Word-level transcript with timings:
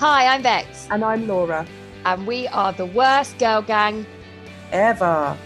Hi, 0.00 0.26
I'm 0.34 0.42
Bex, 0.42 0.86
And 0.90 1.04
I'm 1.04 1.26
Laura. 1.28 1.66
and 2.06 2.26
we 2.26 2.48
are 2.48 2.72
the 2.72 2.86
worst 2.86 3.38
girl 3.38 3.60
gang. 3.62 4.06
Ever. 4.72 5.36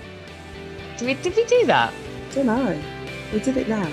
Did 0.96 1.07
we, 1.07 1.15
did 1.15 1.34
we 1.36 1.44
do 1.46 1.67
that? 1.67 1.92
Don't 2.33 2.46
know. 2.46 2.80
We 3.32 3.40
did 3.40 3.56
it 3.56 3.68
now. 3.68 3.88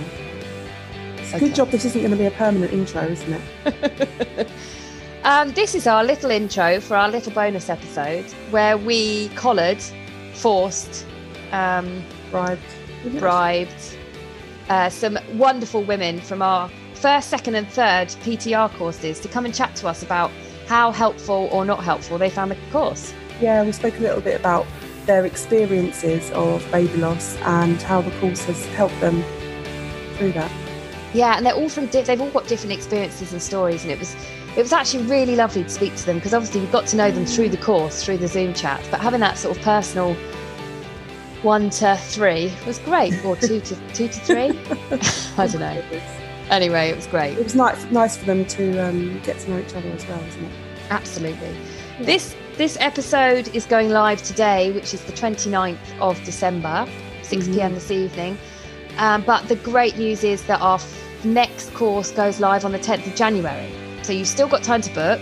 It's 1.18 1.34
a 1.34 1.38
Okay. 1.38 1.48
Good 1.48 1.56
job 1.56 1.72
this 1.72 1.86
isn't 1.86 2.00
going 2.02 2.12
to 2.12 2.18
be 2.18 2.26
a 2.26 2.32
permanent 2.32 2.72
intro, 2.74 3.04
isn't 3.04 3.42
it? 3.66 4.50
Um, 5.24 5.52
this 5.52 5.76
is 5.76 5.86
our 5.86 6.04
little 6.04 6.32
intro 6.32 6.80
for 6.80 6.96
our 6.98 7.08
little 7.08 7.32
bonus 7.32 7.70
episode 7.70 8.26
where 8.50 8.76
we 8.76 9.28
collared, 9.36 9.78
forced, 10.34 11.06
um, 11.52 12.04
Bribed. 12.32 12.60
bribed 13.20 13.98
uh, 14.70 14.90
some 14.90 15.20
wonderful 15.34 15.84
women 15.84 16.20
from 16.20 16.42
our 16.42 16.72
first, 16.96 17.30
second, 17.30 17.54
and 17.54 17.68
third 17.68 18.08
PTR 18.24 18.74
courses 18.78 19.20
to 19.20 19.28
come 19.28 19.46
and 19.46 19.54
chat 19.54 19.76
to 19.76 19.88
us 19.88 20.02
about 20.02 20.32
how 20.72 20.90
helpful 20.90 21.50
or 21.52 21.66
not 21.66 21.84
helpful 21.84 22.18
they 22.18 22.30
found 22.30 22.50
the 22.50 22.58
course. 22.72 23.14
Yeah, 23.42 23.62
we 23.62 23.74
spoke 23.74 23.98
a 23.98 24.00
little 24.00 24.22
bit 24.22 24.40
about 24.40 24.66
their 25.06 25.26
experiences 25.26 26.32
of 26.32 26.66
baby 26.72 26.96
loss 26.96 27.36
and 27.40 27.82
how 27.82 28.00
the 28.00 28.12
course 28.22 28.46
has 28.46 28.66
helped 28.68 28.98
them 29.02 29.22
through 30.16 30.32
that. 30.32 30.50
Yeah, 31.14 31.36
and 31.36 31.46
they're 31.46 31.56
all 31.56 31.68
from 31.68 31.88
di- 31.88 32.04
they've 32.04 32.22
all 32.22 32.30
got 32.30 32.48
different 32.48 32.72
experiences 32.72 33.34
and 33.34 33.42
stories, 33.42 33.84
and 33.84 33.92
it 33.92 34.00
was 34.00 34.16
it 34.56 34.62
was 34.62 34.72
actually 34.72 35.04
really 35.08 35.36
lovely 35.36 35.64
to 35.64 35.70
speak 35.70 35.94
to 35.98 36.06
them 36.06 36.16
because 36.16 36.34
obviously 36.34 36.62
we 36.62 36.68
got 36.68 36.88
to 36.88 36.96
know 36.96 37.12
them 37.12 37.26
through 37.26 37.50
the 37.50 37.58
course, 37.58 38.06
through 38.06 38.20
the 38.20 38.30
Zoom 38.30 38.54
chat, 38.54 38.82
but 38.90 39.02
having 39.02 39.20
that 39.20 39.38
sort 39.38 39.58
of 39.58 39.62
personal 39.64 40.14
one 41.42 41.70
to 41.82 41.98
three 41.98 42.54
was 42.66 42.80
great, 42.80 43.14
or 43.26 43.36
two 43.36 43.60
to 43.60 43.76
two 43.94 44.08
to 44.08 44.20
three. 44.22 44.58
I 45.38 45.48
don't 45.48 45.60
know. 45.60 45.84
Anyway, 46.50 46.90
it 46.90 46.96
was 46.96 47.08
great. 47.08 47.38
It 47.38 47.44
was 47.44 47.56
nice, 47.56 47.84
nice 47.92 48.16
for 48.16 48.26
them 48.26 48.46
to 48.46 48.78
um, 48.80 49.20
get 49.24 49.40
to 49.40 49.50
know 49.50 49.60
each 49.60 49.74
other 49.74 49.90
as 49.90 50.06
well, 50.08 50.22
isn't 50.22 50.46
it? 50.46 50.52
Absolutely. 50.92 51.56
This 52.02 52.36
this 52.58 52.78
episode 52.80 53.48
is 53.56 53.66
going 53.66 53.90
live 53.90 54.22
today, 54.22 54.72
which 54.72 54.94
is 54.94 55.02
the 55.06 55.14
29th 55.14 55.78
of 56.02 56.22
December, 56.26 56.86
6 57.24 57.48
Mhm. 57.48 57.54
p.m. 57.56 57.74
this 57.74 57.90
evening. 57.90 58.38
Um, 58.98 59.24
but 59.26 59.48
the 59.48 59.56
great 59.56 59.98
news 59.98 60.24
is 60.24 60.44
that 60.44 60.62
our 60.62 60.76
f- 60.76 60.94
next 61.24 61.74
course 61.74 62.12
goes 62.12 62.40
live 62.42 62.66
on 62.66 62.74
the 62.74 62.78
10th 62.80 63.08
of 63.08 63.16
January. 63.16 63.70
So 64.04 64.12
you've 64.12 64.28
still 64.28 64.50
got 64.50 64.64
time 64.64 64.82
to 64.82 64.94
book 64.94 65.22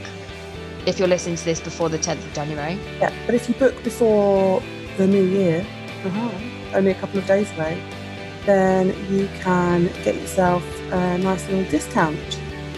if 0.88 0.98
you're 0.98 1.08
listening 1.08 1.36
to 1.36 1.46
this 1.46 1.60
before 1.60 1.88
the 1.88 2.00
10th 2.00 2.26
of 2.26 2.34
January. 2.34 2.78
Yeah, 3.00 3.12
but 3.28 3.36
if 3.36 3.48
you 3.48 3.54
book 3.56 3.82
before 3.84 4.64
the 4.98 5.06
new 5.06 5.24
year, 5.24 5.64
uh-huh, 6.06 6.30
only 6.78 6.92
a 6.92 6.96
couple 6.96 7.20
of 7.20 7.28
days 7.28 7.48
away, 7.56 7.78
then 8.48 8.88
you 9.12 9.30
can 9.42 9.86
get 10.04 10.16
yourself 10.16 10.64
a 10.92 11.18
nice 11.20 11.48
little 11.48 11.70
discount. 11.70 12.18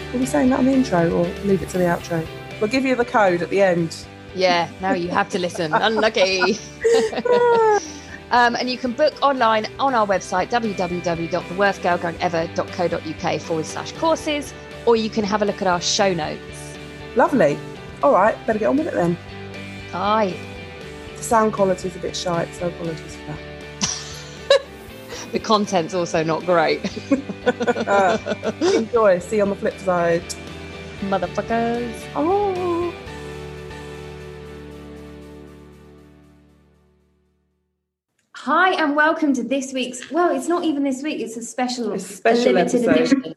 Are 0.10 0.14
we 0.14 0.20
be 0.20 0.26
saying 0.26 0.50
that 0.50 0.60
on 0.60 0.66
the 0.66 0.74
intro 0.74 1.10
or 1.10 1.26
leave 1.46 1.62
it 1.64 1.70
to 1.70 1.78
the 1.78 1.86
outro? 1.86 2.28
We'll 2.62 2.70
give 2.70 2.86
you 2.86 2.96
the 2.96 3.04
code 3.04 3.42
at 3.42 3.50
the 3.50 3.62
end. 3.62 4.06
Yeah, 4.36 4.70
now 4.80 4.94
you 4.94 5.10
have 5.10 5.28
to 5.30 5.40
listen. 5.40 5.74
Unlucky. 5.74 6.60
Um, 8.32 8.56
and 8.56 8.70
you 8.70 8.78
can 8.78 8.94
book 8.94 9.14
online 9.22 9.68
on 9.78 9.94
our 9.94 10.08
website, 10.08 10.50
www.theworstgirlgangever.co.uk 10.50 13.42
forward 13.42 13.66
slash 13.66 13.92
courses, 13.92 14.54
or 14.86 14.96
you 14.96 15.10
can 15.10 15.26
have 15.26 15.42
a 15.42 15.46
look 15.46 15.62
at 15.62 15.68
our 15.68 15.82
show 15.82 16.14
notes. 16.14 16.78
Lovely. 17.18 17.60
All 18.02 18.14
right, 18.14 18.38
better 18.48 18.58
get 18.58 18.70
on 18.70 18.78
with 18.78 18.88
it 18.88 18.94
then. 18.94 19.18
Aye. 19.94 20.34
The 21.18 21.24
sound 21.24 21.52
quality 21.52 21.90
is 21.90 21.96
a 21.98 22.00
bit 22.00 22.16
shy, 22.16 22.48
so 22.54 22.70
apologies 22.70 23.18
for 23.18 23.26
that. 23.34 23.40
The 25.34 25.40
content's 25.40 25.94
also 25.94 26.24
not 26.24 26.46
great. 26.46 26.80
Uh, 27.46 28.18
enjoy. 28.62 29.20
See 29.20 29.36
you 29.38 29.44
on 29.44 29.50
the 29.50 29.56
flip 29.58 29.78
side. 29.78 30.24
Motherfuckers. 31.02 32.08
Oh. 32.16 32.94
Hi, 38.36 38.74
and 38.74 38.96
welcome 38.96 39.34
to 39.34 39.44
this 39.44 39.74
week's. 39.74 40.12
Well, 40.12 40.36
it's 40.36 40.48
not 40.48 40.64
even 40.64 40.84
this 40.84 41.02
week, 41.02 41.20
it's 41.20 41.38
a 41.38 41.44
special, 41.44 41.92
It's 41.94 42.10
a 42.10 42.14
special 42.14 42.54
limited 42.54 42.88
episode. 42.88 43.18
edition 43.18 43.36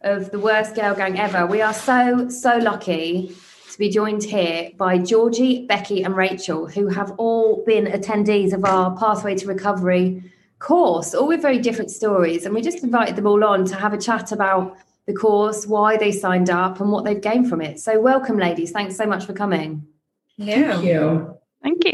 of 0.00 0.30
the 0.32 0.40
worst 0.40 0.74
girl 0.74 0.94
gang 0.94 1.18
ever. 1.18 1.46
We 1.46 1.62
are 1.62 1.72
so, 1.72 2.28
so 2.28 2.58
lucky 2.58 3.34
to 3.70 3.78
be 3.78 3.90
joined 3.90 4.24
here 4.24 4.70
by 4.76 4.98
Georgie, 4.98 5.66
Becky, 5.66 6.02
and 6.02 6.16
Rachael, 6.16 6.66
who 6.66 6.88
have 6.88 7.12
all 7.16 7.64
been 7.64 7.86
attendees 7.86 8.52
of 8.52 8.64
our 8.64 8.96
Pathway 8.96 9.36
to 9.36 9.46
Recovery 9.46 10.32
course, 10.58 11.14
all 11.14 11.28
with 11.28 11.42
very 11.42 11.58
different 11.58 11.90
stories. 11.90 12.44
And 12.44 12.54
we 12.54 12.62
just 12.62 12.82
invited 12.82 13.16
them 13.16 13.26
all 13.26 13.44
on 13.44 13.64
to 13.66 13.76
have 13.76 13.92
a 13.92 13.98
chat 13.98 14.32
about 14.32 14.76
the 15.06 15.14
course, 15.14 15.66
why 15.66 15.96
they 15.96 16.12
signed 16.12 16.50
up, 16.50 16.80
and 16.80 16.90
what 16.90 17.04
they've 17.04 17.20
gained 17.20 17.48
from 17.48 17.60
it. 17.60 17.78
So, 17.80 18.00
welcome, 18.00 18.38
ladies. 18.38 18.70
Thanks 18.70 18.96
so 18.96 19.06
much 19.06 19.26
for 19.26 19.32
coming. 19.32 19.86
Yeah. 20.36 20.80
you. 20.80 21.38
Thank 21.62 21.84
you. 21.86 21.92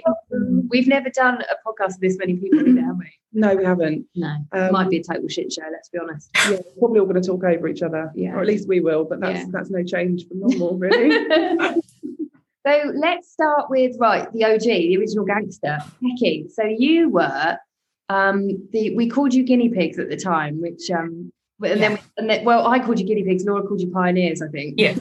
We've 0.68 0.88
never 0.88 1.10
done 1.10 1.42
a 1.42 1.68
podcast 1.68 1.94
with 1.94 2.00
this 2.00 2.16
many 2.18 2.36
people, 2.36 2.66
either, 2.68 2.82
have 2.82 2.96
we? 2.98 3.06
No, 3.32 3.54
we 3.54 3.64
haven't. 3.64 4.06
No. 4.16 4.34
Um, 4.50 4.72
Might 4.72 4.90
be 4.90 4.96
a 4.98 5.04
total 5.04 5.28
shit 5.28 5.52
show, 5.52 5.62
let's 5.70 5.88
be 5.88 6.00
honest. 6.00 6.30
Yeah, 6.50 6.56
we're 6.56 6.80
probably 6.80 6.98
all 6.98 7.06
going 7.06 7.22
to 7.22 7.28
talk 7.28 7.44
over 7.44 7.68
each 7.68 7.80
other. 7.80 8.10
Yeah. 8.16 8.32
Or 8.34 8.40
at 8.40 8.48
least 8.48 8.66
we 8.66 8.80
will, 8.80 9.04
but 9.04 9.20
that's 9.20 9.38
Yeah. 9.38 9.46
that's 9.50 9.70
no 9.70 9.84
change 9.84 10.26
from 10.26 10.40
normal, 10.40 10.76
really. 10.76 11.10
so 12.66 12.92
let's 12.92 13.30
start 13.30 13.70
with 13.70 13.94
right 14.00 14.32
the 14.32 14.44
OG, 14.46 14.62
the 14.62 14.96
original 14.96 15.24
gangster, 15.24 15.78
Becky. 16.02 16.48
So 16.52 16.64
you 16.64 17.08
were 17.08 17.56
um, 18.08 18.68
the 18.72 18.96
we 18.96 19.08
called 19.08 19.32
you 19.32 19.44
guinea 19.44 19.68
pigs 19.68 20.00
at 20.00 20.08
the 20.08 20.16
time, 20.16 20.60
which 20.60 20.90
um, 20.90 21.32
and 21.62 21.82
then 21.82 21.98
and 22.16 22.28
then, 22.28 22.44
well 22.44 22.66
I 22.66 22.78
called 22.78 22.98
you 22.98 23.06
guinea 23.06 23.24
pigs, 23.24 23.44
Laura 23.44 23.62
called 23.66 23.80
you 23.80 23.90
pioneers, 23.90 24.42
I 24.42 24.48
think. 24.48 24.74
Yeah. 24.78 24.96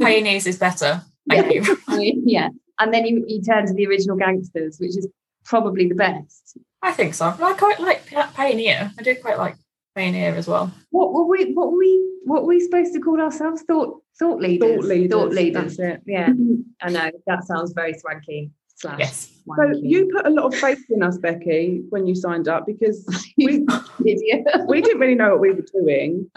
Pioneers 0.00 0.46
is 0.46 0.58
better. 0.58 1.02
Thank 1.28 1.52
Yeah. 1.54 1.74
you. 1.96 2.22
yeah, 2.26 2.48
and 2.78 2.92
then 2.92 3.06
you 3.06 3.24
you 3.26 3.42
turned 3.42 3.68
to 3.68 3.74
the 3.74 3.86
original 3.86 4.16
gangsters, 4.16 4.78
which 4.78 4.96
is 4.96 5.08
probably 5.44 5.88
the 5.88 5.94
best. 5.94 6.58
I 6.82 6.92
think 6.92 7.14
so. 7.14 7.34
I 7.40 7.52
quite 7.54 7.80
like 7.80 8.06
Pioneer. 8.34 8.92
I 8.98 9.02
do 9.02 9.14
quite 9.16 9.38
like 9.38 9.56
Pioneer 9.94 10.34
as 10.34 10.46
well. 10.46 10.72
What 10.90 11.12
were 11.12 11.24
we? 11.24 11.52
What 11.52 11.72
were 11.72 11.78
we? 11.78 12.12
What 12.24 12.42
were 12.42 12.48
we 12.48 12.60
supposed 12.60 12.92
to 12.94 13.00
call 13.00 13.20
ourselves? 13.20 13.62
Thought 13.62 14.02
thought 14.18 14.40
leaders. 14.40 14.76
Thought 14.76 14.84
leaders. 14.84 15.10
Thought 15.10 15.32
leaders. 15.32 15.76
That's 15.76 15.94
it. 15.94 16.02
Yeah, 16.06 16.28
mm-hmm. 16.28 16.60
I 16.82 16.90
know 16.90 17.10
that 17.26 17.44
sounds 17.44 17.72
very 17.72 17.94
swanky. 17.94 18.50
Slash 18.76 18.98
Yes. 18.98 19.32
So 19.56 19.72
you 19.80 20.10
put 20.14 20.26
a 20.26 20.30
lot 20.30 20.46
of 20.46 20.54
faith 20.54 20.84
in 20.90 21.02
us, 21.02 21.18
Becky, 21.18 21.82
when 21.90 22.06
you 22.06 22.14
signed 22.14 22.48
up 22.48 22.66
because 22.66 23.06
we 23.36 23.66
idiot. 24.04 24.44
we 24.68 24.80
didn't 24.80 25.00
really 25.00 25.14
know 25.14 25.30
what 25.30 25.40
we 25.40 25.52
were 25.52 25.66
doing. 25.72 26.30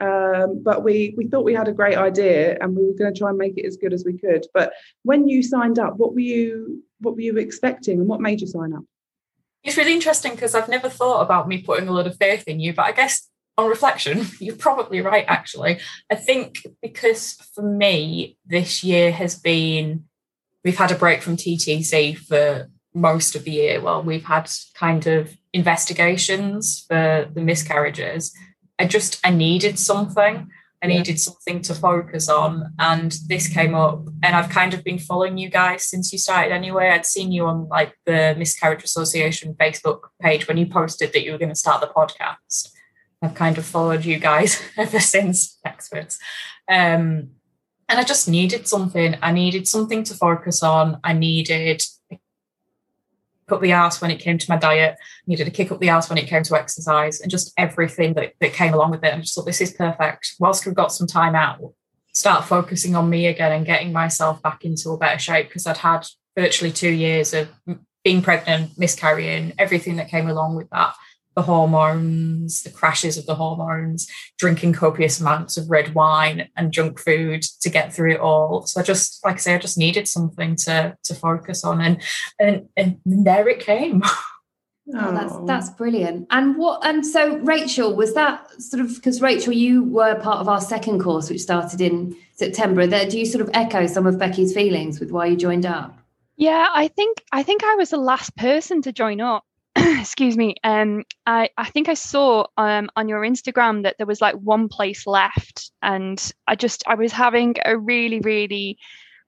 Um, 0.00 0.62
but 0.62 0.82
we 0.82 1.14
we 1.16 1.28
thought 1.28 1.44
we 1.44 1.54
had 1.54 1.68
a 1.68 1.72
great 1.72 1.96
idea 1.96 2.58
and 2.60 2.74
we 2.76 2.84
were 2.84 2.94
going 2.94 3.12
to 3.12 3.18
try 3.18 3.28
and 3.28 3.38
make 3.38 3.56
it 3.56 3.64
as 3.64 3.76
good 3.76 3.92
as 3.92 4.04
we 4.04 4.18
could. 4.18 4.46
But 4.52 4.72
when 5.02 5.28
you 5.28 5.42
signed 5.42 5.78
up, 5.78 5.96
what 5.96 6.14
were 6.14 6.20
you 6.20 6.82
what 7.00 7.14
were 7.14 7.20
you 7.20 7.36
expecting 7.36 8.00
and 8.00 8.08
what 8.08 8.20
made 8.20 8.40
you 8.40 8.46
sign 8.46 8.72
up? 8.72 8.84
It's 9.62 9.76
really 9.76 9.94
interesting 9.94 10.32
because 10.32 10.54
I've 10.54 10.68
never 10.68 10.88
thought 10.90 11.22
about 11.22 11.48
me 11.48 11.62
putting 11.62 11.88
a 11.88 11.92
lot 11.92 12.06
of 12.06 12.16
faith 12.16 12.44
in 12.46 12.60
you, 12.60 12.74
but 12.74 12.84
I 12.84 12.92
guess 12.92 13.28
on 13.56 13.68
reflection, 13.68 14.26
you're 14.40 14.56
probably 14.56 15.00
right, 15.00 15.24
actually. 15.26 15.78
I 16.10 16.16
think 16.16 16.66
because 16.82 17.34
for 17.54 17.62
me, 17.62 18.36
this 18.44 18.84
year 18.84 19.12
has 19.12 19.36
been, 19.36 20.04
we've 20.64 20.76
had 20.78 20.90
a 20.92 20.96
break 20.96 21.22
from 21.22 21.36
TTC 21.36 22.16
for 22.18 22.68
most 22.94 23.34
of 23.36 23.44
the 23.44 23.50
year. 23.50 23.80
Well, 23.80 24.02
we've 24.02 24.24
had 24.24 24.50
kind 24.74 25.06
of 25.06 25.36
investigations 25.52 26.84
for 26.88 27.28
the 27.32 27.40
miscarriages. 27.40 28.32
I 28.78 28.86
just, 28.86 29.20
I 29.24 29.30
needed 29.30 29.78
something. 29.78 30.48
I 30.82 30.86
Yeah. 30.86 30.98
needed 30.98 31.18
something 31.20 31.62
to 31.62 31.74
focus 31.74 32.28
on. 32.28 32.74
And 32.78 33.16
this 33.28 33.48
came 33.48 33.74
up, 33.74 34.06
and 34.22 34.36
I've 34.36 34.50
kind 34.50 34.74
of 34.74 34.84
been 34.84 34.98
following 34.98 35.38
you 35.38 35.48
guys 35.48 35.84
since 35.88 36.12
you 36.12 36.18
started 36.18 36.52
anyway. 36.52 36.90
I'd 36.90 37.06
seen 37.06 37.32
you 37.32 37.46
on 37.46 37.68
like 37.68 37.94
the 38.04 38.34
Miscarriage 38.36 38.84
Association 38.84 39.54
Facebook 39.54 40.00
page 40.20 40.46
when 40.46 40.56
you 40.58 40.66
posted 40.66 41.12
that 41.12 41.24
you 41.24 41.32
were 41.32 41.38
going 41.38 41.48
to 41.50 41.54
start 41.54 41.80
the 41.80 41.86
podcast. 41.86 42.70
I've 43.22 43.34
kind 43.34 43.56
of 43.56 43.64
followed 43.64 44.04
you 44.04 44.18
guys 44.18 44.60
ever 44.76 45.00
since, 45.00 45.58
experts. 45.64 46.18
Um, 46.68 47.30
and 47.88 48.00
I 48.00 48.04
just 48.04 48.28
needed 48.28 48.66
something. 48.66 49.16
I 49.22 49.32
needed 49.32 49.68
something 49.68 50.04
to 50.04 50.14
focus 50.14 50.62
on. 50.62 51.00
I 51.04 51.12
needed 51.12 51.82
kick 52.10 53.52
up 53.52 53.60
the 53.60 53.72
ass 53.72 54.00
when 54.00 54.10
it 54.10 54.20
came 54.20 54.38
to 54.38 54.50
my 54.50 54.56
diet. 54.56 54.96
I 54.98 55.24
needed 55.26 55.48
a 55.48 55.50
kick 55.50 55.70
up 55.70 55.80
the 55.80 55.90
ass 55.90 56.08
when 56.08 56.18
it 56.18 56.26
came 56.26 56.42
to 56.44 56.56
exercise 56.56 57.20
and 57.20 57.30
just 57.30 57.52
everything 57.58 58.14
that, 58.14 58.32
that 58.40 58.52
came 58.52 58.72
along 58.72 58.92
with 58.92 59.04
it. 59.04 59.12
I 59.12 59.18
just 59.18 59.34
thought 59.34 59.46
this 59.46 59.60
is 59.60 59.72
perfect. 59.72 60.34
Whilst 60.40 60.64
we've 60.64 60.74
got 60.74 60.92
some 60.92 61.06
time 61.06 61.34
out, 61.34 61.60
start 62.14 62.44
focusing 62.44 62.96
on 62.96 63.10
me 63.10 63.26
again 63.26 63.52
and 63.52 63.66
getting 63.66 63.92
myself 63.92 64.40
back 64.42 64.64
into 64.64 64.90
a 64.90 64.98
better 64.98 65.18
shape 65.18 65.48
because 65.48 65.66
I'd 65.66 65.78
had 65.78 66.06
virtually 66.36 66.72
two 66.72 66.90
years 66.90 67.34
of 67.34 67.48
being 68.02 68.22
pregnant, 68.22 68.78
miscarrying, 68.78 69.52
everything 69.58 69.96
that 69.96 70.08
came 70.08 70.28
along 70.28 70.56
with 70.56 70.70
that. 70.70 70.94
The 71.34 71.42
hormones, 71.42 72.62
the 72.62 72.70
crashes 72.70 73.18
of 73.18 73.26
the 73.26 73.34
hormones, 73.34 74.08
drinking 74.38 74.74
copious 74.74 75.20
amounts 75.20 75.56
of 75.56 75.68
red 75.68 75.94
wine 75.94 76.48
and 76.56 76.72
junk 76.72 76.98
food 76.98 77.42
to 77.60 77.70
get 77.70 77.92
through 77.92 78.12
it 78.12 78.20
all. 78.20 78.66
So 78.66 78.80
I 78.80 78.84
just, 78.84 79.24
like 79.24 79.34
I 79.34 79.38
say, 79.38 79.54
I 79.54 79.58
just 79.58 79.78
needed 79.78 80.06
something 80.06 80.56
to 80.56 80.96
to 81.02 81.14
focus 81.14 81.64
on, 81.64 81.80
and 81.80 82.02
and 82.38 82.68
and 82.76 82.98
there 83.04 83.48
it 83.48 83.60
came. 83.60 84.02
Oh, 84.92 84.98
oh 85.00 85.12
that's 85.12 85.34
that's 85.46 85.76
brilliant. 85.78 86.26
And 86.30 86.58
what 86.58 86.84
and 86.84 87.06
so 87.06 87.38
Rachael, 87.38 87.96
was 87.96 88.14
that 88.14 88.50
sort 88.60 88.82
of 88.84 88.94
because 88.94 89.22
Rachael, 89.22 89.54
you 89.54 89.84
were 89.84 90.20
part 90.20 90.40
of 90.40 90.48
our 90.48 90.60
second 90.60 91.00
course, 91.00 91.30
which 91.30 91.40
started 91.40 91.80
in 91.80 92.14
September. 92.34 92.86
There, 92.86 93.08
do 93.08 93.18
you 93.18 93.24
sort 93.24 93.40
of 93.40 93.50
echo 93.54 93.86
some 93.86 94.06
of 94.06 94.18
Becky's 94.18 94.52
feelings 94.52 95.00
with 95.00 95.10
why 95.10 95.26
you 95.26 95.36
joined 95.36 95.64
up? 95.64 95.98
Yeah, 96.36 96.68
I 96.72 96.88
think 96.88 97.24
I 97.32 97.42
think 97.42 97.64
I 97.64 97.76
was 97.76 97.90
the 97.90 97.96
last 97.96 98.36
person 98.36 98.82
to 98.82 98.92
join 98.92 99.20
up. 99.20 99.44
Excuse 100.00 100.36
me. 100.36 100.56
Um, 100.64 101.04
I 101.26 101.50
I 101.56 101.70
think 101.70 101.88
I 101.88 101.94
saw 101.94 102.46
um 102.56 102.90
on 102.96 103.08
your 103.08 103.22
Instagram 103.22 103.82
that 103.82 103.96
there 103.98 104.06
was 104.06 104.20
like 104.20 104.34
one 104.36 104.68
place 104.68 105.06
left, 105.06 105.70
and 105.82 106.32
I 106.46 106.54
just 106.54 106.84
I 106.86 106.94
was 106.94 107.12
having 107.12 107.56
a 107.64 107.76
really 107.76 108.20
really 108.20 108.78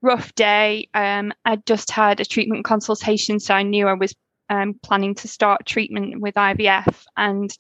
rough 0.03 0.35
day. 0.35 0.89
Um, 0.95 1.33
I 1.45 1.57
just 1.57 1.91
had 1.91 2.21
a 2.21 2.25
treatment 2.25 2.65
consultation, 2.65 3.41
so 3.41 3.55
I 3.55 3.63
knew 3.63 3.89
I 3.89 3.95
was 3.95 4.15
um, 4.49 4.75
planning 4.83 5.15
to 5.17 5.29
start 5.29 5.67
treatment 5.67 6.21
with 6.21 6.35
IVF. 6.35 7.05
And 7.17 7.57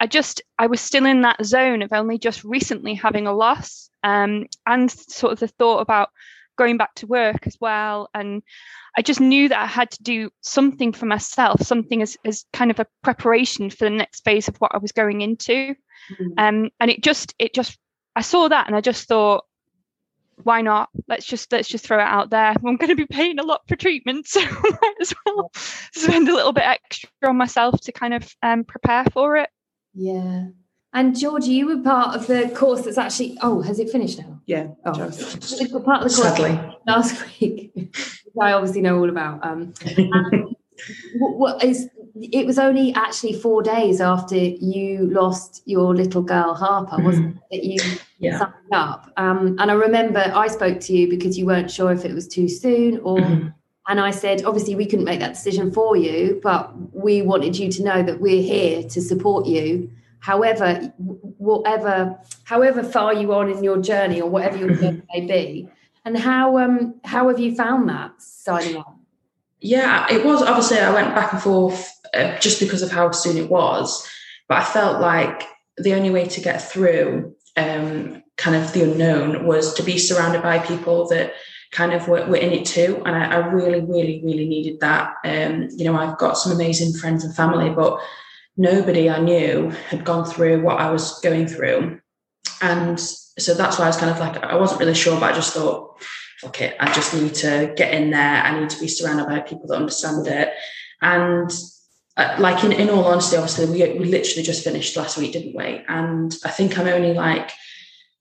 I 0.00 0.06
just, 0.06 0.42
I 0.58 0.66
was 0.66 0.80
still 0.80 1.06
in 1.06 1.22
that 1.22 1.44
zone 1.44 1.82
of 1.82 1.92
only 1.92 2.18
just 2.18 2.44
recently 2.44 2.94
having 2.94 3.26
a 3.26 3.34
loss 3.34 3.90
um, 4.02 4.46
and 4.66 4.90
sort 4.90 5.32
of 5.32 5.40
the 5.40 5.48
thought 5.48 5.80
about 5.80 6.10
going 6.56 6.76
back 6.76 6.94
to 6.96 7.06
work 7.06 7.46
as 7.46 7.56
well. 7.60 8.08
And 8.14 8.42
I 8.96 9.02
just 9.02 9.20
knew 9.20 9.48
that 9.48 9.60
I 9.60 9.66
had 9.66 9.90
to 9.92 10.02
do 10.02 10.30
something 10.40 10.92
for 10.92 11.06
myself, 11.06 11.62
something 11.62 12.02
as, 12.02 12.16
as 12.24 12.44
kind 12.52 12.70
of 12.70 12.80
a 12.80 12.86
preparation 13.02 13.70
for 13.70 13.84
the 13.84 13.90
next 13.90 14.24
phase 14.24 14.48
of 14.48 14.56
what 14.56 14.74
I 14.74 14.78
was 14.78 14.92
going 14.92 15.20
into. 15.20 15.74
Mm-hmm. 16.12 16.28
Um, 16.38 16.70
and 16.80 16.90
it 16.90 17.02
just, 17.02 17.34
it 17.38 17.54
just, 17.54 17.78
I 18.16 18.22
saw 18.22 18.48
that 18.48 18.66
and 18.66 18.76
I 18.76 18.80
just 18.80 19.08
thought, 19.08 19.44
why 20.42 20.62
not? 20.62 20.88
Let's 21.08 21.26
just 21.26 21.52
let's 21.52 21.68
just 21.68 21.86
throw 21.86 21.98
it 21.98 22.02
out 22.02 22.30
there. 22.30 22.54
I'm 22.66 22.76
going 22.76 22.88
to 22.88 22.96
be 22.96 23.06
paying 23.06 23.38
a 23.38 23.44
lot 23.44 23.62
for 23.68 23.76
treatment, 23.76 24.26
so 24.28 24.40
I 24.40 24.70
might 24.82 24.94
as 25.00 25.14
well 25.24 25.50
spend 25.54 26.28
a 26.28 26.34
little 26.34 26.52
bit 26.52 26.64
extra 26.64 27.08
on 27.22 27.36
myself 27.36 27.80
to 27.82 27.92
kind 27.92 28.14
of 28.14 28.34
um, 28.42 28.64
prepare 28.64 29.04
for 29.12 29.36
it. 29.36 29.48
Yeah. 29.94 30.46
And 30.94 31.18
Georgie, 31.18 31.50
you 31.50 31.66
were 31.66 31.82
part 31.82 32.14
of 32.14 32.28
the 32.28 32.48
course 32.54 32.82
that's 32.82 32.98
actually 32.98 33.36
oh, 33.42 33.60
has 33.62 33.80
it 33.80 33.90
finished 33.90 34.20
now? 34.20 34.40
Yeah. 34.46 34.68
Oh, 34.84 34.92
part 34.92 35.10
of 35.10 35.10
the 35.10 35.80
course 35.80 36.16
Sadly. 36.16 36.76
last 36.86 37.40
week. 37.40 37.72
I 38.40 38.52
obviously 38.52 38.80
know 38.80 38.98
all 38.98 39.10
about. 39.10 39.44
Um, 39.44 39.74
what, 41.18 41.36
what 41.36 41.64
is 41.64 41.88
it 42.14 42.46
was 42.46 42.60
only 42.60 42.94
actually 42.94 43.32
four 43.32 43.60
days 43.60 44.00
after 44.00 44.36
you 44.36 45.08
lost 45.10 45.62
your 45.66 45.94
little 45.94 46.22
girl 46.22 46.54
Harper, 46.54 47.02
wasn't 47.02 47.30
mm-hmm. 47.30 47.38
it? 47.50 47.62
That 47.62 47.64
you 47.64 47.98
yeah. 48.20 48.38
signed 48.38 48.54
up. 48.72 49.12
Um, 49.16 49.56
and 49.58 49.70
I 49.72 49.74
remember 49.74 50.20
I 50.20 50.46
spoke 50.46 50.78
to 50.80 50.92
you 50.92 51.08
because 51.10 51.36
you 51.36 51.44
weren't 51.46 51.70
sure 51.70 51.90
if 51.92 52.04
it 52.04 52.14
was 52.14 52.28
too 52.28 52.48
soon 52.48 53.00
or. 53.00 53.18
Mm-hmm. 53.18 53.48
And 53.86 54.00
I 54.00 54.12
said, 54.12 54.46
obviously, 54.46 54.76
we 54.76 54.86
couldn't 54.86 55.04
make 55.04 55.20
that 55.20 55.34
decision 55.34 55.70
for 55.70 55.94
you, 55.94 56.40
but 56.42 56.72
we 56.94 57.20
wanted 57.20 57.58
you 57.58 57.70
to 57.70 57.84
know 57.84 58.02
that 58.02 58.18
we're 58.18 58.40
here 58.40 58.82
to 58.82 59.02
support 59.02 59.44
you. 59.44 59.90
However, 60.24 60.90
whatever, 61.36 62.18
however 62.44 62.82
far 62.82 63.12
you 63.12 63.32
are 63.32 63.46
in 63.46 63.62
your 63.62 63.78
journey 63.82 64.22
or 64.22 64.30
whatever 64.30 64.56
your 64.56 64.74
journey 64.74 65.02
may 65.12 65.20
be, 65.20 65.68
and 66.06 66.16
how 66.16 66.56
um 66.56 66.94
how 67.04 67.28
have 67.28 67.38
you 67.38 67.54
found 67.54 67.90
that 67.90 68.12
signing 68.22 68.78
up? 68.78 68.96
Yeah, 69.60 70.06
it 70.10 70.24
was 70.24 70.40
obviously 70.40 70.78
I 70.78 70.94
went 70.94 71.14
back 71.14 71.34
and 71.34 71.42
forth 71.42 71.92
uh, 72.14 72.38
just 72.38 72.58
because 72.58 72.80
of 72.80 72.90
how 72.90 73.10
soon 73.10 73.36
it 73.36 73.50
was, 73.50 74.08
but 74.48 74.56
I 74.62 74.64
felt 74.64 75.02
like 75.02 75.42
the 75.76 75.92
only 75.92 76.08
way 76.08 76.24
to 76.24 76.40
get 76.40 76.62
through 76.62 77.34
um, 77.58 78.22
kind 78.38 78.56
of 78.56 78.72
the 78.72 78.84
unknown 78.84 79.44
was 79.44 79.74
to 79.74 79.82
be 79.82 79.98
surrounded 79.98 80.42
by 80.42 80.58
people 80.58 81.06
that 81.08 81.34
kind 81.70 81.92
of 81.92 82.08
were, 82.08 82.24
were 82.28 82.36
in 82.36 82.52
it 82.52 82.64
too. 82.64 83.02
And 83.04 83.14
I, 83.14 83.24
I 83.26 83.36
really, 83.48 83.82
really, 83.82 84.22
really 84.24 84.48
needed 84.48 84.80
that. 84.80 85.16
Um, 85.22 85.68
you 85.76 85.84
know, 85.84 85.96
I've 85.96 86.16
got 86.16 86.38
some 86.38 86.52
amazing 86.52 86.98
friends 86.98 87.24
and 87.24 87.36
family, 87.36 87.68
but 87.68 88.00
nobody 88.56 89.10
I 89.10 89.20
knew 89.20 89.70
had 89.88 90.04
gone 90.04 90.24
through 90.24 90.62
what 90.62 90.80
I 90.80 90.90
was 90.90 91.20
going 91.20 91.46
through. 91.46 92.00
And 92.62 93.00
so 93.00 93.54
that's 93.54 93.78
why 93.78 93.84
I 93.84 93.88
was 93.88 93.96
kind 93.96 94.10
of 94.10 94.18
like, 94.18 94.42
I 94.42 94.56
wasn't 94.56 94.80
really 94.80 94.94
sure, 94.94 95.18
but 95.18 95.32
I 95.32 95.34
just 95.34 95.54
thought, 95.54 96.02
fuck 96.40 96.60
it, 96.60 96.76
I 96.78 96.92
just 96.92 97.14
need 97.14 97.34
to 97.34 97.72
get 97.76 97.92
in 97.92 98.10
there. 98.10 98.42
I 98.42 98.58
need 98.58 98.70
to 98.70 98.80
be 98.80 98.88
surrounded 98.88 99.26
by 99.26 99.40
people 99.40 99.66
that 99.68 99.76
understand 99.76 100.26
it. 100.26 100.52
And 101.02 101.50
uh, 102.16 102.36
like 102.38 102.62
in, 102.62 102.72
in 102.72 102.90
all 102.90 103.04
honesty, 103.04 103.36
obviously 103.36 103.66
we, 103.66 103.98
we 103.98 104.04
literally 104.06 104.42
just 104.42 104.62
finished 104.62 104.96
last 104.96 105.18
week, 105.18 105.32
didn't 105.32 105.56
we? 105.56 105.82
And 105.88 106.34
I 106.44 106.50
think 106.50 106.78
I'm 106.78 106.86
only 106.86 107.12
like 107.12 107.50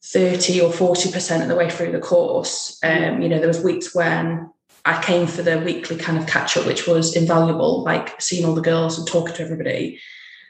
30 0.05 0.61
or 0.61 0.71
40% 0.71 1.41
of 1.41 1.47
the 1.47 1.55
way 1.55 1.69
through 1.69 1.91
the 1.91 1.99
course. 1.99 2.79
Um, 2.83 3.21
you 3.21 3.29
know, 3.29 3.37
there 3.37 3.47
was 3.47 3.63
weeks 3.63 3.93
when 3.93 4.49
I 4.85 5.01
came 5.01 5.27
for 5.27 5.43
the 5.43 5.59
weekly 5.59 5.95
kind 5.95 6.17
of 6.17 6.27
catch 6.27 6.57
up, 6.57 6.65
which 6.65 6.87
was 6.87 7.15
invaluable, 7.15 7.83
like 7.83 8.19
seeing 8.19 8.45
all 8.45 8.55
the 8.55 8.61
girls 8.61 8.97
and 8.97 9.07
talking 9.07 9.35
to 9.35 9.43
everybody. 9.43 9.99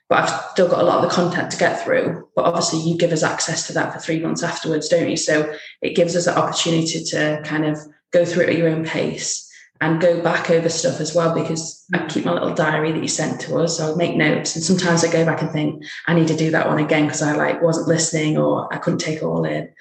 But 0.09 0.23
I've 0.23 0.51
still 0.51 0.67
got 0.67 0.81
a 0.81 0.83
lot 0.83 1.03
of 1.03 1.09
the 1.09 1.15
content 1.15 1.51
to 1.51 1.57
get 1.57 1.83
through. 1.83 2.27
But 2.35 2.45
obviously, 2.45 2.81
you 2.81 2.97
give 2.97 3.11
us 3.11 3.23
access 3.23 3.67
to 3.67 3.73
that 3.73 3.93
for 3.93 3.99
three 3.99 4.19
months 4.19 4.43
afterwards, 4.43 4.89
don't 4.89 5.09
you? 5.09 5.17
So 5.17 5.55
it 5.81 5.95
gives 5.95 6.15
us 6.15 6.25
the 6.25 6.37
opportunity 6.37 7.03
to 7.05 7.41
kind 7.45 7.65
of 7.65 7.77
go 8.11 8.25
through 8.25 8.43
it 8.43 8.49
at 8.49 8.57
your 8.57 8.69
own 8.69 8.85
pace 8.85 9.49
and 9.81 9.99
go 9.99 10.21
back 10.21 10.49
over 10.49 10.69
stuff 10.69 11.01
as 11.01 11.13
well 11.13 11.33
because 11.33 11.83
I 11.93 12.05
keep 12.07 12.23
my 12.23 12.31
little 12.31 12.53
diary 12.53 12.93
that 12.93 13.01
you 13.01 13.09
sent 13.09 13.41
to 13.41 13.57
us. 13.57 13.77
So 13.77 13.91
I 13.91 13.95
make 13.95 14.15
notes 14.15 14.55
and 14.55 14.63
sometimes 14.63 15.03
I 15.03 15.11
go 15.11 15.25
back 15.25 15.41
and 15.41 15.51
think 15.51 15.83
I 16.07 16.13
need 16.13 16.29
to 16.29 16.37
do 16.37 16.51
that 16.51 16.67
one 16.67 16.79
again 16.79 17.05
because 17.05 17.21
I 17.21 17.33
like 17.33 17.61
wasn't 17.61 17.89
listening 17.89 18.37
or 18.37 18.73
I 18.73 18.77
couldn't 18.77 18.99
take 18.99 19.17
it 19.17 19.23
all 19.23 19.43
in. 19.43 19.73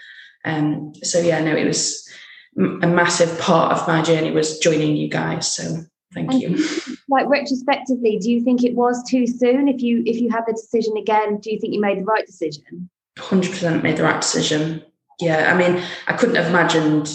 Um, 0.45 0.93
so 1.03 1.21
yeah, 1.21 1.41
no, 1.41 1.55
it 1.55 1.67
was 1.67 2.09
a 2.57 2.87
massive 2.87 3.39
part 3.39 3.73
of 3.73 3.87
my 3.87 4.03
journey 4.03 4.33
was 4.33 4.59
joining 4.59 4.97
you 4.97 5.09
guys. 5.09 5.53
So 5.53 5.85
thank 6.13 6.33
and 6.33 6.43
you. 6.43 6.69
Like 7.13 7.29
retrospectively, 7.29 8.19
do 8.19 8.31
you 8.31 8.43
think 8.43 8.65
it 8.65 8.75
was 8.75 9.03
too 9.05 9.27
soon? 9.27 9.69
If 9.69 9.83
you 9.83 10.03
if 10.07 10.19
you 10.19 10.31
had 10.31 10.45
the 10.47 10.55
decision 10.55 10.97
again, 10.97 11.37
do 11.39 11.53
you 11.53 11.61
think 11.61 11.75
you 11.75 11.81
made 11.81 11.99
the 11.99 12.05
right 12.05 12.27
decision? 12.27 12.89
Hundred 13.19 13.51
percent 13.51 13.83
made 13.83 13.99
the 13.99 14.05
right 14.05 14.21
decision. 14.21 14.83
Yeah, 15.21 15.53
I 15.53 15.57
mean, 15.57 15.85
I 16.07 16.15
couldn't 16.15 16.37
have 16.37 16.47
imagined 16.47 17.15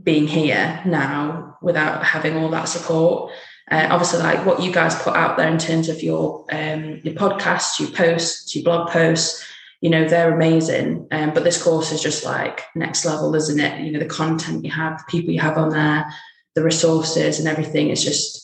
being 0.00 0.28
here 0.28 0.80
now 0.86 1.58
without 1.60 2.04
having 2.04 2.36
all 2.36 2.48
that 2.50 2.68
support. 2.68 3.32
Uh, 3.68 3.88
obviously, 3.90 4.20
like 4.20 4.46
what 4.46 4.62
you 4.62 4.70
guys 4.70 4.94
put 5.02 5.16
out 5.16 5.36
there 5.36 5.48
in 5.48 5.58
terms 5.58 5.88
of 5.88 6.00
your 6.00 6.46
um, 6.52 7.00
your 7.02 7.14
podcasts, 7.14 7.80
your 7.80 7.90
posts, 7.90 8.54
your 8.54 8.62
blog 8.62 8.88
posts, 8.90 9.44
you 9.80 9.90
know, 9.90 10.06
they're 10.06 10.32
amazing. 10.32 11.08
Um, 11.10 11.34
but 11.34 11.42
this 11.42 11.60
course 11.60 11.90
is 11.90 12.00
just 12.00 12.24
like 12.24 12.62
next 12.76 13.04
level, 13.04 13.34
isn't 13.34 13.58
it? 13.58 13.80
You 13.80 13.90
know, 13.90 13.98
the 13.98 14.06
content 14.06 14.64
you 14.64 14.70
have, 14.70 14.98
the 14.98 15.04
people 15.08 15.32
you 15.32 15.40
have 15.40 15.58
on 15.58 15.70
there, 15.70 16.06
the 16.54 16.62
resources, 16.62 17.40
and 17.40 17.48
everything 17.48 17.88
is 17.90 18.04
just. 18.04 18.42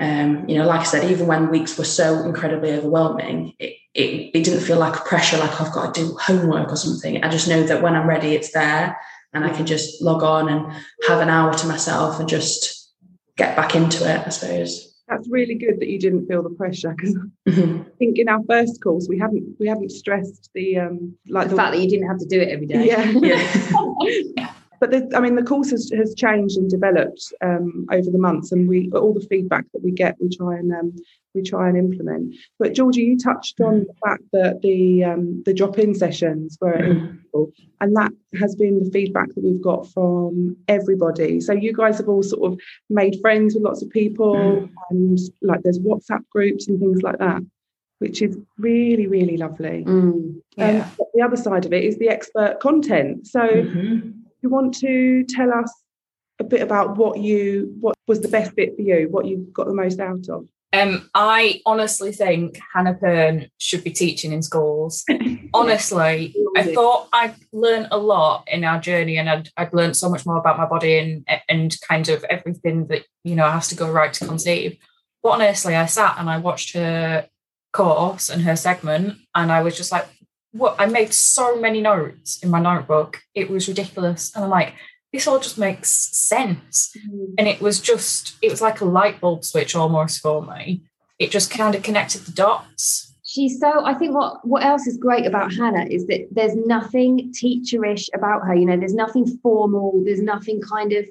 Um, 0.00 0.48
you 0.48 0.56
know, 0.56 0.66
like 0.66 0.80
I 0.80 0.84
said, 0.84 1.10
even 1.10 1.26
when 1.26 1.50
weeks 1.50 1.76
were 1.76 1.84
so 1.84 2.22
incredibly 2.22 2.72
overwhelming, 2.72 3.52
it, 3.58 3.76
it, 3.92 4.30
it 4.34 4.44
didn't 4.44 4.64
feel 4.64 4.78
like 4.78 4.96
a 4.96 5.04
pressure, 5.04 5.36
like 5.36 5.60
I've 5.60 5.72
got 5.72 5.94
to 5.94 6.00
do 6.00 6.16
homework 6.16 6.72
or 6.72 6.76
something. 6.76 7.22
I 7.22 7.28
just 7.28 7.48
know 7.48 7.62
that 7.64 7.82
when 7.82 7.94
I'm 7.94 8.08
ready, 8.08 8.34
it's 8.34 8.52
there 8.52 8.98
and 9.34 9.44
I 9.44 9.50
can 9.50 9.66
just 9.66 10.00
log 10.00 10.22
on 10.22 10.48
and 10.48 10.72
have 11.06 11.20
an 11.20 11.28
hour 11.28 11.52
to 11.52 11.66
myself 11.66 12.18
and 12.18 12.26
just 12.26 12.90
get 13.36 13.54
back 13.56 13.74
into 13.76 14.10
it, 14.10 14.26
I 14.26 14.30
suppose. 14.30 14.86
That's 15.06 15.28
really 15.28 15.54
good 15.56 15.80
that 15.80 15.88
you 15.88 15.98
didn't 15.98 16.26
feel 16.28 16.42
the 16.42 16.50
pressure 16.50 16.94
because 16.96 17.14
mm-hmm. 17.48 17.82
I 17.82 17.96
think 17.98 18.18
in 18.18 18.28
our 18.28 18.42
first 18.48 18.80
course 18.80 19.06
we 19.08 19.18
haven't 19.18 19.56
we 19.58 19.66
haven't 19.66 19.90
stressed 19.90 20.50
the 20.54 20.78
um 20.78 21.16
like 21.28 21.48
the, 21.48 21.50
the 21.50 21.56
fact 21.56 21.72
that 21.74 21.82
you 21.82 21.90
didn't 21.90 22.06
have 22.06 22.18
to 22.18 22.26
do 22.26 22.40
it 22.40 22.48
every 22.48 22.66
day. 22.66 22.86
Yeah. 22.86 23.10
yeah. 24.36 24.54
but 24.80 24.90
the, 24.90 25.10
I 25.14 25.20
mean, 25.20 25.34
the 25.34 25.42
course 25.42 25.70
has, 25.70 25.92
has 25.94 26.14
changed 26.14 26.56
and 26.56 26.70
developed 26.70 27.34
um, 27.42 27.86
over 27.92 28.10
the 28.10 28.18
months, 28.18 28.50
and 28.50 28.66
we 28.66 28.90
all 28.92 29.12
the 29.12 29.26
feedback 29.28 29.66
that 29.74 29.84
we 29.84 29.90
get, 29.90 30.16
we 30.18 30.34
try 30.34 30.56
and 30.56 30.72
um, 30.72 30.96
we 31.34 31.42
try 31.42 31.68
and 31.68 31.76
implement. 31.76 32.34
But 32.58 32.72
Georgie, 32.72 33.02
you 33.02 33.18
touched 33.18 33.60
on 33.60 33.80
the 33.80 33.94
fact 34.02 34.22
that 34.32 34.62
the 34.62 35.04
um, 35.04 35.42
the 35.44 35.52
drop 35.52 35.78
in 35.78 35.94
sessions 35.94 36.56
were 36.62 36.72
mm-hmm. 36.72 37.42
and 37.82 37.96
that 37.96 38.10
has 38.40 38.56
been 38.56 38.82
the 38.82 38.90
feedback 38.90 39.28
that 39.34 39.44
we've 39.44 39.62
got 39.62 39.86
from 39.92 40.56
everybody. 40.66 41.42
So 41.42 41.52
you 41.52 41.74
guys 41.74 41.98
have 41.98 42.08
all 42.08 42.22
sort 42.22 42.50
of 42.50 42.58
made 42.88 43.20
friends 43.20 43.54
with 43.54 43.64
lots 43.64 43.82
of 43.82 43.90
people, 43.90 44.34
mm. 44.34 44.70
and 44.88 45.18
like 45.42 45.60
there's 45.62 45.78
WhatsApp 45.78 46.24
groups 46.32 46.68
and 46.68 46.80
things 46.80 47.02
like 47.02 47.18
that 47.18 47.42
which 47.98 48.22
is 48.22 48.34
really 48.56 49.06
really 49.06 49.36
lovely 49.36 49.84
mm, 49.86 50.34
yeah. 50.56 50.88
the 51.12 51.20
other 51.20 51.36
side 51.36 51.66
of 51.66 51.72
it 51.74 51.84
is 51.84 51.98
the 51.98 52.08
expert 52.08 52.58
content 52.58 53.26
so 53.26 53.40
mm-hmm 53.40 54.19
you 54.42 54.48
want 54.48 54.74
to 54.78 55.24
tell 55.24 55.52
us 55.52 55.72
a 56.38 56.44
bit 56.44 56.62
about 56.62 56.96
what 56.96 57.18
you 57.18 57.74
what 57.80 57.96
was 58.06 58.20
the 58.20 58.28
best 58.28 58.56
bit 58.56 58.74
for 58.74 58.82
you, 58.82 59.08
what 59.10 59.26
you 59.26 59.48
got 59.52 59.66
the 59.66 59.74
most 59.74 60.00
out 60.00 60.28
of? 60.28 60.48
Um, 60.72 61.10
I 61.14 61.60
honestly 61.66 62.12
think 62.12 62.60
Hannah 62.72 62.94
Pern 62.94 63.50
should 63.58 63.82
be 63.82 63.90
teaching 63.90 64.32
in 64.32 64.42
schools. 64.42 65.04
honestly, 65.54 66.34
I 66.56 66.62
thought 66.62 67.08
I'd 67.12 67.34
learned 67.52 67.88
a 67.90 67.98
lot 67.98 68.46
in 68.46 68.62
our 68.62 68.80
journey, 68.80 69.18
and 69.18 69.28
I'd, 69.28 69.48
I'd 69.56 69.74
learned 69.74 69.96
so 69.96 70.08
much 70.08 70.24
more 70.24 70.38
about 70.38 70.58
my 70.58 70.66
body 70.66 70.98
and 70.98 71.42
and 71.48 71.76
kind 71.88 72.08
of 72.08 72.24
everything 72.24 72.86
that 72.86 73.04
you 73.24 73.34
know 73.34 73.50
has 73.50 73.68
to 73.68 73.74
go 73.74 73.90
right 73.90 74.12
to 74.14 74.26
conceive. 74.26 74.78
But 75.22 75.30
honestly, 75.30 75.74
I 75.74 75.86
sat 75.86 76.16
and 76.18 76.30
I 76.30 76.38
watched 76.38 76.74
her 76.74 77.28
course 77.72 78.30
and 78.30 78.42
her 78.42 78.56
segment, 78.56 79.18
and 79.34 79.50
I 79.50 79.62
was 79.62 79.76
just 79.76 79.90
like, 79.90 80.06
what 80.52 80.76
I 80.78 80.86
made 80.86 81.12
so 81.12 81.60
many 81.60 81.80
notes 81.80 82.38
in 82.42 82.50
my 82.50 82.60
notebook. 82.60 83.22
It 83.34 83.50
was 83.50 83.68
ridiculous. 83.68 84.34
And 84.34 84.44
I'm 84.44 84.50
like, 84.50 84.74
this 85.12 85.26
all 85.26 85.38
just 85.38 85.58
makes 85.58 85.90
sense. 85.90 86.94
Mm. 87.08 87.34
And 87.38 87.48
it 87.48 87.60
was 87.60 87.80
just, 87.80 88.36
it 88.42 88.50
was 88.50 88.60
like 88.60 88.80
a 88.80 88.84
light 88.84 89.20
bulb 89.20 89.44
switch 89.44 89.74
almost 89.74 90.20
for 90.20 90.42
me. 90.44 90.82
it 91.18 91.30
just 91.30 91.50
kind 91.50 91.74
of 91.74 91.82
connected 91.82 92.22
the 92.22 92.32
dots. 92.32 93.14
She's 93.24 93.60
so. 93.60 93.84
I 93.84 93.94
think 93.94 94.12
what 94.14 94.44
what 94.44 94.64
else 94.64 94.88
is 94.88 94.96
great 94.96 95.24
about 95.24 95.52
Hannah 95.54 95.86
is 95.88 96.04
that 96.08 96.26
there's 96.32 96.56
nothing 96.56 97.32
teacherish 97.32 98.08
about 98.12 98.44
her. 98.44 98.56
You 98.56 98.66
know, 98.66 98.76
there's 98.76 98.94
nothing 98.94 99.24
formal. 99.40 100.02
There's 100.04 100.20
nothing 100.22 100.60
kind 100.60 100.92
of 100.92 101.06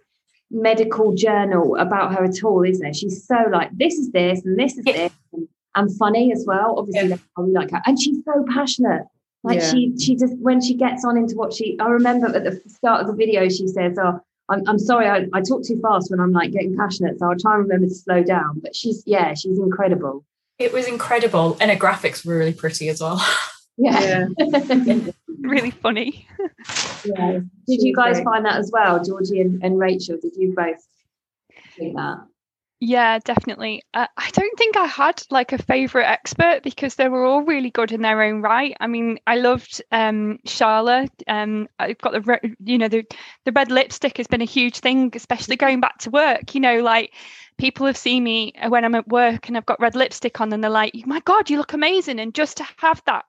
medical 0.52 1.14
journal 1.16 1.78
about 1.78 2.14
her 2.16 2.26
at 2.26 2.44
all, 2.44 2.64
is 2.64 2.80
there? 2.82 2.94
She's 2.94 3.26
so 3.26 3.38
like 3.52 3.70
this 3.78 3.94
is 3.94 4.12
this 4.12 4.44
and 4.44 4.60
this 4.60 4.78
is 4.78 4.84
this, 4.84 5.14
and, 5.32 5.48
and 5.76 5.98
funny 5.98 6.34
as 6.34 6.44
well. 6.46 6.76
Obviously, 6.80 7.10
Yeah. 7.10 7.18
why 7.36 7.44
we 7.46 7.52
like 7.54 7.72
her, 7.72 7.82
and 7.86 7.98
she's 8.02 8.18
so 8.26 8.44
passionate. 8.54 9.04
Like 9.44 9.60
Yeah. 9.60 9.72
she 9.72 9.94
she 10.00 10.16
just 10.16 10.38
when 10.40 10.62
she 10.62 10.74
gets 10.76 11.06
on 11.06 11.18
into 11.18 11.36
what 11.36 11.54
she. 11.54 11.78
I 11.80 11.88
remember 11.90 12.28
at 12.28 12.44
the 12.44 12.62
start 12.70 13.02
of 13.02 13.08
the 13.08 13.14
video 13.14 13.48
she 13.50 13.68
says, 13.68 13.98
"Oh, 14.02 14.20
I'm 14.50 14.64
I'm 14.68 14.80
sorry, 14.80 15.08
I, 15.08 15.28
I 15.34 15.42
talk 15.42 15.64
too 15.66 15.80
fast 15.82 16.12
when 16.12 16.20
I'm 16.20 16.32
like 16.32 16.52
getting 16.52 16.76
passionate, 16.76 17.20
so 17.20 17.30
I'll 17.30 17.38
try 17.38 17.54
and 17.56 17.64
remember 17.64 17.88
to 17.88 17.94
slow 17.96 18.22
down." 18.24 18.60
But 18.62 18.76
she's 18.76 19.04
yeah, 19.06 19.34
she's 19.34 19.58
incredible. 19.58 20.26
It 20.58 20.74
was 20.74 20.88
incredible, 20.88 21.58
and 21.62 21.72
her 21.72 21.78
graphics 21.78 22.26
were 22.26 22.38
really 22.38 22.54
pretty 22.54 22.90
as 22.90 23.00
well. 23.02 23.26
Yeah. 23.82 24.28
Really 25.42 25.72
funny. 25.72 26.28
yeah. 27.06 27.32
Did 27.32 27.50
She's 27.70 27.84
you 27.86 27.96
guys 27.96 28.16
great. 28.16 28.26
find 28.26 28.46
that 28.46 28.58
as 28.58 28.70
well, 28.74 29.02
Georgie 29.02 29.40
and, 29.40 29.64
and 29.64 29.80
Rachael? 29.80 30.18
Did 30.22 30.34
you 30.36 30.54
both 30.54 30.86
think 31.78 31.96
that? 31.96 32.18
Yeah, 32.82 33.20
definitely. 33.20 33.84
Uh, 33.94 34.08
I 34.16 34.30
don't 34.32 34.58
think 34.58 34.78
I 34.78 34.86
had 34.86 35.22
like 35.30 35.52
a 35.52 35.58
favorite 35.58 36.06
expert 36.06 36.62
because 36.64 36.96
they 36.96 37.10
were 37.10 37.26
all 37.26 37.42
really 37.42 37.72
good 37.72 37.92
in 37.92 38.02
their 38.02 38.22
own 38.22 38.42
right. 38.42 38.76
I 38.80 38.88
mean, 38.88 39.20
I 39.28 39.36
loved 39.36 39.82
um. 39.92 40.40
Um, 41.28 41.68
I've 41.78 41.98
got 41.98 42.14
the 42.14 42.22
re- 42.22 42.56
you 42.64 42.78
know 42.78 42.88
the 42.88 43.04
the 43.44 43.52
red 43.52 43.70
lipstick 43.70 44.16
has 44.18 44.28
been 44.28 44.42
a 44.42 44.46
huge 44.46 44.80
thing, 44.80 45.12
especially 45.14 45.58
going 45.58 45.82
back 45.82 45.98
to 46.00 46.10
work. 46.10 46.56
You 46.56 46.62
know, 46.62 46.80
like 46.82 47.14
people 47.58 47.86
have 47.86 47.98
seen 47.98 48.24
me 48.24 48.54
uh, 48.62 48.70
when 48.70 48.86
I'm 48.86 48.96
at 48.96 49.10
work 49.10 49.50
and 49.50 49.58
I've 49.58 49.66
got 49.66 49.82
red 49.82 49.96
lipstick 49.96 50.40
on, 50.40 50.54
and 50.54 50.64
they're 50.64 50.72
like, 50.72 50.94
"My 51.06 51.20
God, 51.22 51.50
you 51.50 51.58
look 51.58 51.74
amazing!" 51.74 52.18
And 52.20 52.34
just 52.34 52.58
to 52.58 52.66
have 52.78 53.02
that 53.06 53.26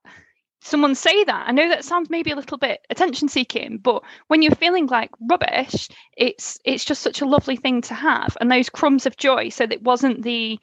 someone 0.61 0.95
say 0.95 1.25
that. 1.25 1.45
I 1.49 1.53
know 1.53 1.69
that 1.69 1.85
sounds 1.85 2.11
maybe 2.11 2.31
a 2.31 2.37
little 2.37 2.59
bit 2.59 2.81
attention 2.91 3.29
seeking 3.29 3.79
but 3.79 4.03
when 4.29 4.43
you're 4.43 4.55
feeling 4.55 4.87
like 4.87 5.11
rubbish 5.29 5.89
it's 6.17 6.59
it's 6.65 6.85
just 6.85 7.03
such 7.03 7.21
a 7.21 7.27
lovely 7.27 7.57
thing 7.57 7.81
to 7.83 7.95
have 7.95 8.37
and 8.41 8.51
those 8.51 8.69
crumbs 8.69 9.07
of 9.07 9.17
joy 9.17 9.49
so 9.49 9.67
that 9.67 9.75
it 9.75 9.83
wasn't 9.83 10.23
the 10.23 10.59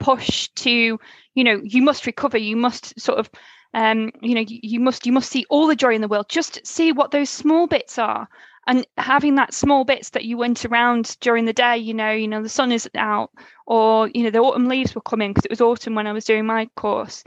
push 0.00 0.48
to 0.56 0.98
you 1.34 1.44
know 1.44 1.60
you 1.64 1.82
must 1.82 2.06
recover 2.06 2.38
you 2.38 2.56
must 2.56 2.98
sort 3.00 3.18
of 3.18 3.30
um 3.74 4.10
you 4.20 4.34
know 4.34 4.40
you, 4.40 4.58
you 4.62 4.80
must 4.80 5.06
you 5.06 5.12
must 5.12 5.30
see 5.30 5.44
all 5.48 5.66
the 5.66 5.76
joy 5.76 5.94
in 5.94 6.00
the 6.00 6.08
world. 6.08 6.28
Just 6.28 6.66
see 6.66 6.92
what 6.92 7.10
those 7.10 7.30
small 7.30 7.66
bits 7.66 7.98
are 7.98 8.28
and 8.66 8.86
having 8.96 9.34
that 9.34 9.54
small 9.54 9.84
bits 9.84 10.10
that 10.10 10.24
you 10.24 10.36
went 10.36 10.64
around 10.64 11.16
during 11.20 11.44
the 11.44 11.52
day 11.52 11.76
you 11.76 11.94
know 11.94 12.10
you 12.10 12.28
know 12.28 12.42
the 12.42 12.48
sun 12.48 12.72
is 12.72 12.88
out 12.96 13.30
or 13.66 14.08
you 14.08 14.22
know 14.22 14.30
the 14.30 14.38
autumn 14.38 14.68
leaves 14.68 14.94
were 14.94 15.00
coming 15.00 15.30
because 15.30 15.44
it 15.44 15.50
was 15.50 15.60
autumn 15.60 15.94
when 15.94 16.06
i 16.06 16.12
was 16.12 16.24
doing 16.24 16.46
my 16.46 16.66
course 16.76 17.24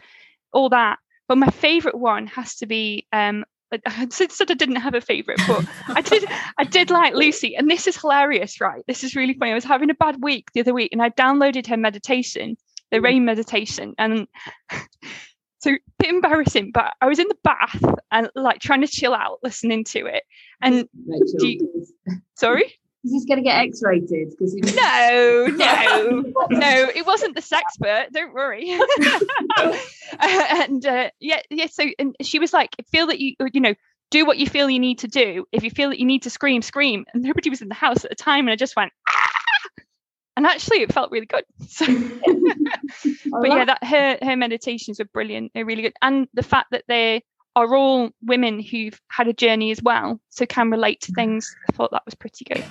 all 0.53 0.69
that 0.69 0.97
but 1.27 1.37
my 1.37 1.49
favorite 1.49 1.97
one 1.97 2.27
has 2.27 2.55
to 2.57 2.65
be 2.65 3.07
um 3.11 3.45
I- 3.85 4.07
said 4.09 4.31
I 4.51 4.53
didn't 4.53 4.77
have 4.77 4.93
a 4.93 5.01
favorite, 5.01 5.39
but 5.47 5.65
I 5.87 6.01
did. 6.01 6.25
I 6.57 6.63
did 6.63 6.89
like 6.91 7.13
Lucy, 7.13 7.55
and 7.55 7.69
this 7.69 7.87
is 7.87 7.97
hilarious, 7.97 8.61
right? 8.61 8.83
This 8.87 9.03
is 9.03 9.15
really 9.15 9.33
funny. 9.33 9.51
I 9.51 9.55
was 9.55 9.63
having 9.63 9.89
a 9.89 9.95
bad 9.95 10.23
week 10.23 10.51
the 10.53 10.61
other 10.61 10.73
week, 10.73 10.89
and 10.93 11.01
I 11.01 11.09
downloaded 11.09 11.67
her 11.67 11.75
meditation, 11.75 12.55
the 12.91 13.01
rain 13.01 13.25
meditation, 13.25 13.93
and 13.97 14.27
so 15.59 15.71
a 15.71 15.79
bit 15.99 16.09
embarrassing. 16.09 16.71
But 16.73 16.93
I 17.01 17.07
was 17.07 17.19
in 17.19 17.27
the 17.27 17.37
bath 17.43 17.81
and 18.11 18.29
like 18.35 18.59
trying 18.59 18.81
to 18.81 18.87
chill 18.87 19.13
out, 19.15 19.39
listening 19.43 19.83
to 19.85 20.05
it. 20.05 20.23
And 20.61 20.87
do 21.39 21.47
you- 21.47 21.85
sorry, 22.35 22.71
is 23.05 23.11
this 23.11 23.25
going 23.25 23.37
to 23.37 23.43
get 23.43 23.59
X-rated? 23.59 24.31
Because 24.31 24.55
no, 24.55 25.47
no, 25.47 26.23
no, 26.49 26.89
it 26.95 27.05
wasn't 27.05 27.35
the 27.35 27.41
sexpert. 27.41 28.11
Don't 28.11 28.33
worry. 28.33 28.71
and 30.19 30.85
uh, 30.85 31.09
yeah, 31.19 31.41
yeah. 31.51 31.67
So 31.67 31.85
and 31.99 32.15
she 32.21 32.39
was 32.39 32.51
like, 32.51 32.71
feel 32.91 33.07
that 33.07 33.19
you, 33.19 33.35
you 33.53 33.61
know, 33.61 33.75
do 34.09 34.25
what 34.25 34.37
you 34.37 34.47
feel 34.47 34.69
you 34.69 34.79
need 34.79 34.99
to 34.99 35.07
do. 35.07 35.45
If 35.51 35.63
you 35.63 35.69
feel 35.69 35.89
that 35.89 35.99
you 35.99 36.05
need 36.05 36.23
to 36.23 36.31
scream, 36.31 36.63
scream. 36.63 37.05
And 37.13 37.21
nobody 37.23 37.51
was 37.51 37.61
in 37.61 37.69
the 37.69 37.75
house 37.75 38.03
at 38.03 38.09
the 38.09 38.15
time, 38.15 38.45
and 38.45 38.51
I 38.51 38.55
just 38.55 38.75
went. 38.75 38.91
Ah! 39.07 39.29
And 40.37 40.45
actually, 40.45 40.81
it 40.81 40.91
felt 40.91 41.11
really 41.11 41.27
good. 41.27 41.45
So, 41.67 41.85
but 41.85 43.49
yeah, 43.49 43.65
that 43.65 43.83
her 43.83 44.17
her 44.21 44.35
meditations 44.35 44.99
were 44.99 45.05
brilliant. 45.05 45.51
They're 45.53 45.65
really 45.65 45.83
good, 45.83 45.93
and 46.01 46.27
the 46.33 46.43
fact 46.43 46.71
that 46.71 46.85
they 46.87 47.23
are 47.55 47.75
all 47.75 48.09
women 48.23 48.59
who've 48.59 48.99
had 49.09 49.27
a 49.27 49.33
journey 49.33 49.71
as 49.71 49.81
well, 49.81 50.19
so 50.29 50.45
can 50.45 50.69
relate 50.69 51.01
to 51.01 51.11
things. 51.13 51.55
I 51.69 51.73
thought 51.73 51.91
that 51.91 52.03
was 52.05 52.15
pretty 52.15 52.45
good. 52.45 52.63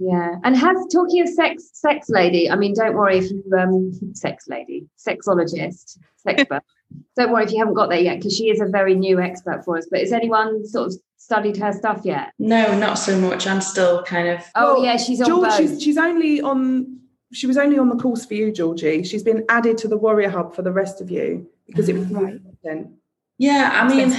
Yeah, 0.00 0.34
and 0.42 0.56
has 0.56 0.76
talking 0.92 1.20
of 1.22 1.28
sex, 1.28 1.70
sex 1.72 2.08
lady. 2.10 2.50
I 2.50 2.56
mean, 2.56 2.74
don't 2.74 2.94
worry 2.94 3.18
if 3.18 3.30
you 3.30 3.44
um, 3.56 3.92
sex 4.14 4.48
lady, 4.48 4.86
sexologist, 4.98 5.98
sexpert. 6.26 6.60
don't 7.16 7.30
worry 7.32 7.44
if 7.44 7.52
you 7.52 7.58
haven't 7.58 7.74
got 7.74 7.88
there 7.90 8.00
yet 8.00 8.16
because 8.18 8.36
she 8.36 8.50
is 8.50 8.60
a 8.60 8.66
very 8.66 8.94
new 8.94 9.20
expert 9.20 9.64
for 9.64 9.78
us. 9.78 9.86
But 9.90 10.00
has 10.00 10.12
anyone 10.12 10.66
sort 10.66 10.88
of 10.88 10.94
studied 11.16 11.56
her 11.58 11.72
stuff 11.72 12.00
yet? 12.04 12.32
No, 12.40 12.76
not 12.76 12.94
so 12.94 13.18
much. 13.18 13.46
I'm 13.46 13.60
still 13.60 14.02
kind 14.02 14.28
of. 14.28 14.40
Oh 14.56 14.74
Well, 14.74 14.84
yeah, 14.84 14.96
she's 14.96 15.20
on 15.20 15.26
George, 15.28 15.48
both. 15.50 15.56
she's, 15.58 15.82
she's 15.82 15.96
only 15.98 16.40
on. 16.40 16.98
She 17.32 17.46
was 17.46 17.56
only 17.56 17.78
on 17.78 17.88
the 17.88 17.96
course 17.96 18.24
for 18.26 18.34
you, 18.34 18.52
Georgie. 18.52 19.04
She's 19.04 19.22
been 19.22 19.44
added 19.48 19.78
to 19.78 19.88
the 19.88 19.96
Warrior 19.96 20.28
Hub 20.30 20.54
for 20.54 20.62
the 20.62 20.70
rest 20.72 21.00
of 21.00 21.10
you 21.10 21.48
because 21.66 21.88
it 21.88 21.94
was 21.96 22.06
Right. 22.08 22.38
content. 22.62 22.90
Yeah, 23.38 23.70
I 23.72 23.88
mean, 23.88 24.16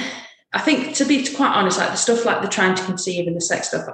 I 0.53 0.59
think 0.59 0.95
to 0.95 1.05
be 1.05 1.25
quite 1.33 1.53
honest, 1.53 1.79
like 1.79 1.91
the 1.91 1.95
stuff 1.95 2.25
like 2.25 2.41
the 2.41 2.47
trying 2.47 2.75
to 2.75 2.83
conceive 2.83 3.27
and 3.27 3.35
the 3.35 3.41
sex 3.41 3.69
stuff, 3.69 3.87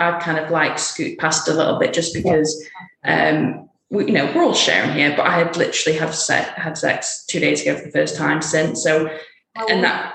I've 0.00 0.22
kind 0.22 0.38
of 0.38 0.50
like 0.50 0.78
scoot 0.78 1.18
past 1.18 1.48
a 1.48 1.54
little 1.54 1.78
bit 1.78 1.92
just 1.92 2.14
because, 2.14 2.64
um, 3.04 3.68
we, 3.90 4.06
you 4.06 4.12
know, 4.12 4.30
we're 4.34 4.44
all 4.44 4.54
sharing 4.54 4.92
here. 4.92 5.14
But 5.16 5.26
I 5.26 5.38
had 5.38 5.56
literally 5.56 5.98
have 5.98 6.14
sex, 6.14 6.50
had 6.56 6.76
sex 6.76 7.24
two 7.26 7.40
days 7.40 7.62
ago 7.62 7.76
for 7.76 7.84
the 7.84 7.92
first 7.92 8.16
time 8.16 8.42
since. 8.42 8.82
So, 8.82 9.08
and 9.68 9.84
that 9.84 10.14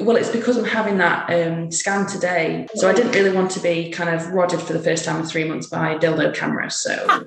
well, 0.00 0.16
it's 0.16 0.30
because 0.30 0.56
I'm 0.56 0.64
having 0.64 0.98
that 0.98 1.30
um, 1.32 1.70
scan 1.70 2.06
today. 2.06 2.66
So 2.74 2.88
I 2.88 2.92
didn't 2.92 3.12
really 3.12 3.34
want 3.34 3.50
to 3.52 3.60
be 3.60 3.90
kind 3.90 4.10
of 4.10 4.28
rodded 4.28 4.60
for 4.60 4.72
the 4.72 4.82
first 4.82 5.04
time 5.04 5.20
in 5.20 5.26
three 5.26 5.44
months 5.44 5.66
by 5.66 5.92
a 5.92 5.98
dildo 5.98 6.34
camera. 6.34 6.70
So. 6.70 7.26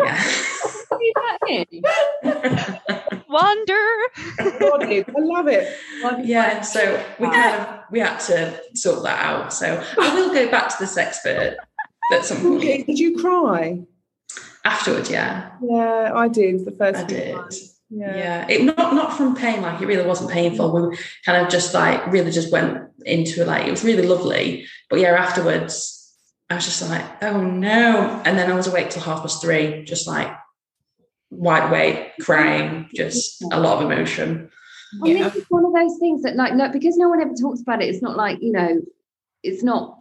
Yeah. 0.00 1.64
Wonder. 3.28 3.86
I 4.38 5.02
love 5.18 5.48
it. 5.48 5.76
yeah 6.24 6.60
so 6.60 7.02
we 7.18 7.26
kind 7.26 7.54
of 7.60 7.78
we 7.90 8.00
had 8.00 8.18
to 8.18 8.60
sort 8.74 9.02
that 9.04 9.24
out 9.24 9.52
so 9.52 9.82
i 9.98 10.14
will 10.14 10.32
go 10.32 10.50
back 10.50 10.68
to 10.68 10.76
this 10.80 10.96
expert 10.96 11.56
at 12.12 12.24
some 12.24 12.40
Georgie, 12.40 12.76
point 12.76 12.86
did 12.88 12.98
you 12.98 13.18
cry? 13.18 13.80
afterwards 14.64 15.10
yeah 15.10 15.50
Yeah, 15.62 16.12
I 16.14 16.28
did 16.28 16.64
the 16.64 16.72
first 16.72 17.00
I 17.00 17.04
did. 17.04 17.34
times. 17.34 17.80
yeah, 17.90 18.16
Yeah. 18.16 18.46
it 18.48 18.64
not 18.64 18.94
not 18.94 19.16
from 19.16 19.34
pain 19.36 19.62
like 19.62 19.80
it 19.80 19.86
really 19.86 20.06
wasn't 20.06 20.30
painful 20.30 20.72
we 20.90 20.96
kind 21.24 21.44
of 21.44 21.50
just 21.52 21.72
like 21.74 22.06
really 22.08 22.30
just 22.32 22.52
went 22.52 22.88
into 23.06 23.42
it 23.42 23.46
like 23.46 23.66
it 23.66 23.70
was 23.70 23.84
really 23.84 24.06
lovely 24.06 24.66
but 24.88 24.98
yeah 25.00 25.10
afterwards 25.12 25.99
i 26.50 26.54
was 26.54 26.64
just 26.64 26.88
like 26.90 27.04
oh 27.22 27.40
no 27.40 28.20
and 28.24 28.38
then 28.38 28.50
i 28.50 28.54
was 28.54 28.66
awake 28.66 28.90
till 28.90 29.02
half 29.02 29.22
past 29.22 29.40
three 29.42 29.84
just 29.84 30.06
like 30.06 30.30
wide 31.30 31.68
awake 31.68 32.12
crying 32.20 32.88
just 32.94 33.42
a 33.52 33.60
lot 33.60 33.78
of 33.78 33.84
emotion 33.90 34.50
And 35.04 35.16
this 35.16 35.34
is 35.36 35.44
one 35.48 35.64
of 35.64 35.72
those 35.72 35.96
things 35.98 36.22
that, 36.22 36.34
like, 36.34 36.52
no, 36.54 36.68
because 36.68 36.96
no 36.96 37.08
one 37.08 37.20
ever 37.20 37.32
talks 37.40 37.60
about 37.60 37.80
it. 37.80 37.88
It's 37.88 38.02
not 38.02 38.16
like 38.16 38.42
you 38.42 38.50
know, 38.50 38.80
it's 39.44 39.62
not 39.62 39.98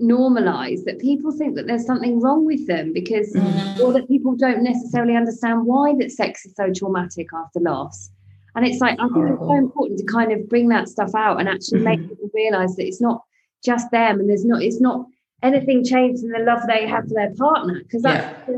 normalized 0.00 0.84
that 0.86 0.98
people 0.98 1.30
think 1.30 1.54
that 1.54 1.68
there's 1.68 1.86
something 1.86 2.18
wrong 2.20 2.44
with 2.44 2.66
them 2.66 2.92
because, 2.92 3.36
or 3.80 3.92
that 3.92 4.08
people 4.08 4.34
don't 4.34 4.64
necessarily 4.64 5.14
understand 5.14 5.64
why 5.64 5.94
that 6.00 6.10
sex 6.10 6.44
is 6.44 6.56
so 6.56 6.72
traumatic 6.74 7.28
after 7.32 7.60
loss. 7.60 8.10
And 8.56 8.66
it's 8.66 8.80
like 8.80 8.98
I 8.98 9.06
think 9.14 9.30
it's 9.30 9.46
so 9.46 9.54
important 9.54 10.00
to 10.00 10.06
kind 10.06 10.32
of 10.32 10.48
bring 10.48 10.68
that 10.70 10.88
stuff 10.88 11.14
out 11.14 11.38
and 11.38 11.48
actually 11.48 11.78
make 11.80 12.00
Mhm. 12.00 12.08
people 12.08 12.30
realize 12.34 12.74
that 12.76 12.86
it's 12.86 13.00
not 13.00 13.22
just 13.64 13.92
them 13.92 14.18
and 14.18 14.28
there's 14.28 14.44
not 14.44 14.60
it's 14.60 14.80
not 14.80 15.06
anything 15.42 15.84
changed 15.84 16.22
in 16.22 16.30
the 16.30 16.38
love 16.38 16.60
they 16.66 16.86
have 16.86 17.04
for 17.04 17.14
their 17.14 17.34
partner 17.34 17.80
because 17.82 18.02
that's 18.02 18.50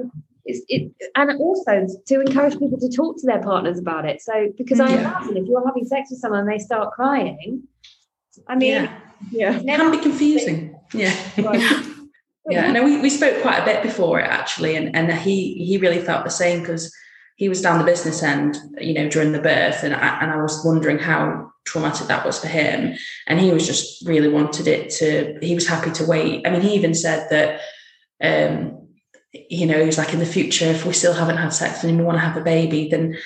it's 0.47 0.61
it 0.69 0.93
and 1.17 1.41
also 1.41 1.87
to 2.07 2.21
encourage 2.21 2.59
people 2.59 2.79
to 2.79 2.89
talk 2.91 3.17
to 3.19 3.27
their 3.27 3.43
partners 3.43 3.79
about 3.79 4.05
it. 4.05 4.21
So 4.21 4.53
because 4.59 4.79
I 4.79 4.89
mm. 4.89 4.95
Yeah. 4.95 5.01
imagine 5.01 5.37
if 5.39 5.47
you're 5.47 5.67
having 5.67 5.87
sex 5.87 6.11
with 6.11 6.21
someone 6.21 6.41
and 6.41 6.49
they 6.49 6.59
start 6.59 6.93
crying, 6.93 7.63
I 8.47 8.57
mean, 8.57 8.73
yeah. 8.73 9.01
Yeah. 9.31 9.57
it 9.57 9.65
can 9.65 9.91
be 9.91 9.99
confusing. 9.99 10.77
Yeah. 10.93 11.15
Yeah. 12.51 12.71
No 12.73 12.85
we, 12.85 13.01
we 13.01 13.09
spoke 13.09 13.41
quite 13.41 13.61
a 13.61 13.65
bit 13.65 13.83
before 13.83 14.21
it 14.21 14.27
actually 14.27 14.77
and 14.77 14.95
and 14.95 15.11
he 15.11 15.55
he 15.65 15.79
really 15.79 16.01
felt 16.01 16.25
the 16.25 16.31
same 16.31 16.61
because 16.61 16.95
he 17.37 17.49
was 17.49 17.61
down 17.61 17.79
the 17.79 17.85
business 17.85 18.23
end 18.23 18.57
you 18.81 18.95
know 18.95 19.09
during 19.09 19.33
the 19.33 19.41
birth 19.41 19.83
and 19.83 19.95
I, 19.95 20.21
and 20.21 20.31
I 20.31 20.37
was 20.37 20.65
wondering 20.65 20.99
how 20.99 21.53
traumatic 21.65 22.07
that 22.09 22.25
was 22.25 22.39
for 22.39 22.49
him. 22.49 22.97
And 23.27 23.41
he 23.41 23.51
was 23.51 23.67
just 23.67 24.07
really 24.07 24.29
wanted 24.29 24.67
it 24.67 24.91
to 24.91 25.39
he 25.41 25.55
was 25.55 25.67
happy 25.67 25.91
to 25.93 26.05
wait. 26.05 26.47
I 26.47 26.51
mean 26.51 26.61
he 26.61 26.75
even 26.75 26.95
said 26.95 27.29
that 27.31 27.61
um 28.23 28.89
you 29.33 29.67
know 29.67 29.81
he 29.81 29.87
was 29.87 29.99
like 29.99 30.13
in 30.13 30.21
the 30.21 30.27
future 30.27 30.67
if 30.67 30.87
we 30.87 30.93
still 30.93 31.13
haven't 31.13 31.39
had 31.39 31.53
sex 31.53 31.83
and 31.83 31.99
we 31.99 32.05
want 32.05 32.17
to 32.17 32.21
have 32.21 32.37
a 32.37 32.45
baby 32.45 32.89
then 32.89 33.17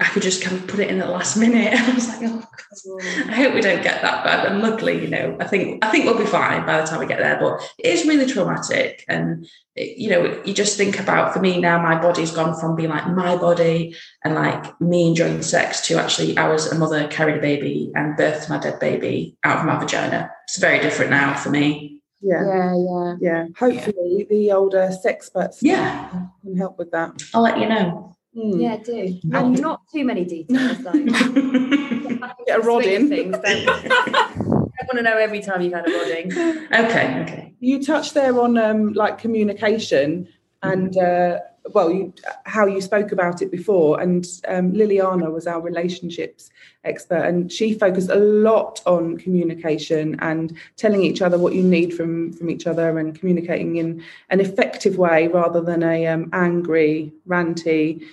I 0.00 0.04
could 0.10 0.22
just 0.22 0.40
kind 0.40 0.56
of 0.56 0.68
put 0.68 0.78
it 0.78 0.88
in 0.88 1.00
at 1.00 1.06
the 1.06 1.12
last 1.12 1.36
minute. 1.36 1.72
And 1.74 1.84
I 1.90 1.94
was 1.94 2.08
like, 2.08 2.20
oh, 2.22 2.38
God. 2.38 3.02
Mm. 3.02 3.28
I 3.28 3.34
hope 3.34 3.54
we 3.54 3.60
don't 3.60 3.82
get 3.82 4.02
that 4.02 4.24
bad. 4.24 4.46
And 4.46 4.62
luckily, 4.62 5.02
you 5.02 5.08
know, 5.08 5.36
I 5.40 5.46
think 5.46 5.84
I 5.84 5.90
think 5.90 6.04
we'll 6.04 6.18
be 6.18 6.26
fine 6.26 6.64
by 6.64 6.80
the 6.80 6.86
time 6.86 7.00
we 7.00 7.06
get 7.06 7.18
there. 7.18 7.38
But 7.40 7.60
it 7.78 7.86
is 7.86 8.06
really 8.06 8.26
traumatic, 8.26 9.04
and 9.08 9.46
it, 9.74 9.98
you 9.98 10.10
know, 10.10 10.40
you 10.44 10.54
just 10.54 10.76
think 10.76 11.00
about 11.00 11.32
for 11.32 11.40
me 11.40 11.60
now, 11.60 11.82
my 11.82 12.00
body's 12.00 12.30
gone 12.30 12.58
from 12.58 12.76
being 12.76 12.90
like 12.90 13.08
my 13.08 13.36
body 13.36 13.96
and 14.24 14.34
like 14.34 14.80
me 14.80 15.08
enjoying 15.08 15.42
sex 15.42 15.80
to 15.88 15.98
actually 15.98 16.36
I 16.36 16.48
was 16.48 16.70
a 16.70 16.78
mother, 16.78 17.08
carried 17.08 17.38
a 17.38 17.40
baby, 17.40 17.90
and 17.96 18.16
birthed 18.16 18.48
my 18.48 18.58
dead 18.58 18.78
baby 18.78 19.36
out 19.42 19.58
of 19.58 19.66
my 19.66 19.78
vagina. 19.78 20.30
It's 20.44 20.58
very 20.58 20.78
different 20.78 21.10
now 21.10 21.34
for 21.34 21.50
me. 21.50 22.00
Yeah. 22.20 22.42
Yeah, 22.46 22.74
yeah. 22.76 23.16
Yeah. 23.20 23.46
Hopefully, 23.58 24.26
the 24.30 24.52
older 24.52 24.90
sex 24.92 25.26
experts 25.26 25.58
Yeah, 25.62 26.10
can 26.42 26.56
help 26.56 26.78
with 26.78 26.92
that. 26.92 27.22
I'll 27.34 27.42
let 27.42 27.58
you 27.58 27.68
know. 27.68 28.13
Mm. 28.36 28.60
Yeah, 28.60 28.76
do. 28.78 29.18
Not- 29.24 29.44
And 29.44 29.60
not 29.60 29.80
too 29.92 30.04
many 30.04 30.24
details 30.24 30.78
though. 30.78 30.92
Get 32.46 32.58
a 32.58 32.60
rod 32.62 32.84
in. 32.84 33.08
Things, 33.08 33.36
don't, 33.38 33.64
don't 33.66 34.46
want 34.46 34.96
to 34.96 35.02
know 35.02 35.16
every 35.16 35.40
time 35.40 35.62
you've 35.62 35.72
had 35.72 35.88
a 35.88 35.92
rodding. 35.92 36.32
okay, 36.32 37.22
okay. 37.22 37.54
You 37.60 37.82
touched 37.82 38.14
there 38.14 38.38
on 38.40 38.58
um, 38.58 38.92
like 38.92 39.18
communication 39.18 40.28
and 40.62 40.96
uh, 40.96 41.38
well, 41.72 41.90
you, 41.90 42.12
how 42.44 42.66
you 42.66 42.80
spoke 42.80 43.12
about 43.12 43.40
it 43.40 43.50
before. 43.50 44.00
And 44.00 44.26
um, 44.48 44.72
Liliana 44.72 45.32
was 45.32 45.46
our 45.46 45.60
relationships 45.60 46.50
expert, 46.84 47.24
and 47.24 47.50
she 47.50 47.72
focused 47.72 48.10
a 48.10 48.16
lot 48.16 48.82
on 48.86 49.16
communication 49.16 50.16
and 50.20 50.56
telling 50.76 51.02
each 51.02 51.22
other 51.22 51.38
what 51.38 51.54
you 51.54 51.62
need 51.62 51.94
from 51.94 52.32
from 52.34 52.50
each 52.50 52.66
other, 52.66 52.98
and 52.98 53.18
communicating 53.18 53.76
in 53.76 54.02
an 54.30 54.40
effective 54.40 54.98
way 54.98 55.28
rather 55.28 55.60
than 55.60 55.82
a 55.82 56.06
um, 56.06 56.28
angry, 56.32 57.12
ranty, 57.26 58.04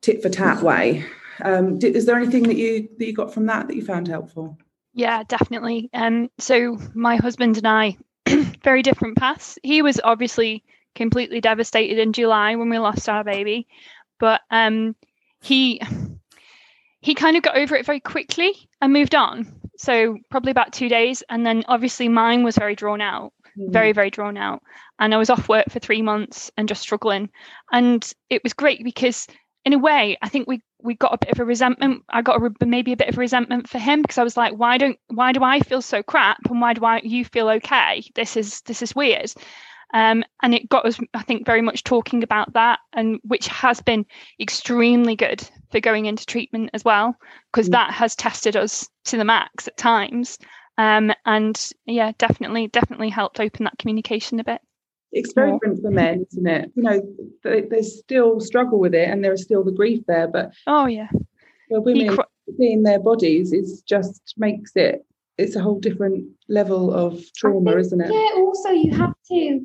tit 0.00 0.22
for 0.22 0.28
tat 0.28 0.62
way. 0.62 1.04
Um, 1.42 1.78
did, 1.78 1.96
is 1.96 2.06
there 2.06 2.16
anything 2.16 2.44
that 2.44 2.56
you 2.56 2.88
that 2.98 3.06
you 3.06 3.12
got 3.12 3.34
from 3.34 3.46
that 3.46 3.66
that 3.66 3.76
you 3.76 3.84
found 3.84 4.06
helpful? 4.06 4.56
Yeah, 4.94 5.24
definitely. 5.24 5.90
Um, 5.92 6.30
so 6.38 6.78
my 6.94 7.16
husband 7.16 7.58
and 7.58 7.66
I, 7.66 7.96
very 8.62 8.82
different 8.82 9.18
paths. 9.18 9.58
He 9.62 9.82
was 9.82 10.00
obviously 10.02 10.64
completely 10.96 11.40
devastated 11.40 11.98
in 11.98 12.12
July 12.12 12.56
when 12.56 12.68
we 12.68 12.78
lost 12.78 13.08
our 13.08 13.22
baby, 13.22 13.68
but 14.18 14.40
um, 14.50 14.96
he 15.40 15.80
he 17.00 17.14
kind 17.14 17.36
of 17.36 17.42
got 17.42 17.56
over 17.56 17.76
it 17.76 17.86
very 17.86 18.00
quickly 18.00 18.52
and 18.80 18.92
moved 18.92 19.14
on. 19.14 19.60
So 19.78 20.18
probably 20.30 20.50
about 20.50 20.72
two 20.72 20.88
days, 20.88 21.22
and 21.28 21.46
then 21.46 21.64
obviously 21.68 22.08
mine 22.08 22.42
was 22.42 22.56
very 22.56 22.74
drawn 22.74 23.00
out, 23.00 23.32
very 23.56 23.92
very 23.92 24.10
drawn 24.10 24.36
out, 24.36 24.62
and 24.98 25.14
I 25.14 25.18
was 25.18 25.30
off 25.30 25.48
work 25.48 25.66
for 25.70 25.78
three 25.78 26.02
months 26.02 26.50
and 26.56 26.68
just 26.68 26.82
struggling. 26.82 27.30
And 27.70 28.10
it 28.30 28.42
was 28.42 28.54
great 28.54 28.82
because 28.82 29.26
in 29.64 29.72
a 29.72 29.78
way, 29.78 30.16
I 30.22 30.28
think 30.28 30.48
we 30.48 30.62
we 30.80 30.94
got 30.94 31.12
a 31.12 31.18
bit 31.18 31.32
of 31.32 31.40
a 31.40 31.44
resentment. 31.44 32.04
I 32.08 32.22
got 32.22 32.40
a, 32.40 32.64
maybe 32.64 32.92
a 32.92 32.96
bit 32.96 33.08
of 33.08 33.18
resentment 33.18 33.68
for 33.68 33.78
him 33.78 34.00
because 34.02 34.18
I 34.18 34.22
was 34.22 34.36
like, 34.36 34.54
why 34.54 34.78
don't 34.78 34.98
why 35.08 35.32
do 35.32 35.42
I 35.42 35.60
feel 35.60 35.82
so 35.82 36.02
crap 36.02 36.38
and 36.48 36.60
why 36.60 36.72
do 36.72 36.84
I 36.84 37.00
you 37.02 37.24
feel 37.24 37.48
okay? 37.50 38.04
This 38.14 38.36
is 38.36 38.60
this 38.62 38.80
is 38.80 38.94
weird. 38.94 39.32
Um, 39.94 40.24
and 40.42 40.54
it 40.54 40.68
got 40.68 40.84
us, 40.84 40.98
I 41.14 41.22
think, 41.22 41.46
very 41.46 41.62
much 41.62 41.84
talking 41.84 42.22
about 42.22 42.52
that, 42.54 42.80
and 42.92 43.18
which 43.22 43.46
has 43.48 43.80
been 43.80 44.04
extremely 44.40 45.14
good 45.16 45.48
for 45.70 45.80
going 45.80 46.06
into 46.06 46.26
treatment 46.26 46.70
as 46.74 46.84
well, 46.84 47.16
because 47.52 47.68
Mm. 47.68 47.72
that 47.72 47.92
has 47.92 48.16
tested 48.16 48.56
us 48.56 48.88
to 49.04 49.16
the 49.16 49.24
max 49.24 49.68
at 49.68 49.76
times. 49.76 50.38
Um, 50.78 51.12
and 51.24 51.70
yeah, 51.86 52.12
definitely, 52.18 52.66
definitely 52.68 53.08
helped 53.08 53.40
open 53.40 53.64
that 53.64 53.78
communication 53.78 54.40
a 54.40 54.44
bit. 54.44 54.60
it's 55.12 55.32
very 55.32 55.52
different 55.52 55.80
for 55.80 55.90
men, 55.90 56.26
isn't 56.32 56.46
it? 56.46 56.70
You 56.74 56.82
know, 56.82 57.00
they, 57.42 57.62
they 57.62 57.80
still 57.80 58.40
struggle 58.40 58.78
with 58.78 58.94
it, 58.94 59.08
and 59.08 59.24
there 59.24 59.32
is 59.32 59.44
still 59.44 59.64
the 59.64 59.72
grief 59.72 60.04
there. 60.06 60.28
But 60.28 60.52
Oh 60.66 60.86
yeah, 60.86 61.08
for 61.68 61.80
women, 61.80 62.08
cr- 62.16 62.22
seeing 62.58 62.82
their 62.82 62.98
bodies 62.98 63.52
is 63.52 63.82
just 63.82 64.34
makes 64.36 64.72
it. 64.74 65.06
It's 65.38 65.56
a 65.56 65.60
whole 65.60 65.80
different 65.80 66.24
level 66.48 66.92
of 66.94 67.20
trauma, 67.36 67.70
think, 67.72 67.80
isn't 67.80 68.00
it? 68.00 68.12
Yeah, 68.12 68.40
also 68.40 68.70
you 68.70 68.92
have 68.96 69.14
to 69.30 69.60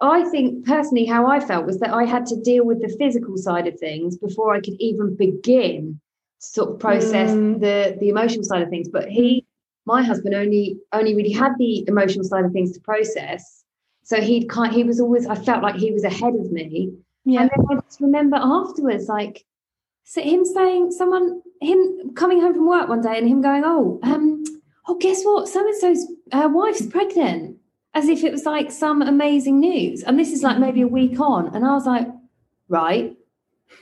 I 0.00 0.24
think 0.30 0.66
personally 0.66 1.06
how 1.06 1.26
I 1.26 1.38
felt 1.40 1.64
was 1.66 1.78
that 1.80 1.92
I 1.94 2.04
had 2.04 2.26
to 2.26 2.36
deal 2.40 2.64
with 2.64 2.80
the 2.82 2.94
physical 2.98 3.36
side 3.36 3.66
of 3.68 3.78
things 3.78 4.16
before 4.18 4.54
I 4.54 4.60
could 4.60 4.74
even 4.80 5.14
begin 5.14 6.00
to 6.40 6.46
sort 6.46 6.70
of 6.70 6.78
process 6.80 7.30
Mm. 7.30 7.60
the 7.60 7.96
the 8.00 8.08
emotional 8.08 8.44
side 8.44 8.62
of 8.62 8.70
things. 8.70 8.88
But 8.88 9.08
he, 9.08 9.44
my 9.86 10.02
husband, 10.02 10.34
only 10.34 10.78
only 10.92 11.14
really 11.14 11.32
had 11.32 11.52
the 11.58 11.84
emotional 11.88 12.24
side 12.24 12.44
of 12.44 12.52
things 12.52 12.72
to 12.72 12.80
process. 12.80 13.64
So 14.02 14.20
he'd 14.20 14.48
kind 14.48 14.72
he 14.74 14.84
was 14.84 15.00
always 15.00 15.26
I 15.26 15.36
felt 15.36 15.62
like 15.62 15.76
he 15.76 15.92
was 15.92 16.04
ahead 16.04 16.34
of 16.34 16.50
me. 16.52 16.92
yeah, 17.24 17.42
And 17.42 17.50
then 17.50 17.66
I 17.70 17.80
just 17.82 18.00
remember 18.00 18.36
afterwards, 18.36 19.06
like 19.08 19.44
so 20.04 20.22
him 20.22 20.44
saying, 20.44 20.90
someone, 20.92 21.42
him 21.60 22.14
coming 22.14 22.40
home 22.40 22.54
from 22.54 22.66
work 22.66 22.88
one 22.88 23.02
day 23.02 23.16
and 23.18 23.28
him 23.28 23.42
going, 23.42 23.62
Oh, 23.64 24.00
um, 24.02 24.42
oh, 24.88 24.96
guess 24.96 25.22
what? 25.22 25.48
So 25.48 25.60
and 25.66 25.76
so's 25.76 26.06
uh, 26.32 26.48
wife's 26.52 26.86
pregnant. 26.86 27.56
As 27.94 28.08
if 28.08 28.22
it 28.22 28.30
was 28.30 28.44
like 28.44 28.70
some 28.70 29.02
amazing 29.02 29.60
news. 29.60 30.02
And 30.02 30.18
this 30.18 30.32
is 30.32 30.42
like 30.42 30.58
maybe 30.58 30.82
a 30.82 30.86
week 30.86 31.18
on. 31.20 31.54
And 31.54 31.64
I 31.64 31.72
was 31.72 31.86
like, 31.86 32.06
Right. 32.68 33.16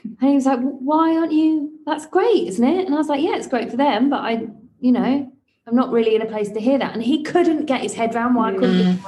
And 0.03 0.29
he 0.29 0.35
was 0.35 0.45
like, 0.45 0.59
Why 0.59 1.15
aren't 1.17 1.33
you? 1.33 1.79
That's 1.85 2.05
great, 2.07 2.47
isn't 2.47 2.63
it? 2.63 2.85
And 2.85 2.95
I 2.95 2.97
was 2.97 3.09
like, 3.09 3.21
Yeah, 3.21 3.35
it's 3.35 3.47
great 3.47 3.69
for 3.69 3.77
them. 3.77 4.09
But 4.09 4.21
I, 4.21 4.47
you 4.79 4.91
know, 4.91 5.31
I'm 5.67 5.75
not 5.75 5.91
really 5.91 6.15
in 6.15 6.21
a 6.21 6.25
place 6.25 6.49
to 6.51 6.59
hear 6.59 6.77
that. 6.79 6.93
And 6.93 7.03
he 7.03 7.23
couldn't 7.23 7.65
get 7.65 7.81
his 7.81 7.93
head 7.93 8.15
around 8.15 8.35
why 8.35 8.51
I 8.51 8.53
couldn't. 8.53 8.99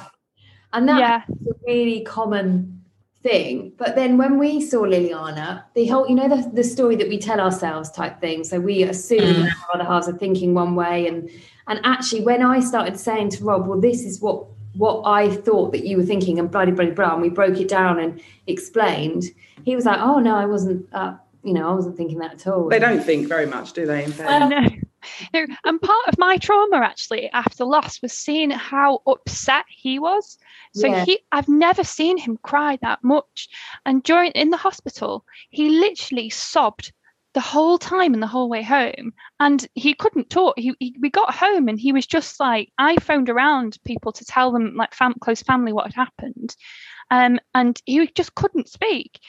And 0.73 0.87
that 0.87 0.99
yeah, 0.99 1.23
a 1.27 1.53
really 1.65 2.01
common 2.01 2.78
thing. 3.21 3.73
But 3.77 3.95
then 3.95 4.17
when 4.17 4.37
we 4.37 4.61
saw 4.61 4.83
Liliana, 4.83 5.63
the 5.75 5.87
whole, 5.87 6.07
you 6.07 6.15
know, 6.15 6.29
the, 6.29 6.49
the 6.53 6.63
story 6.63 6.95
that 6.95 7.09
we 7.09 7.17
tell 7.17 7.39
ourselves 7.39 7.91
type 7.91 8.21
thing. 8.21 8.43
So 8.43 8.59
we 8.59 8.83
assume 8.83 9.19
Mm. 9.45 9.49
our 9.69 9.75
other 9.75 9.83
halves 9.83 10.07
are 10.07 10.17
thinking 10.17 10.53
one 10.53 10.75
way. 10.75 11.07
And 11.07 11.29
and 11.67 11.79
actually 11.83 12.21
when 12.21 12.41
I 12.41 12.59
started 12.61 12.97
saying 12.99 13.29
to 13.31 13.43
Rob, 13.43 13.67
well, 13.67 13.79
this 13.79 14.03
is 14.03 14.21
what 14.21 14.45
what 14.73 15.01
I 15.05 15.29
thought 15.29 15.71
that 15.73 15.85
you 15.85 15.97
were 15.97 16.03
thinking 16.05 16.39
and 16.39 16.49
bloody 16.49 16.71
bloody 16.71 16.91
blah, 16.91 17.13
and 17.13 17.21
we 17.21 17.29
broke 17.29 17.59
it 17.59 17.67
down 17.67 17.99
and 17.99 18.21
explained, 18.47 19.25
he 19.65 19.75
was 19.75 19.85
like, 19.85 19.99
Oh 19.99 20.19
no, 20.19 20.35
I 20.35 20.45
wasn't 20.45 20.87
uh, 20.93 21.15
you 21.43 21.53
know, 21.53 21.69
I 21.69 21.73
wasn't 21.73 21.97
thinking 21.97 22.19
that 22.19 22.33
at 22.35 22.47
all. 22.47 22.69
They 22.69 22.79
don't 22.79 23.03
think 23.03 23.27
very 23.27 23.45
much, 23.45 23.73
do 23.73 23.85
they? 23.85 24.03
In 24.03 24.11
fact? 24.11 24.29
Know. 25.33 25.45
And 25.65 25.81
part 25.81 26.07
of 26.07 26.17
my 26.17 26.37
trauma 26.37 26.77
actually 26.77 27.29
after 27.31 27.65
loss 27.65 28.01
was 28.01 28.13
seeing 28.13 28.51
how 28.51 29.01
upset 29.07 29.65
he 29.69 29.99
was. 29.99 30.37
So 30.73 30.87
Yeah. 30.87 31.05
he, 31.05 31.19
I've 31.31 31.49
never 31.49 31.83
seen 31.83 32.17
him 32.17 32.37
cry 32.41 32.77
that 32.81 33.03
much. 33.03 33.49
And 33.85 34.03
during 34.03 34.31
in 34.31 34.49
the 34.49 34.57
hospital, 34.57 35.25
he 35.49 35.69
literally 35.69 36.29
sobbed 36.29 36.91
the 37.33 37.39
whole 37.39 37.77
time 37.77 38.13
and 38.13 38.23
the 38.23 38.27
whole 38.27 38.49
way 38.49 38.63
home. 38.63 39.13
And 39.39 39.65
he 39.75 39.93
couldn't 39.93 40.29
talk. 40.29 40.57
He, 40.57 40.73
he 40.79 40.95
we 40.99 41.09
got 41.09 41.33
home 41.33 41.67
and 41.67 41.79
he 41.79 41.91
was 41.91 42.05
just 42.07 42.39
like 42.39 42.71
I 42.77 42.95
phoned 42.97 43.29
around 43.29 43.77
people 43.85 44.11
to 44.13 44.25
tell 44.25 44.51
them 44.51 44.75
like 44.75 44.93
fam- 44.93 45.15
close 45.21 45.41
family 45.41 45.71
what 45.73 45.85
had 45.85 45.93
happened, 45.93 46.55
um, 47.11 47.39
and 47.53 47.79
he 47.85 48.07
just 48.07 48.35
couldn't 48.35 48.69
speak. 48.69 49.19